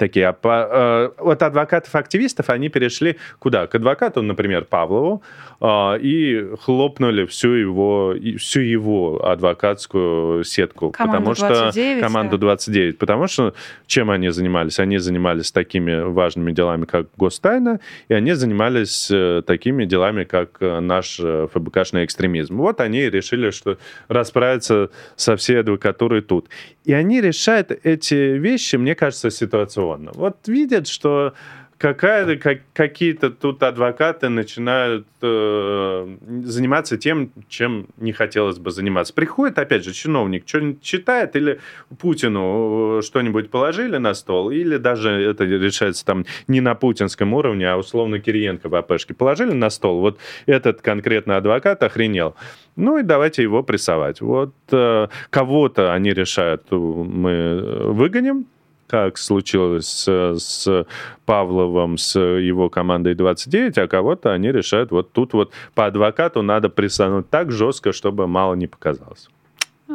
такие. 0.00 0.28
А 0.28 0.32
по, 0.32 0.68
э, 0.72 1.10
от 1.18 1.42
адвокатов-активистов 1.42 2.50
они 2.50 2.70
перешли 2.70 3.16
куда? 3.38 3.66
К 3.66 3.76
адвокату, 3.76 4.22
например, 4.22 4.64
Павлову, 4.64 5.22
э, 5.60 5.98
и 6.00 6.56
хлопнули 6.60 7.26
всю 7.26 7.50
его, 7.52 8.14
всю 8.38 8.60
его 8.60 9.24
адвокатскую 9.24 10.42
сетку. 10.44 10.90
Команду 10.90 11.18
потому 11.18 11.34
29, 11.34 11.98
что, 11.98 12.06
команду 12.06 12.38
29. 12.38 12.98
Потому 12.98 13.28
что 13.28 13.54
чем 13.86 14.10
они 14.10 14.30
занимались? 14.30 14.80
Они 14.80 14.98
занимались 14.98 15.52
такими 15.52 16.00
важными 16.00 16.52
делами, 16.52 16.86
как 16.86 17.06
гостайна, 17.16 17.80
и 18.08 18.14
они 18.14 18.32
занимались 18.32 19.10
э, 19.10 19.42
такими 19.46 19.84
делами, 19.84 20.24
как 20.24 20.56
э, 20.60 20.80
наш 20.80 21.20
э, 21.20 21.46
ФБКшный 21.52 22.04
экстремизм. 22.04 22.56
Вот 22.56 22.80
они 22.80 23.10
решили, 23.10 23.50
что 23.50 23.76
расправиться 24.08 24.88
со 25.16 25.36
всей 25.36 25.60
адвокатурой 25.60 26.22
тут. 26.22 26.48
И 26.84 26.94
они 26.94 27.20
решают 27.20 27.70
эти 27.82 28.38
вещи, 28.38 28.76
мне 28.76 28.94
кажется, 28.94 29.30
ситуационно. 29.30 29.89
Вот 29.96 30.48
видят, 30.48 30.88
что 30.88 31.34
какая, 31.80 32.36
как, 32.36 32.60
какие-то 32.74 33.30
тут 33.30 33.62
адвокаты 33.62 34.28
начинают 34.28 35.06
э, 35.22 36.16
заниматься 36.44 36.98
тем, 36.98 37.32
чем 37.48 37.86
не 37.96 38.12
хотелось 38.12 38.58
бы 38.58 38.70
заниматься. 38.70 39.14
Приходит, 39.14 39.58
опять 39.58 39.84
же, 39.84 39.94
чиновник, 39.94 40.46
что-нибудь 40.46 40.82
читает, 40.82 41.36
или 41.36 41.58
Путину 41.98 42.98
э, 42.98 43.02
что-нибудь 43.02 43.50
положили 43.50 43.96
на 43.96 44.12
стол, 44.12 44.50
или 44.50 44.76
даже 44.76 45.10
это 45.10 45.44
решается 45.44 46.04
там 46.04 46.26
не 46.48 46.60
на 46.60 46.74
путинском 46.74 47.32
уровне, 47.32 47.66
а 47.66 47.78
условно 47.78 48.20
Кириенко 48.20 48.68
в 48.68 48.74
АПшке 48.74 49.14
положили 49.14 49.52
на 49.52 49.70
стол. 49.70 50.00
Вот 50.00 50.18
этот 50.44 50.82
конкретно 50.82 51.38
адвокат 51.38 51.82
охренел. 51.82 52.36
Ну 52.76 52.98
и 52.98 53.02
давайте 53.02 53.42
его 53.42 53.62
прессовать. 53.62 54.20
Вот 54.20 54.54
э, 54.70 55.08
кого-то 55.30 55.94
они 55.94 56.12
решают, 56.12 56.70
мы 56.70 57.86
выгоним, 57.86 58.46
как 58.90 59.18
случилось 59.18 59.86
с, 59.86 60.34
с 60.38 60.86
Павловым, 61.24 61.96
с 61.96 62.18
его 62.18 62.68
командой 62.68 63.14
29, 63.14 63.78
а 63.78 63.86
кого-то 63.86 64.32
они 64.32 64.50
решают, 64.50 64.90
вот 64.90 65.12
тут 65.12 65.32
вот 65.32 65.52
по 65.74 65.86
адвокату 65.86 66.42
надо 66.42 66.68
прессануть 66.68 67.30
так 67.30 67.52
жестко, 67.52 67.92
чтобы 67.92 68.26
мало 68.26 68.54
не 68.54 68.66
показалось. 68.66 69.28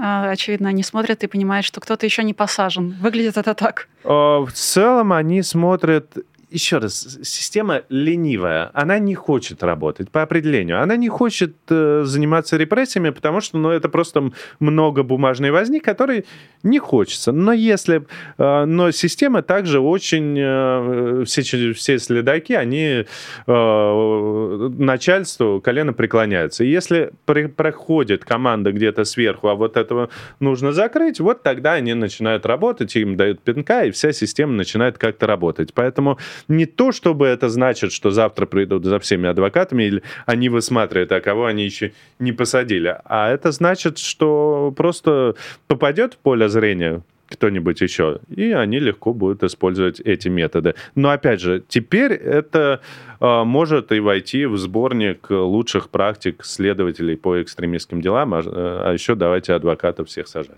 А, 0.01 0.29
очевидно, 0.29 0.69
они 0.69 0.84
смотрят 0.84 1.23
и 1.23 1.27
понимают, 1.27 1.65
что 1.65 1.81
кто-то 1.81 2.05
еще 2.05 2.23
не 2.23 2.34
посажен. 2.34 2.95
Выглядит 3.01 3.38
это 3.38 3.53
так. 3.53 3.88
А, 4.03 4.39
в 4.45 4.51
целом 4.51 5.13
они 5.13 5.41
смотрят 5.41 6.17
еще 6.49 6.77
раз, 6.77 7.19
система 7.23 7.81
ленивая, 7.89 8.69
она 8.73 8.99
не 8.99 9.15
хочет 9.15 9.63
работать 9.63 10.10
по 10.12 10.21
определению. 10.21 10.81
Она 10.81 10.95
не 10.95 11.10
хочет 11.10 11.55
э, 11.69 12.03
заниматься 12.05 12.58
репрессиями, 12.58 13.10
потому 13.10 13.41
что 13.41 13.58
ну, 13.58 13.69
это 13.69 13.89
просто 13.89 14.31
много 14.60 15.03
бумажной 15.03 15.51
возни, 15.51 15.79
которой 15.79 16.25
не 16.63 16.79
хочется. 16.79 17.31
Но 17.31 17.53
если... 17.53 18.05
Э, 18.38 18.65
но 18.65 18.91
система 18.91 19.41
также 19.41 19.79
очень... 19.79 20.36
Э, 20.38 21.23
все, 21.25 21.73
все 21.73 21.99
следаки, 21.99 22.53
они 22.53 23.05
э, 23.47 24.69
начальству 24.77 25.62
колено 25.62 25.93
преклоняются. 25.93 26.63
И 26.63 26.69
если 26.69 27.12
при, 27.25 27.47
проходит 27.47 28.25
команда 28.25 28.71
где-то 28.71 29.03
сверху, 29.03 29.47
а 29.47 29.55
вот 29.55 29.77
этого 29.77 30.10
нужно 30.39 30.71
закрыть, 30.71 31.19
вот 31.19 31.43
тогда 31.43 31.73
они 31.73 31.93
начинают 31.93 32.45
работать, 32.45 32.95
им 32.95 33.17
дают 33.17 33.41
пинка, 33.41 33.86
и 33.86 33.91
вся 33.91 34.12
система 34.12 34.53
начинает 34.53 34.97
как-то 34.97 35.27
работать. 35.27 35.73
Поэтому 35.73 36.17
не 36.48 36.65
то, 36.65 36.91
чтобы 36.91 37.28
это 37.28 37.50
значит, 37.50 37.91
что 37.91 38.12
завтра 38.12 38.45
придут 38.45 38.86
за 38.86 39.00
всеми 39.00 39.28
адвокатами, 39.30 39.84
или 39.84 40.04
они 40.26 40.50
высматривают, 40.50 41.12
а 41.12 41.21
кого 41.21 41.45
они 41.45 41.63
еще 41.65 41.93
не 42.19 42.32
посадили, 42.32 42.98
а 43.06 43.30
это 43.32 43.52
значит, 43.52 43.98
что 43.98 44.74
просто 44.76 45.36
попадет 45.67 46.13
в 46.13 46.17
поле 46.17 46.50
зрения 46.50 47.02
кто-нибудь 47.28 47.82
еще, 47.82 48.19
и 48.30 48.52
они 48.52 48.80
легко 48.80 49.13
будут 49.13 49.43
использовать 49.43 50.00
эти 50.00 50.28
методы. 50.28 50.76
Но 50.93 51.10
опять 51.10 51.41
же, 51.41 51.63
теперь 51.67 52.13
это 52.13 52.82
э, 53.19 53.43
может 53.43 53.91
и 53.91 54.00
войти 54.00 54.45
в 54.45 54.58
сборник 54.58 55.28
лучших 55.30 55.89
практик 55.89 56.43
следователей 56.45 57.17
по 57.17 57.41
экстремистским 57.41 58.02
делам, 58.02 58.34
а, 58.36 58.41
а 58.45 58.93
еще 58.93 59.15
давайте 59.15 59.54
адвокатов 59.54 60.08
всех 60.08 60.28
сажать. 60.28 60.58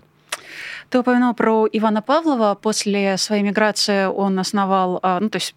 Ты 0.90 1.00
упомянул 1.00 1.34
про 1.34 1.66
Ивана 1.70 2.00
Павлова. 2.00 2.54
После 2.54 3.18
своей 3.18 3.42
миграции 3.42 4.06
он 4.06 4.38
основал, 4.38 5.00
а, 5.02 5.20
ну, 5.20 5.28
то 5.28 5.36
есть 5.36 5.54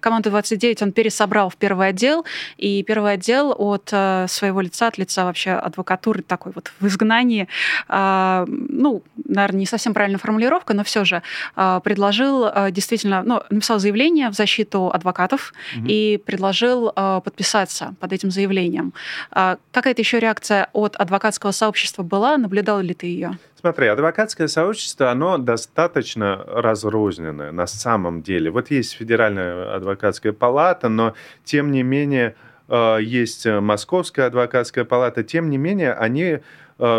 команду 0.00 0.30
29 0.30 0.82
он 0.82 0.92
пересобрал 0.92 1.50
в 1.50 1.56
первый 1.56 1.88
отдел, 1.88 2.24
и 2.56 2.82
первый 2.82 3.12
отдел 3.12 3.54
от 3.56 3.90
а, 3.92 4.26
своего 4.26 4.60
лица, 4.60 4.88
от 4.88 4.98
лица 4.98 5.24
вообще 5.24 5.52
адвокатуры 5.52 6.22
такой 6.22 6.52
вот 6.52 6.72
в 6.80 6.86
изгнании, 6.88 7.46
а, 7.88 8.44
ну, 8.48 9.04
наверное, 9.24 9.60
не 9.60 9.66
совсем 9.66 9.94
правильная 9.94 10.18
формулировка, 10.18 10.74
но 10.74 10.82
все 10.82 11.04
же 11.04 11.22
предложил 11.54 12.46
действительно, 12.70 13.22
ну, 13.22 13.42
написал 13.50 13.78
заявление 13.78 14.30
в 14.30 14.34
защиту 14.34 14.90
адвокатов 14.92 15.52
угу. 15.76 15.86
и 15.86 16.16
предложил 16.16 16.92
подписаться 16.92 17.94
под 18.00 18.12
этим 18.12 18.30
заявлением. 18.30 18.92
Какая-то 19.30 20.00
еще 20.00 20.18
реакция 20.18 20.68
от 20.72 20.96
адвокатского 20.96 21.52
сообщества 21.52 22.02
была? 22.02 22.36
Наблюдал 22.36 22.80
ли 22.80 22.94
ты 22.94 23.06
ее? 23.06 23.38
Смотри, 23.62 23.86
адвокатское 23.86 24.48
сообщество, 24.48 24.71
оно 25.10 25.38
достаточно 25.38 26.44
разрозненное 26.46 27.52
на 27.52 27.66
самом 27.66 28.22
деле. 28.22 28.50
Вот 28.50 28.70
есть 28.70 28.92
Федеральная 28.92 29.74
адвокатская 29.74 30.32
палата, 30.32 30.88
но 30.88 31.14
тем 31.44 31.70
не 31.70 31.82
менее 31.82 32.34
э, 32.68 32.98
есть 33.00 33.46
Московская 33.46 34.26
адвокатская 34.26 34.84
палата, 34.84 35.22
тем 35.22 35.50
не 35.50 35.58
менее 35.58 35.92
они 35.92 36.24
Э, 36.34 36.40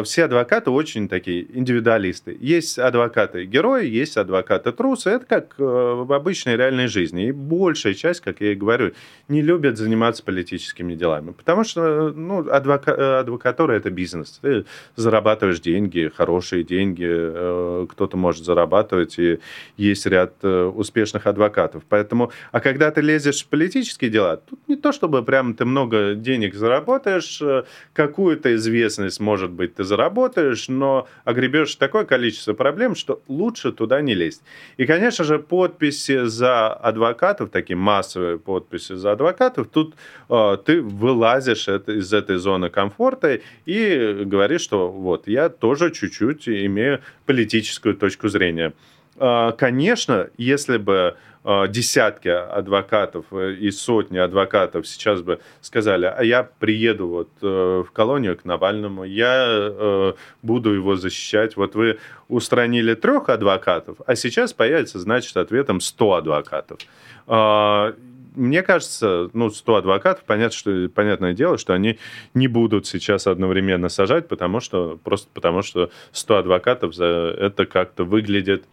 все 0.03 0.25
адвокаты 0.25 0.71
очень 0.71 1.09
такие 1.09 1.45
индивидуалисты. 1.57 2.37
Есть 2.39 2.79
адвокаты-герои, 2.79 3.85
есть 3.85 4.15
адвокаты-трусы. 4.15 5.09
Это 5.09 5.25
как 5.25 5.55
э, 5.57 5.63
в 5.63 6.13
обычной 6.13 6.55
реальной 6.55 6.87
жизни. 6.87 7.27
И 7.27 7.31
большая 7.33 7.93
часть, 7.93 8.21
как 8.21 8.39
я 8.39 8.53
и 8.53 8.55
говорю, 8.55 8.93
не 9.27 9.41
любят 9.41 9.77
заниматься 9.77 10.23
политическими 10.23 10.95
делами. 10.95 11.31
Потому 11.31 11.65
что 11.65 12.13
ну, 12.15 12.49
адвока... 12.49 13.19
адвокатура– 13.19 13.73
это 13.73 13.89
бизнес. 13.89 14.39
Ты 14.41 14.65
зарабатываешь 14.95 15.59
деньги, 15.59 16.09
хорошие 16.15 16.63
деньги. 16.63 17.07
Э, 17.07 17.85
кто-то 17.89 18.15
может 18.15 18.45
зарабатывать, 18.45 19.19
и 19.19 19.39
есть 19.75 20.05
ряд 20.05 20.43
успешных 20.43 21.27
адвокатов. 21.27 21.83
Поэтому, 21.89 22.31
а 22.51 22.59
когда 22.61 22.89
ты 22.91 23.01
лезешь 23.01 23.43
в 23.43 23.47
политические 23.47 24.09
дела, 24.09 24.37
тут 24.37 24.59
не 24.67 24.77
то, 24.77 24.91
чтобы 24.93 25.23
прям 25.23 25.55
ты 25.55 25.65
много 25.65 26.15
денег 26.15 26.55
заработаешь, 26.55 27.41
какую-то 27.93 28.55
известность, 28.55 29.19
может 29.19 29.51
быть, 29.51 29.72
быть, 29.73 29.77
ты 29.77 29.83
заработаешь, 29.83 30.69
но 30.69 31.07
огребешь 31.25 31.75
такое 31.75 32.05
количество 32.05 32.53
проблем, 32.53 32.95
что 32.95 33.21
лучше 33.27 33.71
туда 33.71 34.01
не 34.01 34.15
лезть. 34.15 34.43
И, 34.77 34.85
конечно 34.85 35.25
же, 35.25 35.39
подписи 35.39 36.25
за 36.25 36.73
адвокатов, 36.73 37.49
такие 37.49 37.75
массовые 37.75 38.37
подписи 38.37 38.95
за 38.95 39.11
адвокатов, 39.11 39.67
тут 39.67 39.95
э, 40.29 40.57
ты 40.65 40.81
вылазишь 40.81 41.67
это, 41.67 41.91
из 41.91 42.13
этой 42.13 42.37
зоны 42.37 42.69
комфорта 42.69 43.39
и 43.65 44.23
говоришь, 44.25 44.61
что 44.61 44.91
вот, 44.91 45.27
я 45.27 45.49
тоже 45.49 45.91
чуть-чуть 45.91 46.47
имею 46.47 46.99
политическую 47.25 47.95
точку 47.95 48.29
зрения. 48.29 48.73
Э, 49.17 49.51
конечно, 49.57 50.27
если 50.37 50.77
бы 50.77 51.15
десятки 51.43 52.29
адвокатов 52.29 53.25
э, 53.31 53.53
и 53.53 53.71
сотни 53.71 54.17
адвокатов 54.17 54.87
сейчас 54.87 55.21
бы 55.21 55.39
сказали, 55.61 56.05
а 56.05 56.23
я 56.23 56.43
приеду 56.43 57.07
вот 57.07 57.29
э, 57.41 57.83
в 57.87 57.91
колонию 57.91 58.37
к 58.37 58.45
Навальному, 58.45 59.03
я 59.03 60.13
буду 60.41 60.71
его 60.71 60.95
защищать. 60.95 61.57
Вот 61.57 61.75
вы 61.75 61.99
устранили 62.27 62.93
трех 62.93 63.29
адвокатов, 63.29 63.97
а 64.05 64.15
сейчас 64.15 64.53
появится, 64.53 64.99
значит, 64.99 65.35
ответом 65.37 65.79
100 65.79 66.13
адвокатов. 66.13 66.79
А, 67.27 67.93
мне 68.35 68.63
кажется, 68.63 69.29
ну, 69.33 69.49
100 69.49 69.75
адвокатов, 69.75 70.23
понятно, 70.25 70.57
что, 70.57 70.89
понятное 70.93 71.33
дело, 71.33 71.57
что 71.57 71.73
они 71.73 71.99
не 72.33 72.47
будут 72.47 72.87
сейчас 72.87 73.27
одновременно 73.27 73.89
сажать, 73.89 74.27
потому 74.27 74.59
что, 74.59 74.99
просто 75.03 75.27
потому 75.33 75.61
что 75.61 75.91
100 76.11 76.37
адвокатов 76.37 76.95
за 76.95 77.05
это 77.05 77.65
как-то 77.65 78.03
выглядит 78.03 78.65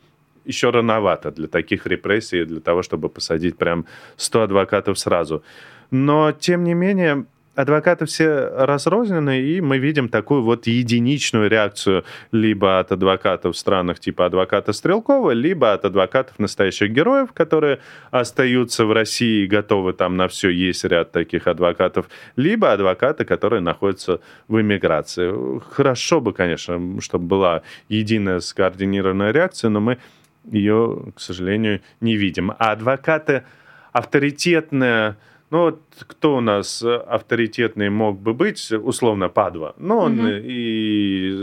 еще 0.51 0.71
рановато 0.71 1.31
для 1.31 1.47
таких 1.47 1.87
репрессий, 1.87 2.45
для 2.45 2.61
того, 2.61 2.83
чтобы 2.83 3.09
посадить 3.09 3.57
прям 3.57 3.87
100 4.17 4.43
адвокатов 4.43 4.99
сразу. 4.99 5.43
Но, 5.91 6.33
тем 6.33 6.65
не 6.65 6.75
менее, 6.75 7.25
адвокаты 7.61 8.07
все 8.07 8.49
разрознены, 8.49 9.41
и 9.41 9.61
мы 9.61 9.79
видим 9.79 10.09
такую 10.09 10.43
вот 10.43 10.67
единичную 10.67 11.49
реакцию 11.49 12.05
либо 12.33 12.79
от 12.79 12.93
адвокатов 12.93 13.55
в 13.55 13.59
странах 13.59 14.01
типа 14.01 14.27
адвоката 14.27 14.73
Стрелкова, 14.73 15.33
либо 15.33 15.73
от 15.73 15.85
адвокатов 15.85 16.39
настоящих 16.39 16.91
героев, 16.91 17.33
которые 17.33 17.81
остаются 18.11 18.85
в 18.85 18.93
России 18.93 19.45
и 19.45 19.47
готовы 19.47 19.93
там 19.93 20.17
на 20.17 20.29
все. 20.29 20.49
Есть 20.49 20.85
ряд 20.85 21.13
таких 21.13 21.47
адвокатов. 21.47 22.07
Либо 22.37 22.73
адвокаты, 22.73 23.25
которые 23.25 23.61
находятся 23.61 24.21
в 24.49 24.61
эмиграции. 24.61 25.61
Хорошо 25.71 26.21
бы, 26.21 26.33
конечно, 26.33 27.01
чтобы 27.01 27.27
была 27.27 27.63
единая 27.89 28.41
скоординированная 28.41 29.33
реакция, 29.33 29.71
но 29.71 29.81
мы 29.81 29.99
ее, 30.45 31.13
к 31.15 31.21
сожалению, 31.21 31.81
не 32.01 32.17
видим. 32.17 32.51
А 32.59 32.73
адвокаты 32.73 33.45
авторитетные, 33.93 35.17
ну 35.51 35.61
вот 35.63 35.81
кто 36.07 36.37
у 36.37 36.41
нас 36.41 36.83
авторитетный 36.83 37.91
мог 37.91 38.21
бы 38.21 38.35
быть, 38.35 38.71
условно, 38.73 39.29
Падва. 39.29 39.75
Ну, 39.79 39.99
он, 39.99 40.21
угу. 40.21 40.29
и, 40.29 41.35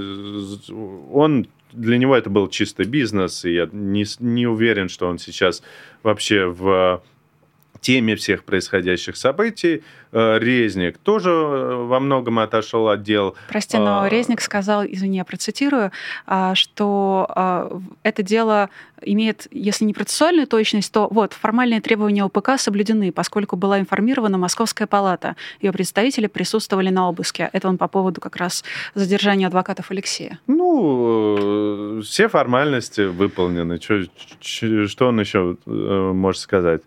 он 1.11 1.47
для 1.73 1.97
него 1.97 2.15
это 2.15 2.29
был 2.29 2.47
чисто 2.47 2.85
бизнес, 2.85 3.45
и 3.45 3.53
я 3.53 3.69
не, 3.71 4.05
не 4.19 4.47
уверен, 4.47 4.89
что 4.89 5.07
он 5.07 5.17
сейчас 5.17 5.61
вообще 6.03 6.45
в 6.45 7.03
теме 7.79 8.15
всех 8.15 8.43
происходящих 8.43 9.17
событий. 9.17 9.83
Э, 10.11 10.39
Резник 10.39 10.97
тоже 10.97 11.29
э, 11.29 11.75
во 11.85 11.99
многом 11.99 12.39
отошел 12.39 12.87
от 12.89 13.03
дел. 13.03 13.35
Прости, 13.49 13.77
но 13.77 14.03
а, 14.03 14.09
Резник 14.09 14.41
сказал, 14.41 14.85
извини, 14.85 15.17
я 15.17 15.25
процитирую, 15.25 15.91
а, 16.25 16.55
что 16.55 17.27
а, 17.29 17.81
это 18.03 18.23
дело 18.23 18.69
имеет, 19.01 19.47
если 19.51 19.85
не 19.85 19.93
процессуальную 19.93 20.47
точность, 20.47 20.91
то 20.91 21.07
вот 21.11 21.33
формальные 21.33 21.81
требования 21.81 22.23
ОПК 22.23 22.57
соблюдены, 22.57 23.11
поскольку 23.11 23.55
была 23.55 23.79
информирована 23.79 24.37
Московская 24.37 24.87
палата. 24.87 25.35
Ее 25.61 25.71
представители 25.71 26.27
присутствовали 26.27 26.89
на 26.89 27.09
обыске. 27.09 27.49
Это 27.53 27.67
он 27.67 27.77
по 27.77 27.87
поводу 27.87 28.21
как 28.21 28.37
раз 28.37 28.63
задержания 28.95 29.47
адвокатов 29.47 29.91
Алексея. 29.91 30.39
Ну, 30.47 31.99
э, 31.99 32.01
все 32.01 32.27
формальности 32.27 33.01
выполнены. 33.01 33.79
Что, 33.79 34.03
что 34.87 35.07
он 35.07 35.19
еще 35.19 35.57
может 35.65 36.41
сказать? 36.41 36.81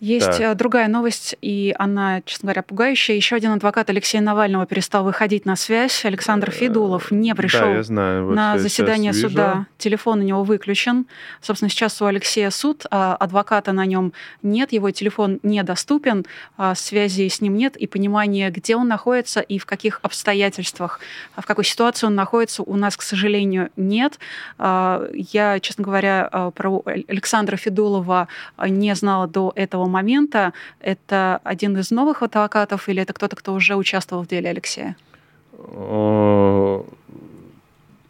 Есть 0.00 0.26
так. 0.26 0.40
Э, 0.40 0.54
другая 0.54 0.88
новость, 0.88 1.36
и 1.42 1.74
она, 1.78 2.22
честно 2.22 2.46
говоря, 2.46 2.62
пугающая. 2.62 3.14
Еще 3.14 3.36
один 3.36 3.52
адвокат 3.52 3.90
Алексея 3.90 4.22
Навального 4.22 4.64
перестал 4.64 5.04
выходить 5.04 5.44
на 5.44 5.56
связь. 5.56 6.06
Александр 6.06 6.48
э, 6.48 6.52
Федулов 6.52 7.10
не 7.10 7.34
пришел 7.34 7.74
да, 7.74 7.82
знаю, 7.82 8.26
вот 8.26 8.34
на 8.34 8.58
заседание 8.58 9.12
суда. 9.12 9.66
Телефон 9.76 10.20
у 10.20 10.22
него 10.22 10.42
выключен. 10.42 11.06
Собственно, 11.42 11.68
сейчас 11.68 12.00
у 12.00 12.06
Алексея 12.06 12.48
суд, 12.48 12.86
а 12.90 13.14
адвоката 13.14 13.72
на 13.72 13.84
нем 13.84 14.14
нет, 14.42 14.72
его 14.72 14.90
телефон 14.90 15.38
недоступен, 15.42 16.24
а 16.56 16.74
связи 16.74 17.28
с 17.28 17.42
ним 17.42 17.54
нет, 17.54 17.76
и 17.76 17.86
понимания, 17.86 18.50
где 18.50 18.76
он 18.76 18.88
находится 18.88 19.40
и 19.40 19.58
в 19.58 19.66
каких 19.66 20.00
обстоятельствах, 20.02 21.00
в 21.36 21.44
какой 21.44 21.64
ситуации 21.64 22.06
он 22.06 22.14
находится, 22.14 22.62
у 22.62 22.76
нас, 22.76 22.96
к 22.96 23.02
сожалению, 23.02 23.68
нет. 23.76 24.18
А, 24.56 25.06
я, 25.12 25.60
честно 25.60 25.84
говоря, 25.84 26.50
про 26.54 26.82
Александра 26.86 27.58
Федулова 27.58 28.28
не 28.66 28.94
знала 28.94 29.26
до 29.26 29.52
этого 29.54 29.89
момента 29.90 30.52
это 30.80 31.40
один 31.44 31.76
из 31.76 31.90
новых 31.90 32.22
адвокатов 32.22 32.88
или 32.88 33.02
это 33.02 33.12
кто-то, 33.12 33.36
кто 33.36 33.52
уже 33.52 33.76
участвовал 33.76 34.22
в 34.22 34.28
деле 34.28 34.50
Алексея? 34.50 34.96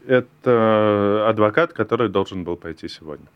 Это 0.06 1.26
адвокат, 1.28 1.72
который 1.72 2.08
должен 2.08 2.44
был 2.44 2.56
пойти 2.56 2.88
сегодня. 2.88 3.26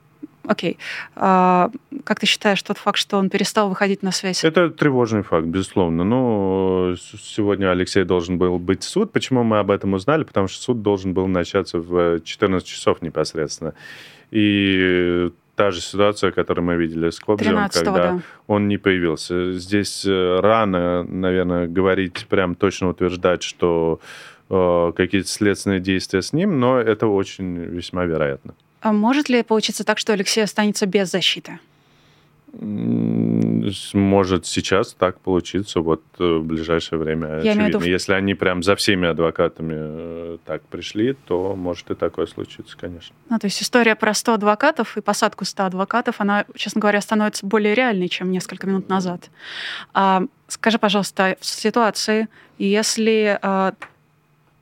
Окей. 0.47 0.79
А, 1.17 1.71
как 2.05 2.21
ты 2.21 2.27
считаешь, 2.27 2.63
тот 2.63 2.77
факт, 2.77 2.99
что 2.99 3.17
он 3.17 3.31
перестал 3.31 3.69
выходить 3.69 4.03
на 4.03 4.13
связь? 4.13 4.45
Это 4.45 4.69
тревожный 4.69 5.23
факт, 5.23 5.47
безусловно. 5.47 6.05
Но 6.05 6.95
сегодня 6.97 7.71
Алексей 7.71 8.05
должен 8.05 8.37
был 8.37 8.59
быть 8.59 8.83
суд. 8.83 9.11
Почему 9.13 9.43
мы 9.43 9.59
об 9.59 9.71
этом 9.71 9.95
узнали? 9.95 10.25
Потому 10.25 10.49
что 10.49 10.63
суд 10.63 10.83
должен 10.83 11.15
был 11.15 11.27
начаться 11.29 11.79
в 11.79 12.21
14 12.21 12.67
часов 12.67 13.01
непосредственно. 13.01 13.75
И 14.31 15.31
та 15.57 15.71
же 15.71 15.81
ситуация, 15.81 16.31
которую 16.31 16.65
мы 16.65 16.77
видели 16.77 17.11
с 17.11 17.19
Кобзевым, 17.19 17.69
когда 17.69 17.93
да. 17.93 18.21
он 18.47 18.69
не 18.69 18.79
появился. 18.79 19.53
Здесь 19.53 20.05
э, 20.07 20.41
рано, 20.41 21.05
наверное, 21.05 21.67
говорить, 21.67 22.27
прям 22.29 22.55
точно 22.55 22.89
утверждать, 22.89 23.43
что 23.43 24.01
э, 24.51 24.93
какие-то 24.97 25.29
следственные 25.29 25.81
действия 25.81 26.23
с 26.23 26.33
ним, 26.33 26.61
но 26.61 26.79
это 26.79 27.07
очень 27.07 27.57
весьма 27.57 28.05
вероятно. 28.05 28.55
А 28.81 28.93
может 28.93 29.29
ли 29.29 29.43
получиться 29.43 29.85
так, 29.85 29.99
что 29.99 30.13
Алексей 30.13 30.45
останется 30.45 30.87
без 30.87 31.11
защиты? 31.11 31.59
Может 32.61 34.47
сейчас 34.47 34.95
так 34.95 35.21
получиться 35.21 35.81
вот 35.81 36.03
э, 36.19 36.25
в 36.39 36.45
ближайшее 36.45 36.99
время, 36.99 37.41
Я 37.41 37.53
очевидно. 37.53 37.67
Виду... 37.67 37.81
Если 37.81 38.13
они 38.13 38.35
прям 38.35 38.63
за 38.63 38.77
всеми 38.77 39.09
адвокатами 39.09 39.75
э, 39.77 40.39
так 40.45 40.63
пришли, 40.63 41.15
то 41.15 41.57
может 41.57 41.91
и 41.91 41.95
такое 41.95 42.27
случиться, 42.27 42.77
конечно. 42.77 43.15
Ну, 43.31 43.39
то 43.39 43.47
есть 43.47 43.63
история 43.63 43.95
про 43.95 44.15
100 44.15 44.35
адвокатов 44.35 44.97
и 44.97 45.01
посадку 45.01 45.45
100 45.45 45.65
адвокатов, 45.65 46.17
она, 46.21 46.45
честно 46.55 46.81
говоря, 46.81 47.01
становится 47.01 47.47
более 47.47 47.75
реальной, 47.75 48.09
чем 48.09 48.31
несколько 48.31 48.67
минут 48.67 48.89
назад. 48.89 49.31
А, 49.93 50.25
скажи, 50.49 50.79
пожалуйста, 50.79 51.37
в 51.41 51.47
ситуации, 51.47 52.29
если 52.59 53.39
а, 53.43 53.75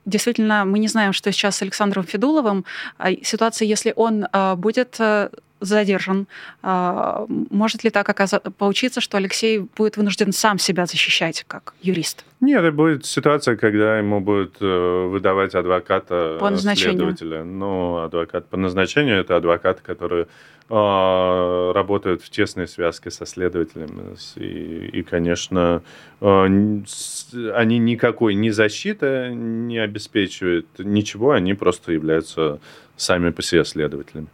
действительно 0.05 0.65
мы 0.65 0.79
не 0.79 0.87
знаем, 0.87 1.13
что 1.13 1.31
сейчас 1.31 1.57
с 1.57 1.61
Александром 1.61 2.03
Федуловым, 2.03 2.65
а, 2.97 3.11
ситуация, 3.21 3.65
если 3.67 3.93
он 3.95 4.27
а, 4.31 4.55
будет 4.55 4.95
э, 4.99 5.29
задержан. 5.63 6.27
А, 6.61 7.25
может 7.27 7.83
ли 7.83 7.89
так 7.89 8.13
получиться, 8.57 9.01
что 9.01 9.17
Алексей 9.17 9.59
будет 9.59 9.97
вынужден 9.97 10.31
сам 10.31 10.59
себя 10.59 10.85
защищать 10.85 11.45
как 11.47 11.73
юрист? 11.81 12.25
Нет, 12.41 12.61
это 12.61 12.71
будет 12.71 13.05
ситуация, 13.05 13.55
когда 13.55 13.97
ему 13.97 14.19
будут 14.19 14.57
э, 14.59 15.07
выдавать 15.09 15.55
адвоката 15.55 16.37
по 16.39 16.49
назначению. 16.49 16.93
следователя. 16.93 17.43
Ну, 17.43 18.03
адвокат 18.03 18.47
по 18.49 18.57
назначению– 18.57 19.19
это 19.21 19.37
адвокат, 19.37 19.79
который 19.81 20.27
работают 20.69 22.21
в 22.21 22.29
тесной 22.29 22.67
связке 22.67 23.11
со 23.11 23.25
следователями. 23.25 24.15
И, 24.37 24.89
и 24.93 25.03
конечно, 25.03 25.83
а, 26.21 26.45
они 26.45 27.77
никакой 27.79 28.33
ни 28.33 28.49
защиты 28.49 29.31
не 29.33 29.77
обеспечивают, 29.77 30.67
ничего, 30.79 31.31
они 31.31 31.53
просто 31.53 31.91
являются 31.91 32.59
сами 32.95 33.29
по 33.31 33.41
себе 33.41 33.65
следователями. 33.65 34.27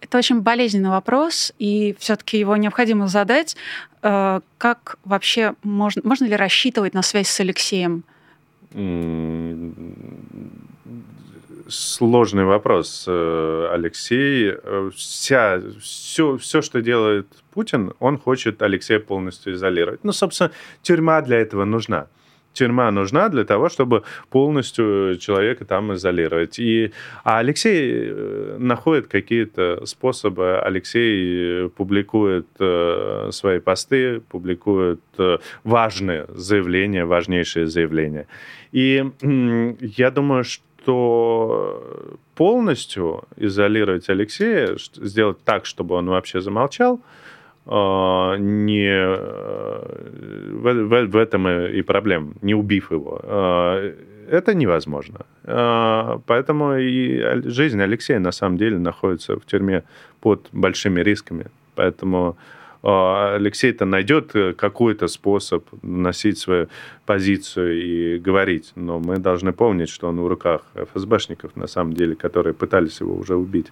Это 0.00 0.18
очень 0.18 0.40
болезненный 0.42 0.90
вопрос, 0.90 1.54
и 1.58 1.96
все-таки 1.98 2.38
его 2.38 2.56
необходимо 2.56 3.08
задать. 3.08 3.56
Э, 4.02 4.40
как 4.58 4.98
вообще 5.04 5.54
можно, 5.62 6.02
можно 6.04 6.26
ли 6.26 6.36
рассчитывать 6.36 6.92
на 6.92 7.02
связь 7.02 7.28
с 7.28 7.40
Алексеем? 7.40 8.04
Сложный 11.66 12.44
вопрос, 12.44 13.04
э, 13.08 13.68
Алексей. 13.72 14.52
Э, 14.52 14.90
вся, 14.94 15.62
все, 15.80 16.36
все, 16.36 16.62
что 16.62 16.82
делает 16.82 17.26
Путин, 17.52 17.92
он 18.00 18.18
хочет 18.18 18.60
Алексея 18.62 19.00
полностью 19.00 19.54
изолировать. 19.54 20.04
Ну, 20.04 20.12
собственно, 20.12 20.50
тюрьма 20.82 21.22
для 21.22 21.38
этого 21.38 21.64
нужна 21.64 22.08
тюрьма 22.54 22.90
нужна 22.90 23.28
для 23.28 23.44
того, 23.44 23.68
чтобы 23.68 24.04
полностью 24.30 25.18
человека 25.18 25.64
там 25.64 25.92
изолировать. 25.94 26.58
И, 26.58 26.92
а 27.24 27.38
Алексей 27.38 28.08
э, 28.08 28.56
находит 28.58 29.08
какие-то 29.08 29.84
способы, 29.84 30.58
Алексей 30.60 31.68
публикует 31.70 32.46
э, 32.58 33.28
свои 33.32 33.58
посты, 33.58 34.20
публикует 34.20 35.00
э, 35.18 35.38
важные 35.64 36.26
заявления, 36.28 37.04
важнейшие 37.04 37.66
заявления. 37.66 38.26
И 38.72 39.04
э, 39.20 39.74
я 39.80 40.10
думаю, 40.10 40.44
что 40.44 40.64
полностью 42.34 43.22
изолировать 43.36 44.08
Алексея, 44.08 44.76
сделать 44.96 45.38
так, 45.44 45.66
чтобы 45.66 45.94
он 45.94 46.08
вообще 46.08 46.40
замолчал, 46.40 47.00
а, 47.66 48.36
не 48.36 48.88
э, 48.88 49.78
в, 50.52 51.06
в, 51.06 51.16
этом 51.16 51.48
и 51.48 51.82
проблема, 51.82 52.34
не 52.42 52.54
убив 52.54 52.90
его. 52.92 53.20
А, 53.22 53.94
это 54.28 54.54
невозможно. 54.54 55.20
А, 55.44 56.20
поэтому 56.26 56.76
и 56.76 57.48
жизнь 57.48 57.80
Алексея 57.80 58.18
на 58.18 58.32
самом 58.32 58.58
деле 58.58 58.78
находится 58.78 59.38
в 59.38 59.46
тюрьме 59.46 59.84
под 60.20 60.48
большими 60.52 61.00
рисками. 61.00 61.46
Поэтому 61.74 62.36
Алексей-то 62.84 63.84
найдет 63.86 64.32
какой-то 64.56 65.08
способ 65.08 65.66
носить 65.82 66.38
свою 66.38 66.68
позицию 67.06 67.82
и 67.82 68.18
говорить. 68.18 68.72
Но 68.76 68.98
мы 68.98 69.16
должны 69.16 69.52
помнить, 69.52 69.88
что 69.88 70.08
он 70.08 70.20
в 70.20 70.26
руках 70.26 70.62
ФСБшников, 70.74 71.56
на 71.56 71.66
самом 71.66 71.94
деле, 71.94 72.14
которые 72.14 72.52
пытались 72.54 73.00
его 73.00 73.14
уже 73.14 73.36
убить. 73.36 73.68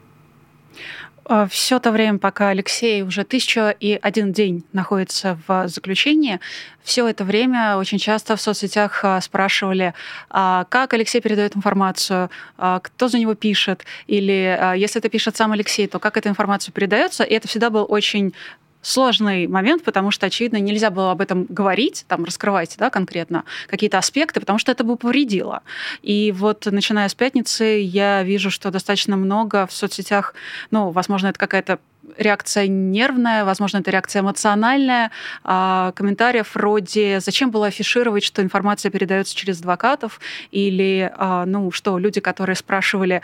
А, 1.25 1.47
Все 1.47 1.79
то 1.79 1.93
время, 1.93 2.19
пока 2.19 2.49
Алексей 2.49 3.03
уже 3.03 3.25
тысяча 3.25 3.71
и 3.71 3.99
один 4.01 4.33
день 4.33 4.65
находится 4.73 5.39
в 5.47 5.69
заключении, 5.69 6.41
все 6.83 7.07
это 7.07 7.25
время 7.25 7.77
очень 7.77 7.99
часто 7.99 8.35
в 8.35 8.41
соцсетях 8.41 9.05
а, 9.05 9.21
спрашивали, 9.21 9.95
а, 10.31 10.67
как 10.69 10.95
Алексей 10.95 11.21
передает 11.21 11.57
информацию, 11.57 12.29
кто 12.57 13.09
за 13.09 13.19
него 13.19 13.35
пишет, 13.35 13.85
или 14.07 14.77
если 14.77 14.99
это 14.99 15.09
пишет 15.09 15.37
сам 15.37 15.53
Алексей, 15.53 15.87
то 15.87 15.99
как 15.99 16.17
эта 16.17 16.29
информация 16.29 16.73
передается. 16.73 17.23
И 17.25 17.35
это 17.35 17.47
всегда 17.47 17.71
был 17.71 17.87
очень 17.89 18.35
сложный 18.83 19.47
момент, 19.47 19.85
потому 19.85 20.11
что, 20.11 20.27
очевидно, 20.27 20.59
нельзя 20.59 20.91
было 20.91 21.13
об 21.13 21.21
этом 21.21 21.47
говорить, 21.49 22.05
там, 22.09 22.25
раскрывать 22.25 22.75
да, 22.79 22.91
конкретно 22.91 23.45
какие-то 23.69 23.99
аспекты, 23.99 24.41
потому 24.41 24.59
что 24.59 24.73
это 24.73 24.85
бы 24.85 24.97
повредило. 24.97 25.63
И 26.03 26.33
вот 26.33 26.67
начиная 26.67 27.09
с 27.09 27.15
пятницы 27.15 27.65
я 27.81 28.23
вижу, 28.23 28.51
что 28.51 28.71
достаточно 28.71 29.17
много 29.17 29.67
в 29.67 29.73
соцсетях, 29.73 30.35
ну, 30.71 30.91
возможно, 30.91 31.29
это 31.29 31.39
какая-то 31.39 31.79
реакция 32.19 32.67
нервная, 32.67 33.45
возможно, 33.45 33.79
это 33.79 33.91
реакция 33.91 34.23
эмоциональная, 34.23 35.11
а, 35.45 35.93
комментариев 35.93 36.55
вроде 36.55 37.21
«Зачем 37.21 37.51
было 37.51 37.69
афишировать, 37.69 38.25
что 38.25 38.43
информация 38.43 38.91
передается 38.91 39.35
через 39.35 39.61
адвокатов?» 39.61 40.21
или, 40.51 41.13
а, 41.17 41.47
ну, 41.47 41.71
что 41.71 41.99
люди, 41.99 42.21
которые 42.21 42.57
спрашивали, 42.57 43.23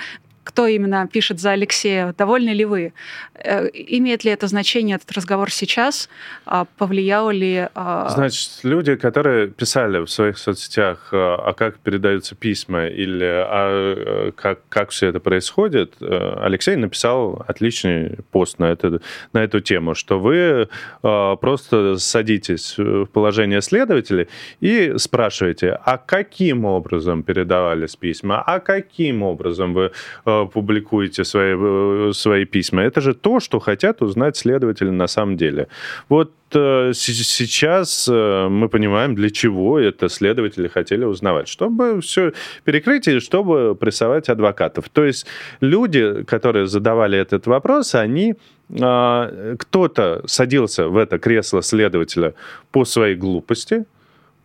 кто 0.49 0.66
именно 0.66 1.07
пишет 1.07 1.40
за 1.40 1.51
Алексея, 1.51 2.14
довольны 2.16 2.55
ли 2.55 2.64
вы? 2.64 2.94
Э, 3.34 3.68
имеет 3.74 4.24
ли 4.24 4.30
это 4.30 4.46
значение, 4.46 4.96
этот 4.96 5.12
разговор 5.12 5.51
сейчас? 5.51 6.09
А 6.46 6.64
повлиял 6.78 7.28
ли... 7.30 7.68
А, 7.74 8.09
Значит, 8.09 8.61
люди, 8.62 8.94
которые 8.94 9.49
писали 9.49 9.99
в 9.99 10.09
своих 10.09 10.38
соцсетях, 10.38 11.11
а, 11.12 11.36
а 11.49 11.53
как 11.53 11.78
передаются 11.80 12.34
письма 12.34 12.86
или 12.86 13.26
а 13.26 14.32
как, 14.36 14.61
как 14.70 14.88
все 14.88 15.09
это 15.09 15.20
происходит, 15.20 15.92
э, 16.01 16.38
Алексей 16.40 16.76
написал 16.76 17.44
отличный 17.46 18.16
пост 18.30 18.59
на, 18.59 18.72
это, 18.72 19.01
на 19.34 19.44
эту 19.44 19.61
тему, 19.61 19.94
что 19.94 20.18
вы 20.18 20.68
просто 21.03 21.99
садитесь 21.99 22.78
в 22.78 23.05
положение 23.07 23.61
следователя 23.61 24.26
и 24.61 24.94
спрашиваете, 24.96 25.78
а 25.84 25.99
каким 25.99 26.64
образом 26.64 27.22
передавались 27.22 27.96
письма, 27.96 28.42
а 28.46 28.61
каким 28.61 29.22
образом 29.22 29.74
вы 29.74 29.92
публикуете 30.47 31.24
свои, 31.24 31.55
э, 31.59 32.12
свои 32.12 32.45
письма. 32.45 32.82
Это 32.82 33.01
же 33.01 33.14
то, 33.14 33.41
что 33.41 33.59
хотят 33.59 34.03
узнать 34.03 34.36
следователи 34.36 34.91
на 34.91 35.07
самом 35.07 35.36
деле. 35.36 35.68
Вот 36.09 36.32
э, 36.55 36.93
сейчас 36.95 38.09
э, 38.11 38.49
мы 38.49 38.68
понимаем, 38.68 39.14
для 39.14 39.30
чего 39.30 39.78
это 39.78 40.09
следователи 40.09 40.68
хотели 40.68 41.05
узнавать. 41.05 41.49
Чтобы 41.49 42.01
все 42.01 42.32
перекрыть 42.64 43.09
и 43.09 43.20
чтобы 43.20 43.74
прессовать 43.74 44.28
адвокатов. 44.28 44.89
То 44.89 45.05
есть 45.05 45.26
люди, 45.61 46.24
которые 46.24 46.66
задавали 46.66 47.18
этот 47.18 47.47
вопрос, 47.47 47.95
они 47.95 48.34
кто-то 48.70 50.22
садился 50.26 50.89
в 50.89 50.99
это 50.99 51.18
кресло 51.18 51.62
следователя 51.62 52.34
по 52.70 52.84
своей 52.84 53.16
глупости, 53.16 53.86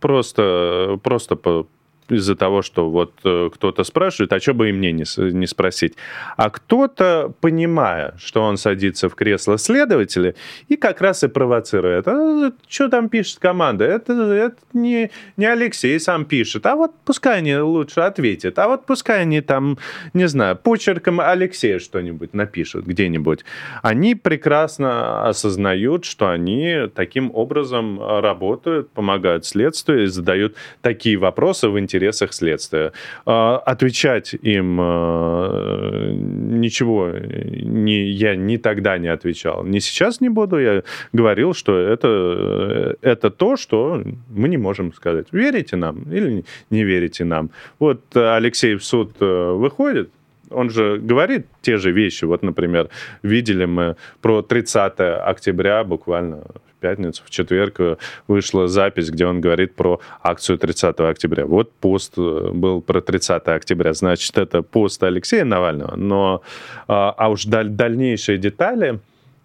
просто, 0.00 0.98
просто 1.02 1.36
по, 1.36 1.66
из-за 2.08 2.36
того, 2.36 2.62
что 2.62 2.90
вот 2.90 3.12
э, 3.24 3.50
кто-то 3.52 3.84
спрашивает, 3.84 4.32
а 4.32 4.40
что 4.40 4.54
бы 4.54 4.68
и 4.68 4.72
мне 4.72 4.92
не, 4.92 5.04
не 5.32 5.46
спросить. 5.46 5.94
А 6.36 6.50
кто-то, 6.50 7.32
понимая, 7.40 8.14
что 8.18 8.42
он 8.42 8.56
садится 8.56 9.08
в 9.08 9.14
кресло 9.14 9.56
следователя, 9.56 10.34
и 10.68 10.76
как 10.76 11.00
раз 11.00 11.24
и 11.24 11.28
провоцирует. 11.28 12.06
А, 12.06 12.52
что 12.68 12.88
там 12.88 13.08
пишет 13.08 13.38
команда? 13.38 13.84
Это, 13.84 14.12
это 14.12 14.56
не, 14.74 15.10
не 15.36 15.46
Алексей 15.46 15.98
сам 15.98 16.24
пишет. 16.26 16.66
А 16.66 16.76
вот 16.76 16.92
пускай 17.04 17.38
они 17.38 17.56
лучше 17.56 18.00
ответят. 18.00 18.58
А 18.58 18.68
вот 18.68 18.84
пускай 18.84 19.22
они 19.22 19.40
там, 19.40 19.78
не 20.12 20.28
знаю, 20.28 20.56
почерком 20.56 21.20
Алексея 21.20 21.78
что-нибудь 21.78 22.34
напишут 22.34 22.86
где-нибудь. 22.86 23.44
Они 23.82 24.14
прекрасно 24.14 25.26
осознают, 25.26 26.04
что 26.04 26.28
они 26.28 26.88
таким 26.94 27.30
образом 27.34 27.98
работают, 28.00 28.90
помогают 28.90 29.46
следствию 29.46 30.04
и 30.04 30.06
задают 30.06 30.54
такие 30.82 31.16
вопросы 31.16 31.68
в 31.68 31.78
интересе 31.78 31.93
интересах 31.94 32.32
следствия. 32.32 32.92
А, 33.24 33.58
отвечать 33.58 34.34
им 34.34 34.78
э, 34.80 36.12
ничего 36.12 37.10
не, 37.10 38.10
я 38.10 38.36
ни 38.36 38.56
тогда 38.56 38.98
не 38.98 39.08
отвечал, 39.08 39.64
ни 39.64 39.78
сейчас 39.78 40.20
не 40.20 40.28
буду. 40.28 40.58
Я 40.58 40.82
говорил, 41.12 41.54
что 41.54 41.78
это, 41.78 42.08
э, 42.08 42.94
это 43.02 43.30
то, 43.30 43.56
что 43.56 44.02
мы 44.28 44.48
не 44.48 44.56
можем 44.56 44.92
сказать. 44.92 45.26
Верите 45.32 45.76
нам 45.76 46.02
или 46.12 46.44
не 46.70 46.84
верите 46.84 47.24
нам? 47.24 47.50
Вот 47.78 48.00
Алексей 48.14 48.74
в 48.74 48.84
суд 48.84 49.12
э, 49.20 49.52
выходит, 49.52 50.10
он 50.54 50.70
же 50.70 50.98
говорит 50.98 51.46
те 51.62 51.76
же 51.76 51.92
вещи. 51.92 52.24
Вот, 52.24 52.42
например, 52.42 52.88
видели 53.22 53.64
мы 53.64 53.96
про 54.22 54.42
30 54.42 54.94
октября 54.98 55.84
буквально 55.84 56.44
пятницу, 56.84 57.22
в 57.24 57.30
четверг 57.30 57.80
э, 57.80 57.96
вышла 58.28 58.68
запись, 58.68 59.10
где 59.10 59.24
он 59.24 59.40
говорит 59.40 59.74
про 59.74 60.00
акцию 60.22 60.58
30 60.58 61.00
октября. 61.00 61.46
Вот 61.46 61.72
пост 61.72 62.12
э, 62.18 62.50
был 62.52 62.82
про 62.82 63.00
30 63.00 63.48
октября, 63.48 63.94
значит, 63.94 64.36
это 64.36 64.60
пост 64.62 65.02
Алексея 65.02 65.44
Навального, 65.44 65.96
но 65.96 66.42
а, 66.86 67.14
а 67.16 67.30
уж 67.30 67.46
даль, 67.46 67.68
дальнейшие 67.68 68.36
детали 68.36 68.98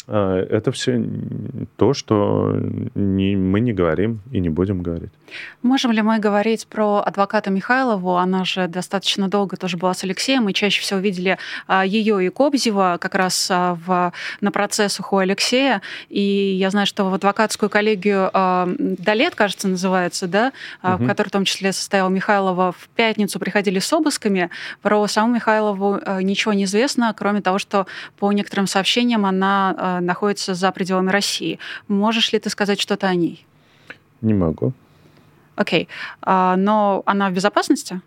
это 0.09 0.71
все 0.71 1.03
то, 1.77 1.93
что 1.93 2.55
не, 2.95 3.35
мы 3.35 3.59
не 3.59 3.73
говорим 3.73 4.21
и 4.31 4.39
не 4.39 4.49
будем 4.49 4.81
говорить. 4.81 5.11
Можем 5.61 5.91
ли 5.91 6.01
мы 6.01 6.19
говорить 6.19 6.67
про 6.67 7.03
адвоката 7.05 7.51
Михайлову? 7.51 8.17
Она 8.17 8.45
же 8.45 8.67
достаточно 8.67 9.27
долго 9.27 9.57
тоже 9.57 9.77
была 9.77 9.93
с 9.93 10.03
Алексеем. 10.03 10.43
Мы 10.43 10.53
чаще 10.53 10.81
всего 10.81 10.99
видели 10.99 11.37
а, 11.67 11.85
ее 11.85 12.25
и 12.25 12.29
Кобзева 12.29 12.97
как 12.99 13.15
раз 13.15 13.49
а, 13.51 13.77
в, 13.85 14.13
на 14.41 14.51
процессах 14.51 15.13
у 15.13 15.17
Алексея. 15.17 15.81
И 16.09 16.21
я 16.21 16.69
знаю, 16.69 16.87
что 16.87 17.05
в 17.09 17.13
адвокатскую 17.13 17.69
коллегию 17.69 18.31
«Долет», 18.33 19.35
кажется, 19.35 19.67
называется, 19.67 20.27
да, 20.27 20.51
угу. 20.81 21.03
в 21.03 21.07
которой 21.07 21.27
в 21.27 21.31
том 21.31 21.45
числе 21.45 21.71
состояла 21.71 22.09
Михайлова, 22.09 22.71
в 22.71 22.89
пятницу 22.95 23.39
приходили 23.39 23.79
с 23.79 23.91
обысками. 23.93 24.49
Про 24.81 25.05
саму 25.07 25.35
Михайлову 25.35 25.99
ничего 26.21 26.53
не 26.53 26.63
известно, 26.63 27.13
кроме 27.17 27.41
того, 27.41 27.59
что 27.59 27.85
по 28.17 28.31
некоторым 28.31 28.67
сообщениям 28.67 29.25
она 29.25 29.98
находится 30.01 30.53
за 30.53 30.71
пределами 30.71 31.11
России. 31.11 31.59
Можешь 31.87 32.33
ли 32.33 32.39
ты 32.39 32.49
сказать 32.49 32.79
что-то 32.79 33.07
о 33.07 33.15
ней? 33.15 33.45
Не 34.21 34.33
могу. 34.33 34.73
Окей. 35.55 35.87
А, 36.21 36.55
но 36.55 37.03
она 37.05 37.29
в 37.29 37.33
безопасности? 37.33 38.01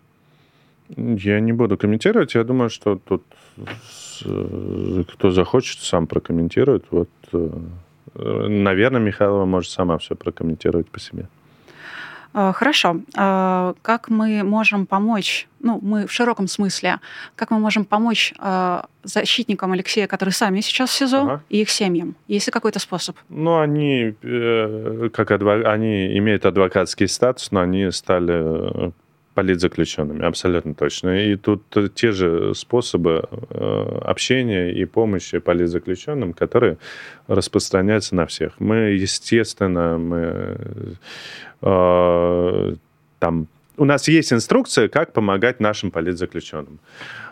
Я 0.97 1.39
не 1.39 1.53
буду 1.53 1.77
комментировать. 1.77 2.35
Я 2.35 2.43
думаю, 2.43 2.69
что 2.69 2.95
тут 2.97 3.23
кто 5.13 5.31
захочет, 5.31 5.79
сам 5.79 6.07
прокомментирует. 6.07 6.85
Вот, 6.91 7.09
э, 7.33 7.49
наверное, 8.15 9.01
Михайлова 9.01 9.45
может 9.45 9.71
сама 9.71 9.97
все 9.97 10.15
прокомментировать 10.15 10.89
по 10.89 10.99
себе. 10.99 11.27
А, 12.33 12.51
хорошо. 12.51 12.97
А, 13.15 13.75
как 13.81 14.09
мы 14.09 14.43
можем 14.43 14.85
помочь, 14.85 15.47
ну, 15.59 15.79
мы 15.81 16.07
в 16.07 16.11
широком 16.11 16.47
смысле, 16.47 16.99
как 17.35 17.51
мы 17.51 17.59
можем 17.59 17.85
помочь 17.85 18.33
а, 18.39 18.85
защитникам 19.03 19.71
Алексея, 19.71 20.07
которые 20.07 20.33
сами 20.33 20.61
сейчас 20.61 20.89
в 20.89 20.93
СИЗО, 20.93 21.21
ага. 21.21 21.43
и 21.49 21.61
их 21.61 21.69
семьям? 21.69 22.15
Есть 22.27 22.47
ли 22.47 22.51
какой-то 22.51 22.79
способ? 22.79 23.15
Ну, 23.29 23.59
они, 23.59 24.15
э, 24.23 25.09
как 25.13 25.31
адвок... 25.31 25.65
они 25.65 26.17
имеют 26.17 26.45
адвокатский 26.45 27.07
статус, 27.07 27.51
но 27.51 27.61
они 27.61 27.91
стали 27.91 28.87
э, 28.87 28.91
политзаключенными, 29.33 30.23
абсолютно 30.23 30.73
точно. 30.73 31.09
И 31.25 31.35
тут 31.35 31.63
те 31.95 32.11
же 32.11 32.53
способы 32.55 33.27
э, 33.49 33.99
общения 34.05 34.71
и 34.71 34.85
помощи 34.85 35.39
политзаключенным, 35.39 36.33
которые 36.33 36.77
распространяются 37.27 38.15
на 38.15 38.25
всех. 38.25 38.59
Мы, 38.59 38.75
естественно, 39.01 39.97
мы 39.97 40.57
э, 41.61 42.75
там 43.19 43.47
у 43.77 43.85
нас 43.85 44.07
есть 44.07 44.31
инструкция, 44.31 44.87
как 44.87 45.13
помогать 45.13 45.59
нашим 45.59 45.89
политзаключенным. 45.89 46.79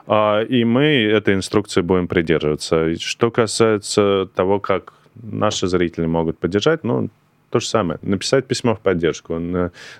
Э, 0.07 0.43
и 0.43 0.65
мы 0.65 0.85
этой 0.85 1.35
инструкции 1.35 1.81
будем 1.81 2.07
придерживаться. 2.07 2.95
Что 2.99 3.31
касается 3.31 4.27
того, 4.35 4.59
как 4.59 4.93
наши 5.15 5.67
зрители 5.67 6.05
могут 6.07 6.39
поддержать, 6.39 6.83
ну, 6.83 7.09
то 7.51 7.59
же 7.59 7.67
самое. 7.67 7.99
Написать 8.01 8.47
письмо 8.47 8.75
в 8.75 8.79
поддержку, 8.79 9.39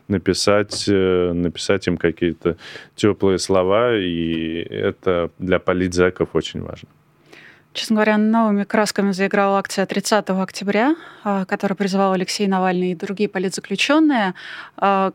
написать, 0.08 0.86
э, 0.88 1.34
написать 1.34 1.88
им 1.88 1.98
какие-то 1.98 2.56
теплые 2.96 3.38
слова, 3.40 3.96
и 3.96 4.66
это 4.70 5.30
для 5.38 5.60
политзеков 5.60 6.30
очень 6.34 6.62
важно. 6.62 6.88
Честно 7.74 7.96
говоря, 7.96 8.18
новыми 8.18 8.64
красками 8.64 9.12
заиграла 9.12 9.58
акция 9.58 9.86
30 9.86 10.42
октября, 10.42 10.96
а, 11.24 11.46
которая 11.46 11.76
призывал 11.76 12.14
Алексей 12.14 12.48
Навальный 12.48 12.92
и 12.92 12.96
другие 12.96 13.30
политзаключенные 13.30 14.34
а, 14.76 15.12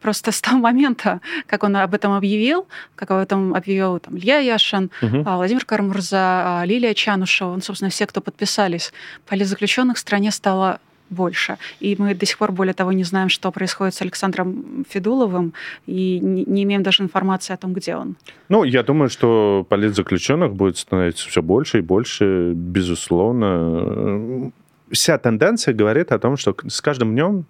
просто 0.00 0.32
с 0.32 0.40
того 0.40 0.58
момента, 0.58 1.20
как 1.46 1.64
он 1.64 1.76
об 1.76 1.94
этом 1.94 2.12
объявил, 2.12 2.66
как 2.94 3.10
об 3.10 3.18
этом 3.18 3.54
объявил 3.54 4.00
там, 4.00 4.18
Илья 4.18 4.38
Яшин, 4.38 4.90
угу. 5.02 5.22
Владимир 5.22 5.64
Кармурза, 5.64 6.62
Лилия 6.66 6.94
Чанушева, 6.94 7.50
он, 7.50 7.62
собственно, 7.62 7.90
все, 7.90 8.06
кто 8.06 8.20
подписались, 8.20 8.92
политзаключенных 9.26 9.96
в 9.96 10.00
стране 10.00 10.30
стало 10.30 10.80
больше. 11.10 11.58
И 11.80 11.96
мы 11.98 12.14
до 12.14 12.26
сих 12.26 12.38
пор, 12.38 12.52
более 12.52 12.74
того, 12.74 12.92
не 12.92 13.04
знаем, 13.04 13.28
что 13.28 13.50
происходит 13.50 13.94
с 13.94 14.02
Александром 14.02 14.84
Федуловым, 14.88 15.52
и 15.86 16.20
не, 16.20 16.62
имеем 16.64 16.82
даже 16.82 17.02
информации 17.02 17.54
о 17.54 17.56
том, 17.56 17.72
где 17.72 17.96
он. 17.96 18.16
Ну, 18.48 18.64
я 18.64 18.82
думаю, 18.82 19.08
что 19.08 19.66
политзаключенных 19.68 20.54
будет 20.54 20.76
становиться 20.78 21.28
все 21.28 21.42
больше 21.42 21.78
и 21.78 21.82
больше, 21.82 22.52
безусловно 22.54 24.52
вся 24.90 25.18
тенденция 25.18 25.74
говорит 25.74 26.12
о 26.12 26.18
том, 26.18 26.36
что 26.36 26.54
с 26.68 26.80
каждым 26.80 27.12
днем 27.12 27.46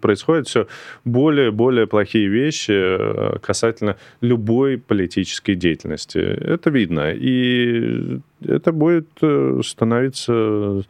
происходят 0.00 0.46
все 0.46 0.66
более 1.04 1.48
и 1.48 1.50
более 1.50 1.86
плохие 1.86 2.28
вещи 2.28 2.72
э, 2.72 3.38
касательно 3.38 3.96
любой 4.20 4.76
политической 4.76 5.54
деятельности. 5.54 6.18
Это 6.18 6.70
видно. 6.70 7.12
И 7.12 8.20
это 8.42 8.72
будет 8.72 9.08
э, 9.22 9.60
становиться 9.64 10.32
Э, 10.32 10.82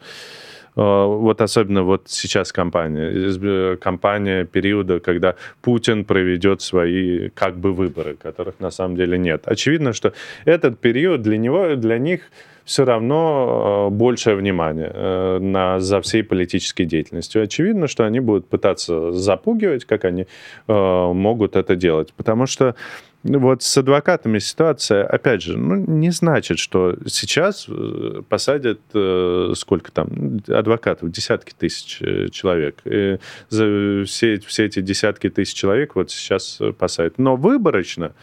вот 0.77 1.41
особенно 1.41 1.81
вот 1.83 2.03
сейчас 2.05 2.51
кампания, 2.53 3.75
кампания 3.77 4.45
периода, 4.45 4.99
когда 4.99 5.35
Путин 5.61 6.05
проведет 6.05 6.61
свои 6.61 7.29
как 7.29 7.57
бы 7.57 7.73
выборы, 7.73 8.15
которых 8.15 8.59
на 8.59 8.69
самом 8.69 8.95
деле 8.95 9.17
нет. 9.17 9.41
Очевидно, 9.45 9.93
что 9.93 10.13
этот 10.45 10.79
период 10.79 11.21
для 11.23 11.37
него, 11.37 11.75
для 11.75 11.97
них 11.97 12.21
все 12.67 12.85
равно 12.85 13.87
э, 13.89 13.95
большее 13.95 14.35
внимание 14.35 14.91
э, 14.93 15.39
на, 15.39 15.79
за 15.79 16.01
всей 16.01 16.21
политической 16.23 16.85
деятельностью. 16.85 17.41
Очевидно, 17.41 17.87
что 17.87 18.05
они 18.05 18.19
будут 18.19 18.47
пытаться 18.47 19.11
запугивать, 19.11 19.85
как 19.85 20.05
они 20.05 20.27
могут 20.67 21.55
это 21.55 21.75
делать. 21.75 22.13
Потому 22.13 22.45
что 22.45 22.75
вот 23.23 23.63
с 23.63 23.77
адвокатами 23.77 24.39
ситуация, 24.39 25.05
опять 25.05 25.41
же, 25.41 25.57
ну, 25.57 25.75
не 25.75 26.11
значит, 26.11 26.59
что 26.59 26.95
сейчас 27.07 27.65
э, 27.67 28.21
посадят 28.29 28.79
э, 28.93 29.53
сколько 29.55 29.91
там 29.91 30.39
адвокатов, 30.47 31.11
десятки 31.11 31.53
тысяч 31.57 32.01
э, 32.01 32.29
человек. 32.29 32.79
И 32.85 33.17
за 33.49 34.03
все, 34.05 34.39
все 34.39 34.65
эти 34.65 34.81
десятки 34.81 35.29
тысяч 35.29 35.55
человек 35.55 35.95
вот 35.95 36.11
сейчас 36.11 36.59
посадят. 36.77 37.17
Но 37.17 37.35
выборочно 37.35 38.13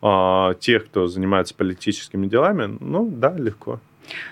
а, 0.00 0.54
тех, 0.54 0.86
кто 0.86 1.08
занимается 1.08 1.54
политическими 1.54 2.26
делами, 2.26 2.78
ну 2.80 3.08
да, 3.10 3.34
легко. 3.36 3.80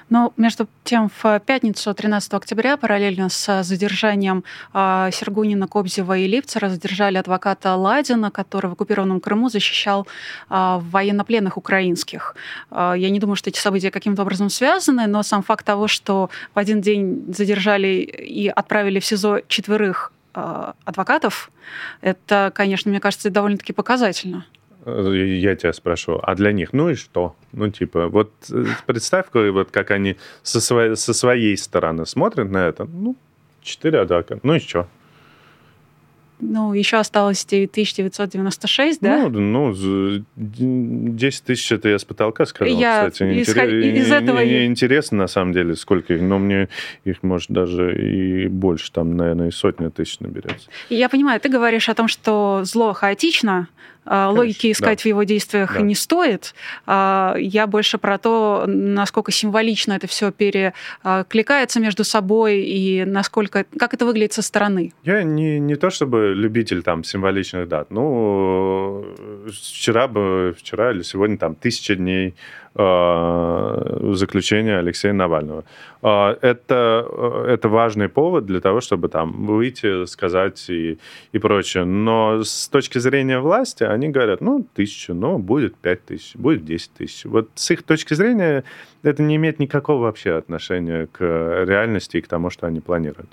Но 0.08 0.32
между 0.36 0.68
тем, 0.84 1.10
в 1.22 1.40
пятницу, 1.40 1.92
13 1.92 2.32
октября, 2.34 2.76
параллельно 2.76 3.28
с 3.28 3.62
задержанием 3.62 4.44
а, 4.72 5.10
Сергунина, 5.10 5.66
Кобзева 5.66 6.16
и 6.18 6.26
Ливцера, 6.26 6.68
задержали 6.68 7.16
адвоката 7.16 7.74
Ладина, 7.74 8.30
который 8.30 8.68
в 8.68 8.72
оккупированном 8.72 9.20
Крыму 9.20 9.48
защищал 9.48 10.06
а, 10.48 10.78
военнопленных 10.78 11.56
украинских. 11.56 12.36
А, 12.70 12.94
я 12.94 13.10
не 13.10 13.18
думаю, 13.18 13.36
что 13.36 13.50
эти 13.50 13.58
события 13.58 13.90
каким-то 13.90 14.22
образом 14.22 14.50
связаны, 14.50 15.06
но 15.06 15.22
сам 15.22 15.42
факт 15.42 15.64
того, 15.64 15.88
что 15.88 16.30
в 16.54 16.58
один 16.58 16.80
день 16.80 17.24
задержали 17.32 17.88
и 17.88 18.48
отправили 18.48 19.00
в 19.00 19.04
СИЗО 19.04 19.42
четверых 19.48 20.12
адвокатов, 20.84 21.50
это, 22.02 22.52
конечно, 22.54 22.90
мне 22.90 23.00
кажется, 23.00 23.30
довольно-таки 23.30 23.72
показательно. 23.72 24.44
Э, 24.86 25.36
я 25.40 25.56
тебя 25.56 25.72
спрошу, 25.72 26.20
а 26.22 26.34
для 26.36 26.52
них, 26.52 26.72
ну 26.72 26.90
и 26.90 26.94
что? 26.94 27.34
Ну, 27.52 27.70
типа, 27.70 28.06
вот 28.06 28.32
э, 28.52 28.64
представь, 28.86 29.26
вот 29.32 29.70
как 29.72 29.90
они 29.90 30.16
со 30.42 30.60
своей, 30.60 30.96
со 30.96 31.12
своей 31.12 31.56
стороны 31.56 32.06
смотрят 32.06 32.48
на 32.48 32.68
это. 32.68 32.84
Ну, 32.84 33.16
четыре 33.62 34.00
адвоката, 34.00 34.40
ну 34.44 34.54
и 34.54 34.60
что? 34.60 34.86
Ну, 36.38 36.74
еще 36.74 36.98
осталось 36.98 37.44
9996, 37.46 39.00
да? 39.00 39.28
Ну, 39.28 39.40
ну 39.40 40.24
10 40.36 41.44
тысяч 41.44 41.72
это 41.72 41.88
я 41.88 41.98
с 41.98 42.04
потолка 42.04 42.44
сказал, 42.44 42.78
я 42.78 43.08
кстати. 43.08 43.42
Исход... 43.42 43.64
Из 43.64 44.12
этого... 44.12 44.66
Интересно, 44.66 45.16
на 45.16 45.26
самом 45.28 45.54
деле, 45.54 45.74
сколько 45.74 46.12
их, 46.12 46.20
но 46.20 46.38
мне 46.38 46.68
их, 47.04 47.22
может, 47.22 47.50
даже 47.50 47.98
и 47.98 48.48
больше, 48.48 48.92
там, 48.92 49.16
наверное, 49.16 49.48
и 49.48 49.50
сотня 49.50 49.90
тысяч 49.90 50.20
наберется. 50.20 50.68
Я 50.90 51.08
понимаю, 51.08 51.40
ты 51.40 51.48
говоришь 51.48 51.88
о 51.88 51.94
том, 51.94 52.06
что 52.06 52.60
зло 52.64 52.92
хаотично, 52.92 53.68
а, 54.06 54.30
логики 54.30 54.70
искать 54.72 54.98
да. 54.98 55.02
в 55.02 55.06
его 55.06 55.24
действиях 55.24 55.74
да. 55.74 55.80
не 55.80 55.94
стоит. 55.94 56.54
А, 56.86 57.34
я 57.38 57.66
больше 57.66 57.98
про 57.98 58.18
то, 58.18 58.64
насколько 58.66 59.32
символично 59.32 59.92
это 59.94 60.06
все 60.06 60.30
перекликается 60.30 61.80
между 61.80 62.04
собой 62.04 62.60
и 62.60 63.04
насколько, 63.04 63.66
как 63.78 63.94
это 63.94 64.06
выглядит 64.06 64.32
со 64.32 64.42
стороны. 64.42 64.92
Я 65.04 65.22
не, 65.22 65.58
не 65.58 65.74
то 65.74 65.90
чтобы 65.90 66.32
любитель 66.34 66.82
там 66.82 67.04
символичных 67.04 67.68
дат. 67.68 67.90
Ну, 67.90 69.04
вчера 69.48 70.06
бы, 70.06 70.54
вчера 70.56 70.92
или 70.92 71.02
сегодня 71.02 71.36
там 71.36 71.54
тысяча 71.54 71.96
дней 71.96 72.34
заключения 72.76 74.78
Алексея 74.78 75.12
Навального. 75.12 75.64
Э, 76.02 76.36
это, 76.40 77.06
э, 77.08 77.54
это 77.54 77.68
важный 77.68 78.08
повод 78.08 78.46
для 78.46 78.60
того, 78.60 78.80
чтобы 78.80 79.08
там 79.08 79.46
выйти, 79.46 80.04
сказать 80.06 80.68
и, 80.68 80.98
и 81.32 81.38
прочее. 81.38 81.84
Но 81.84 82.42
с 82.42 82.68
точки 82.68 82.98
зрения 82.98 83.40
власти 83.40 83.84
они 83.84 84.08
говорят, 84.08 84.40
ну, 84.40 84.66
тысячу, 84.74 85.14
ну, 85.14 85.38
будет 85.38 85.76
пять 85.76 86.04
тысяч, 86.04 86.36
будет 86.36 86.64
десять 86.64 86.92
тысяч. 86.92 87.24
Вот 87.24 87.48
с 87.54 87.70
их 87.70 87.82
точки 87.82 88.14
зрения 88.14 88.64
это 89.02 89.22
не 89.22 89.36
имеет 89.36 89.58
никакого 89.58 90.02
вообще 90.02 90.32
отношения 90.32 91.06
к 91.06 91.64
реальности 91.66 92.18
и 92.18 92.20
к 92.20 92.28
тому, 92.28 92.50
что 92.50 92.66
они 92.66 92.80
планируют. 92.80 93.30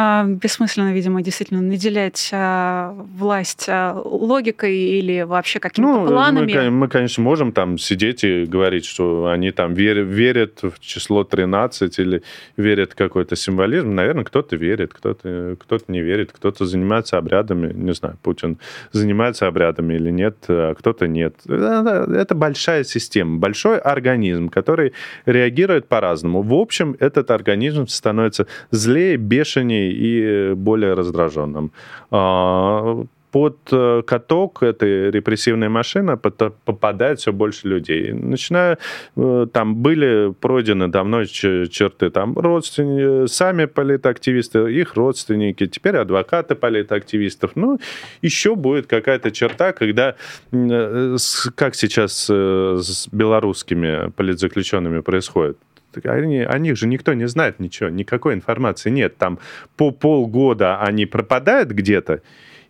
А, 0.00 0.24
бессмысленно, 0.24 0.92
видимо, 0.92 1.22
действительно 1.22 1.60
наделять 1.60 2.30
а, 2.32 2.92
власть 3.16 3.66
а, 3.68 4.00
логикой 4.04 4.76
или 4.76 5.22
вообще 5.22 5.58
какими-то 5.58 6.02
ну, 6.02 6.06
планами. 6.06 6.52
Мы, 6.52 6.70
мы, 6.70 6.88
конечно, 6.88 7.22
можем 7.22 7.50
там 7.50 7.78
сидеть 7.78 8.22
и 8.22 8.44
говорить, 8.44 8.84
что 8.84 9.26
они 9.26 9.50
там 9.50 9.74
верят, 9.74 10.06
верят 10.06 10.62
в 10.62 10.78
число 10.78 11.24
13 11.24 11.98
или 11.98 12.22
верят 12.56 12.92
в 12.92 12.94
какой-то 12.94 13.34
символизм. 13.34 13.92
Наверное, 13.92 14.24
кто-то 14.24 14.54
верит, 14.54 14.94
кто-то 14.94 15.56
кто 15.58 15.78
не 15.88 16.00
верит, 16.00 16.30
кто-то 16.32 16.64
занимается 16.64 17.18
обрядами. 17.18 17.72
Не 17.72 17.92
знаю, 17.92 18.18
Путин 18.22 18.58
занимается 18.92 19.48
обрядами 19.48 19.94
или 19.94 20.10
нет, 20.10 20.36
а 20.48 20.74
кто-то 20.74 21.08
нет. 21.08 21.34
Это 21.46 22.34
большая 22.36 22.84
система, 22.84 23.38
большой 23.38 23.78
организм, 23.78 24.48
который 24.48 24.92
реагирует 25.26 25.88
по-разному. 25.88 26.42
В 26.42 26.54
общем, 26.54 26.96
этот 27.00 27.32
организм 27.32 27.88
становится 27.88 28.46
злее, 28.70 29.17
бешенее 29.18 29.92
и 29.92 30.54
более 30.54 30.94
раздраженным. 30.94 31.72
А, 32.10 33.04
под 33.30 33.58
э, 33.72 34.02
каток 34.06 34.62
этой 34.62 35.10
репрессивной 35.10 35.68
машины 35.68 36.16
попадает 36.16 37.18
все 37.18 37.32
больше 37.32 37.68
людей. 37.68 38.12
Начиная, 38.12 38.78
э, 39.16 39.46
там 39.52 39.76
были 39.76 40.32
пройдены 40.40 40.88
давно 40.88 41.24
черты, 41.24 42.10
там 42.10 42.38
родственники, 42.38 43.26
сами 43.26 43.66
политактивисты, 43.66 44.58
их 44.80 44.94
родственники, 44.94 45.66
теперь 45.66 45.96
адвокаты 45.96 46.54
политактивистов. 46.54 47.52
Ну, 47.54 47.78
еще 48.22 48.54
будет 48.54 48.86
какая-то 48.86 49.30
черта, 49.30 49.72
когда, 49.72 50.14
э, 50.52 51.16
как 51.54 51.74
сейчас 51.74 52.28
с 52.28 53.08
белорусскими 53.12 54.10
политзаключенными 54.10 55.00
происходит, 55.00 55.58
они, 56.04 56.40
о 56.40 56.58
них 56.58 56.76
же 56.76 56.86
никто 56.86 57.14
не 57.14 57.28
знает 57.28 57.60
ничего, 57.60 57.88
никакой 57.88 58.34
информации 58.34 58.90
нет. 58.90 59.16
Там 59.16 59.38
по 59.76 59.90
полгода 59.90 60.80
они 60.80 61.06
пропадают 61.06 61.70
где-то, 61.70 62.22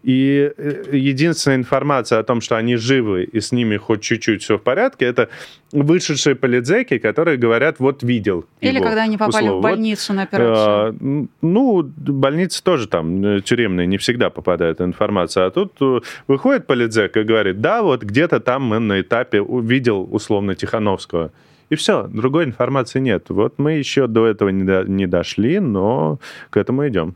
и 0.02 0.52
э, 0.56 0.84
единственная 0.92 1.56
информация 1.56 2.20
о 2.20 2.22
том, 2.22 2.40
что 2.40 2.56
они 2.56 2.76
живы 2.76 3.24
и 3.24 3.40
с 3.40 3.50
ними 3.50 3.76
хоть 3.76 4.00
чуть-чуть 4.00 4.42
все 4.42 4.56
в 4.56 4.62
порядке, 4.62 5.06
это 5.06 5.28
вышедшие 5.72 6.36
полицейки, 6.36 6.98
которые 6.98 7.36
говорят, 7.36 7.80
вот 7.80 8.02
видел. 8.02 8.44
Или 8.60 8.76
его, 8.76 8.84
когда 8.84 9.02
они 9.02 9.16
попали 9.16 9.46
условно. 9.46 9.58
в 9.58 9.62
больницу 9.62 10.12
вот, 10.12 10.16
на 10.16 10.22
операцию. 10.22 11.28
Ну, 11.42 11.82
больницы 11.82 12.62
тоже 12.62 12.86
там 12.86 13.24
э, 13.24 13.40
тюремные, 13.40 13.86
не 13.86 13.98
всегда 13.98 14.30
попадает 14.30 14.80
информация. 14.80 15.46
А 15.46 15.50
тут 15.50 15.72
э, 15.80 16.00
выходит 16.28 16.66
полицейк 16.66 17.16
и 17.16 17.22
говорит, 17.24 17.60
да, 17.60 17.82
вот 17.82 18.02
где-то 18.04 18.38
там 18.38 18.62
мы 18.62 18.78
на 18.78 19.00
этапе 19.00 19.40
увидел 19.40 20.08
условно 20.10 20.54
Тихановского. 20.54 21.32
И 21.70 21.74
все, 21.74 22.04
другой 22.04 22.44
информации 22.44 23.00
нет. 23.00 23.26
Вот 23.28 23.58
мы 23.58 23.72
еще 23.72 24.06
до 24.06 24.26
этого 24.26 24.48
не, 24.48 24.64
до, 24.64 24.84
не 24.84 25.06
дошли, 25.06 25.60
но 25.60 26.18
к 26.50 26.56
этому 26.56 26.86
идем. 26.88 27.14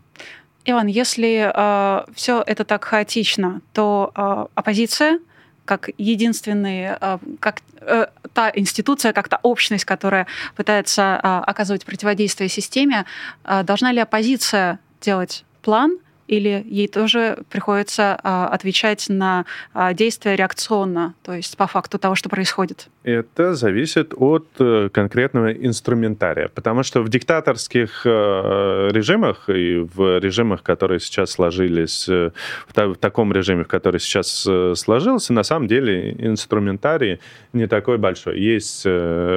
Иван, 0.65 0.87
если 0.87 1.51
э, 1.53 2.05
все 2.15 2.43
это 2.47 2.65
так 2.65 2.85
хаотично, 2.85 3.63
то 3.73 4.13
э, 4.15 4.47
оппозиция 4.55 5.19
как 5.65 5.91
единственный, 5.97 6.97
э, 7.01 7.19
как 7.41 7.63
э, 7.81 8.07
та 8.33 8.53
институция, 8.55 9.13
как 9.13 9.29
та 9.29 9.41
общность, 9.43 9.85
которая 9.85 10.27
пытается 10.57 11.21
э, 11.23 11.27
оказывать 11.51 11.85
противодействие 11.85 12.49
системе, 12.49 13.07
э, 13.45 13.63
должна 13.65 13.93
ли 13.93 14.01
оппозиция 14.01 14.79
делать 15.01 15.45
план 15.63 15.99
или 16.29 16.65
ей 16.67 16.89
тоже 16.89 17.45
приходится 17.51 18.19
а, 18.23 18.49
отвечать 18.49 19.07
на 19.09 19.45
а, 19.75 19.93
действия 19.93 20.35
реакционно, 20.35 21.15
то 21.23 21.35
есть 21.35 21.57
по 21.57 21.67
факту 21.67 21.99
того, 21.99 22.15
что 22.15 22.29
происходит? 22.29 22.89
Это 23.05 23.55
зависит 23.55 24.15
от 24.17 24.47
э, 24.61 24.89
конкретного 24.93 25.53
инструментария, 25.53 26.49
потому 26.49 26.85
что 26.85 27.03
в 27.03 27.09
диктаторских 27.09 28.03
э, 28.05 28.91
режимах 28.93 29.49
и 29.49 29.79
в 29.79 30.19
режимах, 30.21 30.63
которые 30.63 31.01
сейчас 31.01 31.33
сложились, 31.33 32.09
э, 32.09 32.31
в 32.69 32.95
таком 32.95 33.33
режиме, 33.33 33.65
в 33.65 33.69
который 33.69 33.99
сейчас 33.99 34.49
сложился, 34.79 35.33
на 35.33 35.43
самом 35.43 35.67
деле 35.67 36.13
инструментарий 36.13 37.19
не 37.53 37.67
такой 37.67 37.99
большой. 37.99 38.41
Есть 38.41 38.87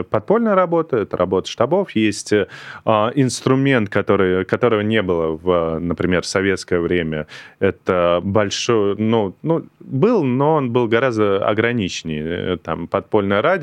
подпольная 0.10 0.56
работа, 0.56 0.98
это 0.98 1.18
работа 1.18 1.50
штабов, 1.50 1.92
есть 1.92 2.34
а, 2.86 3.12
инструмент, 3.16 3.90
который, 3.90 4.46
которого 4.46 4.82
не 4.82 5.02
было 5.02 5.38
в, 5.42 5.80
например, 5.80 6.26
советское 6.26 6.80
время. 6.80 7.28
Это 7.60 8.22
большой, 8.24 8.96
ну, 8.98 9.36
ну, 9.42 9.66
был, 9.80 10.24
но 10.24 10.56
он 10.56 10.72
был 10.72 10.88
гораздо 10.88 11.46
ограниченнее. 11.46 12.58
Там 12.58 12.88
подпольное 12.88 13.42
радио. 13.42 13.55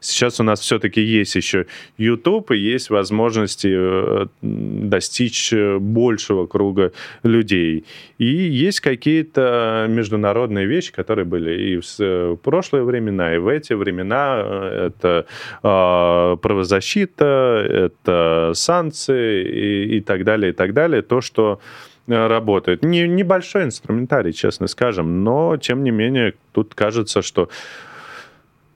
Сейчас 0.00 0.40
у 0.40 0.42
нас 0.42 0.60
все-таки 0.60 1.00
есть 1.00 1.34
еще 1.34 1.66
YouTube, 1.98 2.50
и 2.52 2.56
есть 2.56 2.90
возможности 2.90 3.68
э, 3.70 4.26
достичь 4.42 5.52
большего 5.52 6.46
круга 6.46 6.92
людей. 7.22 7.84
И 8.18 8.26
есть 8.26 8.80
какие-то 8.80 9.86
международные 9.88 10.66
вещи, 10.66 10.92
которые 10.92 11.24
были 11.24 11.60
и 11.60 11.80
в 11.80 12.36
прошлые 12.36 12.84
времена, 12.84 13.34
и 13.34 13.38
в 13.38 13.48
эти 13.48 13.72
времена. 13.72 14.40
Это 14.86 15.26
э, 15.62 16.36
правозащита, 16.42 17.66
это 17.68 18.52
санкции 18.54 19.44
и, 19.44 19.96
и 19.96 20.00
так 20.00 20.24
далее, 20.24 20.50
и 20.52 20.54
так 20.54 20.72
далее. 20.74 21.02
То, 21.02 21.20
что 21.20 21.60
Э, 22.06 22.26
работает. 22.26 22.82
Не, 22.82 23.08
небольшой 23.08 23.64
инструментарий, 23.64 24.32
честно 24.32 24.66
скажем, 24.66 25.24
но, 25.24 25.56
тем 25.56 25.82
не 25.82 25.90
менее, 25.90 26.34
тут 26.52 26.74
кажется, 26.74 27.22
что 27.22 27.48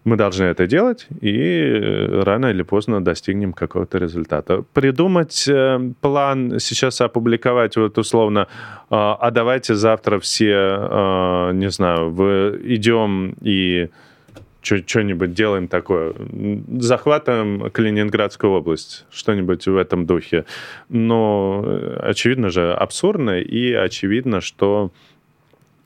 мы 0.05 0.17
должны 0.17 0.45
это 0.45 0.67
делать, 0.67 1.07
и 1.21 2.11
рано 2.23 2.47
или 2.47 2.63
поздно 2.63 3.05
достигнем 3.05 3.53
какого-то 3.53 3.99
результата. 3.99 4.65
Придумать 4.73 5.47
э, 5.49 5.93
план, 6.01 6.59
сейчас 6.59 7.01
опубликовать 7.01 7.77
вот 7.77 7.99
условно, 7.99 8.41
э, 8.41 8.47
а 8.91 9.31
давайте 9.31 9.75
завтра 9.75 10.19
все, 10.19 11.51
не 11.53 11.71
знаю, 11.71 12.11
в, 12.11 12.57
идем 12.65 13.35
и 13.43 13.89
что-нибудь 14.63 15.33
делаем 15.33 15.69
такое. 15.69 16.15
Захватываем 16.79 17.71
Калининградскую 17.71 18.53
область, 18.53 19.07
что-нибудь 19.11 19.67
в 19.67 19.77
этом 19.77 20.07
духе. 20.07 20.45
Но 20.89 21.63
э, 21.65 22.01
очевидно 22.03 22.51
же 22.51 22.73
абсурдно, 22.73 23.41
и 23.41 23.73
очевидно, 23.73 24.41
что 24.41 24.91
э, 24.93 25.08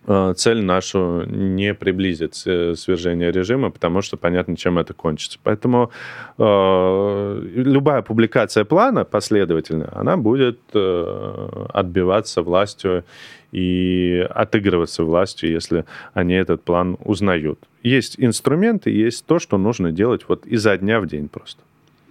цель 0.07 0.63
нашу 0.63 1.25
не 1.27 1.75
приблизит 1.75 2.35
э, 2.47 2.75
свержение 2.75 3.31
режима, 3.31 3.71
потому 3.71 4.03
что 4.03 4.17
понятно, 4.17 4.57
чем 4.57 4.79
это 4.79 4.95
кончится. 4.95 5.39
Поэтому 5.43 5.91
э, 6.39 7.43
любая 7.55 8.03
публикация 8.03 8.65
плана 8.65 9.05
последовательно, 9.05 9.89
она 9.93 10.17
будет 10.17 10.59
э, 10.75 11.67
отбиваться 11.73 12.43
властью 12.43 13.05
и 13.53 14.27
отыгрываться 14.31 15.05
властью, 15.05 15.53
если 15.53 15.85
они 16.15 16.35
этот 16.35 16.65
план 16.65 16.97
узнают. 17.05 17.61
Есть 17.83 18.17
инструменты, 18.19 18.91
есть 18.91 19.25
то, 19.27 19.39
что 19.39 19.59
нужно 19.59 19.93
делать 19.93 20.23
вот 20.27 20.47
изо 20.47 20.77
дня 20.77 21.01
в 21.01 21.07
день 21.07 21.29
просто. 21.29 21.61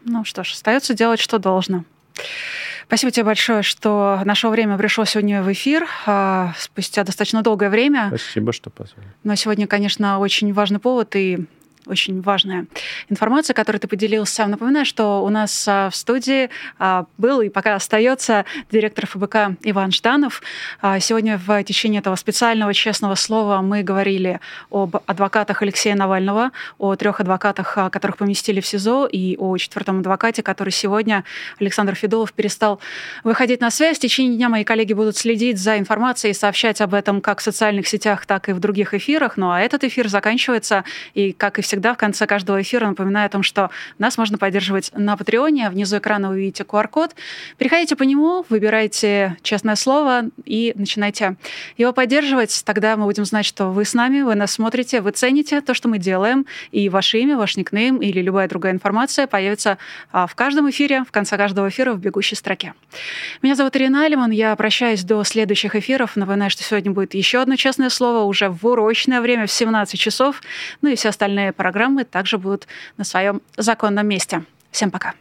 Ну 0.06 0.24
что 0.24 0.44
ж, 0.44 0.54
остается 0.54 0.94
делать, 0.94 1.20
что 1.20 1.40
должно. 1.40 1.84
Спасибо 2.92 3.10
тебе 3.14 3.24
большое, 3.24 3.64
что 3.64 4.20
наше 4.26 4.50
время 4.50 4.78
пришло 4.78 5.06
сегодня 5.06 5.42
в 5.44 5.50
эфир 5.54 5.88
а, 6.06 6.54
спустя 6.58 7.06
достаточно 7.06 7.42
долгое 7.42 7.70
время. 7.70 8.08
Спасибо, 8.10 8.52
что 8.52 8.70
позвали. 8.70 9.08
Но 9.24 9.34
сегодня, 9.36 9.66
конечно, 9.66 10.20
очень 10.20 10.52
важный 10.52 10.80
повод, 10.80 11.16
и 11.16 11.46
очень 11.86 12.22
важная 12.22 12.66
информация, 13.10 13.54
которую 13.54 13.80
ты 13.80 13.88
поделился. 13.88 14.46
Напоминаю, 14.46 14.86
что 14.86 15.24
у 15.24 15.30
нас 15.30 15.68
а, 15.68 15.90
в 15.90 15.96
студии 15.96 16.50
а, 16.80 17.06
был 17.18 17.42
и 17.42 17.50
пока 17.50 17.76
остается 17.76 18.46
директор 18.72 19.06
ФБК 19.08 19.58
Иван 19.64 19.92
Жданов. 19.92 20.42
А, 20.82 21.00
сегодня 21.00 21.38
в 21.38 21.64
течение 21.64 22.00
этого 22.00 22.16
специального 22.16 22.74
честного 22.74 23.16
слова 23.16 23.62
мы 23.62 23.84
говорили 23.84 24.40
об 24.70 24.98
адвокатах 25.06 25.62
Алексея 25.62 25.96
Навального, 25.96 26.52
о 26.78 26.96
трех 26.96 27.20
адвокатах, 27.20 27.78
которых 27.92 28.18
поместили 28.18 28.62
в 28.62 28.66
СИЗО, 28.66 29.08
и 29.12 29.36
о 29.38 29.58
четвертом 29.58 30.00
адвокате, 30.00 30.44
который 30.44 30.72
сегодня, 30.72 31.24
Александр 31.60 31.96
Федолов, 31.96 32.34
перестал 32.34 32.80
выходить 33.24 33.62
на 33.62 33.72
связь. 33.72 33.98
В 33.98 34.02
течение 34.02 34.36
дня 34.36 34.50
мои 34.50 34.64
коллеги 34.64 34.94
будут 34.94 35.18
следить 35.18 35.58
за 35.58 35.78
информацией 35.78 36.32
и 36.32 36.34
сообщать 36.36 36.82
об 36.82 36.94
этом 36.94 37.22
как 37.22 37.40
в 37.40 37.42
социальных 37.42 37.88
сетях, 37.88 38.26
так 38.26 38.50
и 38.50 38.54
в 38.54 38.60
других 38.60 38.94
эфирах. 38.94 39.38
Ну 39.38 39.52
а 39.52 39.60
этот 39.60 39.84
эфир 39.84 40.08
заканчивается, 40.08 40.84
и, 41.14 41.32
как 41.34 41.60
и 41.60 41.62
всегда, 41.72 41.94
в 41.94 41.98
конце 41.98 42.28
каждого 42.28 42.62
эфира 42.62 42.86
напоминаю 42.86 43.28
о 43.28 43.30
том, 43.30 43.44
что 43.44 43.70
нас 43.98 44.18
можно 44.18 44.38
поддерживать 44.38 44.92
на 44.94 45.16
Патреоне. 45.16 45.70
Внизу 45.70 46.00
экрана 46.00 46.28
вы 46.28 46.42
видите 46.42 46.64
QR-код. 46.64 47.16
Переходите 47.58 47.96
по 47.96 48.04
нему, 48.04 48.46
выбирайте 48.50 49.38
честное 49.42 49.78
слово 49.78 50.24
и 50.44 50.74
начинайте 50.76 51.38
его 51.78 51.94
поддерживать. 51.94 52.64
Тогда 52.66 52.98
мы 52.98 53.06
будем 53.06 53.24
знать, 53.24 53.46
что 53.46 53.72
вы 53.72 53.86
с 53.86 53.94
нами, 53.94 54.22
вы 54.22 54.36
нас 54.36 54.52
смотрите, 54.52 55.00
вы 55.00 55.12
цените 55.12 55.62
то, 55.62 55.74
что 55.74 55.88
мы 55.88 55.98
делаем, 55.98 56.46
и 56.72 56.90
ваше 56.90 57.20
имя, 57.20 57.38
ваш 57.38 57.56
никнейм 57.56 58.02
или 58.02 58.22
любая 58.22 58.50
другая 58.50 58.74
информация 58.74 59.28
появится 59.28 59.78
а, 60.12 60.28
в 60.28 60.36
каждом 60.36 60.70
эфире, 60.72 61.06
в 61.06 61.12
конце 61.14 61.38
каждого 61.38 61.70
эфира 61.70 61.94
в 61.94 62.00
бегущей 62.00 62.36
строке. 62.36 62.74
Меня 63.42 63.56
зовут 63.56 63.78
Ирина 63.78 64.04
Алиман, 64.04 64.32
я 64.32 64.54
прощаюсь 64.58 65.04
до 65.06 65.24
следующих 65.24 65.78
эфиров. 65.78 66.18
Напоминаю, 66.18 66.52
что 66.52 66.64
сегодня 66.64 66.92
будет 66.92 67.14
еще 67.14 67.42
одно 67.42 67.56
честное 67.56 67.90
слово 67.90 68.26
уже 68.26 68.50
в 68.50 68.66
урочное 68.68 69.22
время 69.22 69.48
в 69.48 69.52
17 69.54 69.98
часов. 69.98 70.42
Ну 70.82 70.90
и 70.90 70.96
все 70.96 71.08
остальные 71.08 71.54
программы 71.62 72.06
также 72.06 72.40
будут 72.40 72.66
на 72.98 73.04
своем 73.04 73.40
законном 73.56 74.08
месте. 74.08 74.44
Всем 74.72 74.90
пока. 74.90 75.14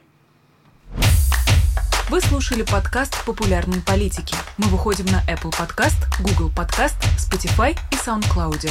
Вы 2.09 2.23
слушали 2.23 2.63
подкаст 2.63 3.23
«Популярные 3.27 3.83
политики». 3.83 4.35
Мы 4.57 4.69
выходим 4.69 5.05
на 5.05 5.23
Apple 5.31 5.53
Podcast, 5.53 5.99
Google 6.19 6.51
Podcast, 6.51 6.97
Spotify 7.19 7.77
и 7.93 7.97
SoundCloud. 7.97 8.71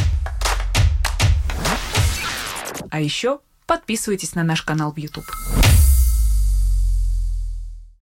А 2.90 3.00
еще 3.00 3.40
подписывайтесь 3.68 4.34
на 4.34 4.42
наш 4.42 4.64
канал 4.64 4.92
в 4.92 4.98
YouTube. 4.98 5.26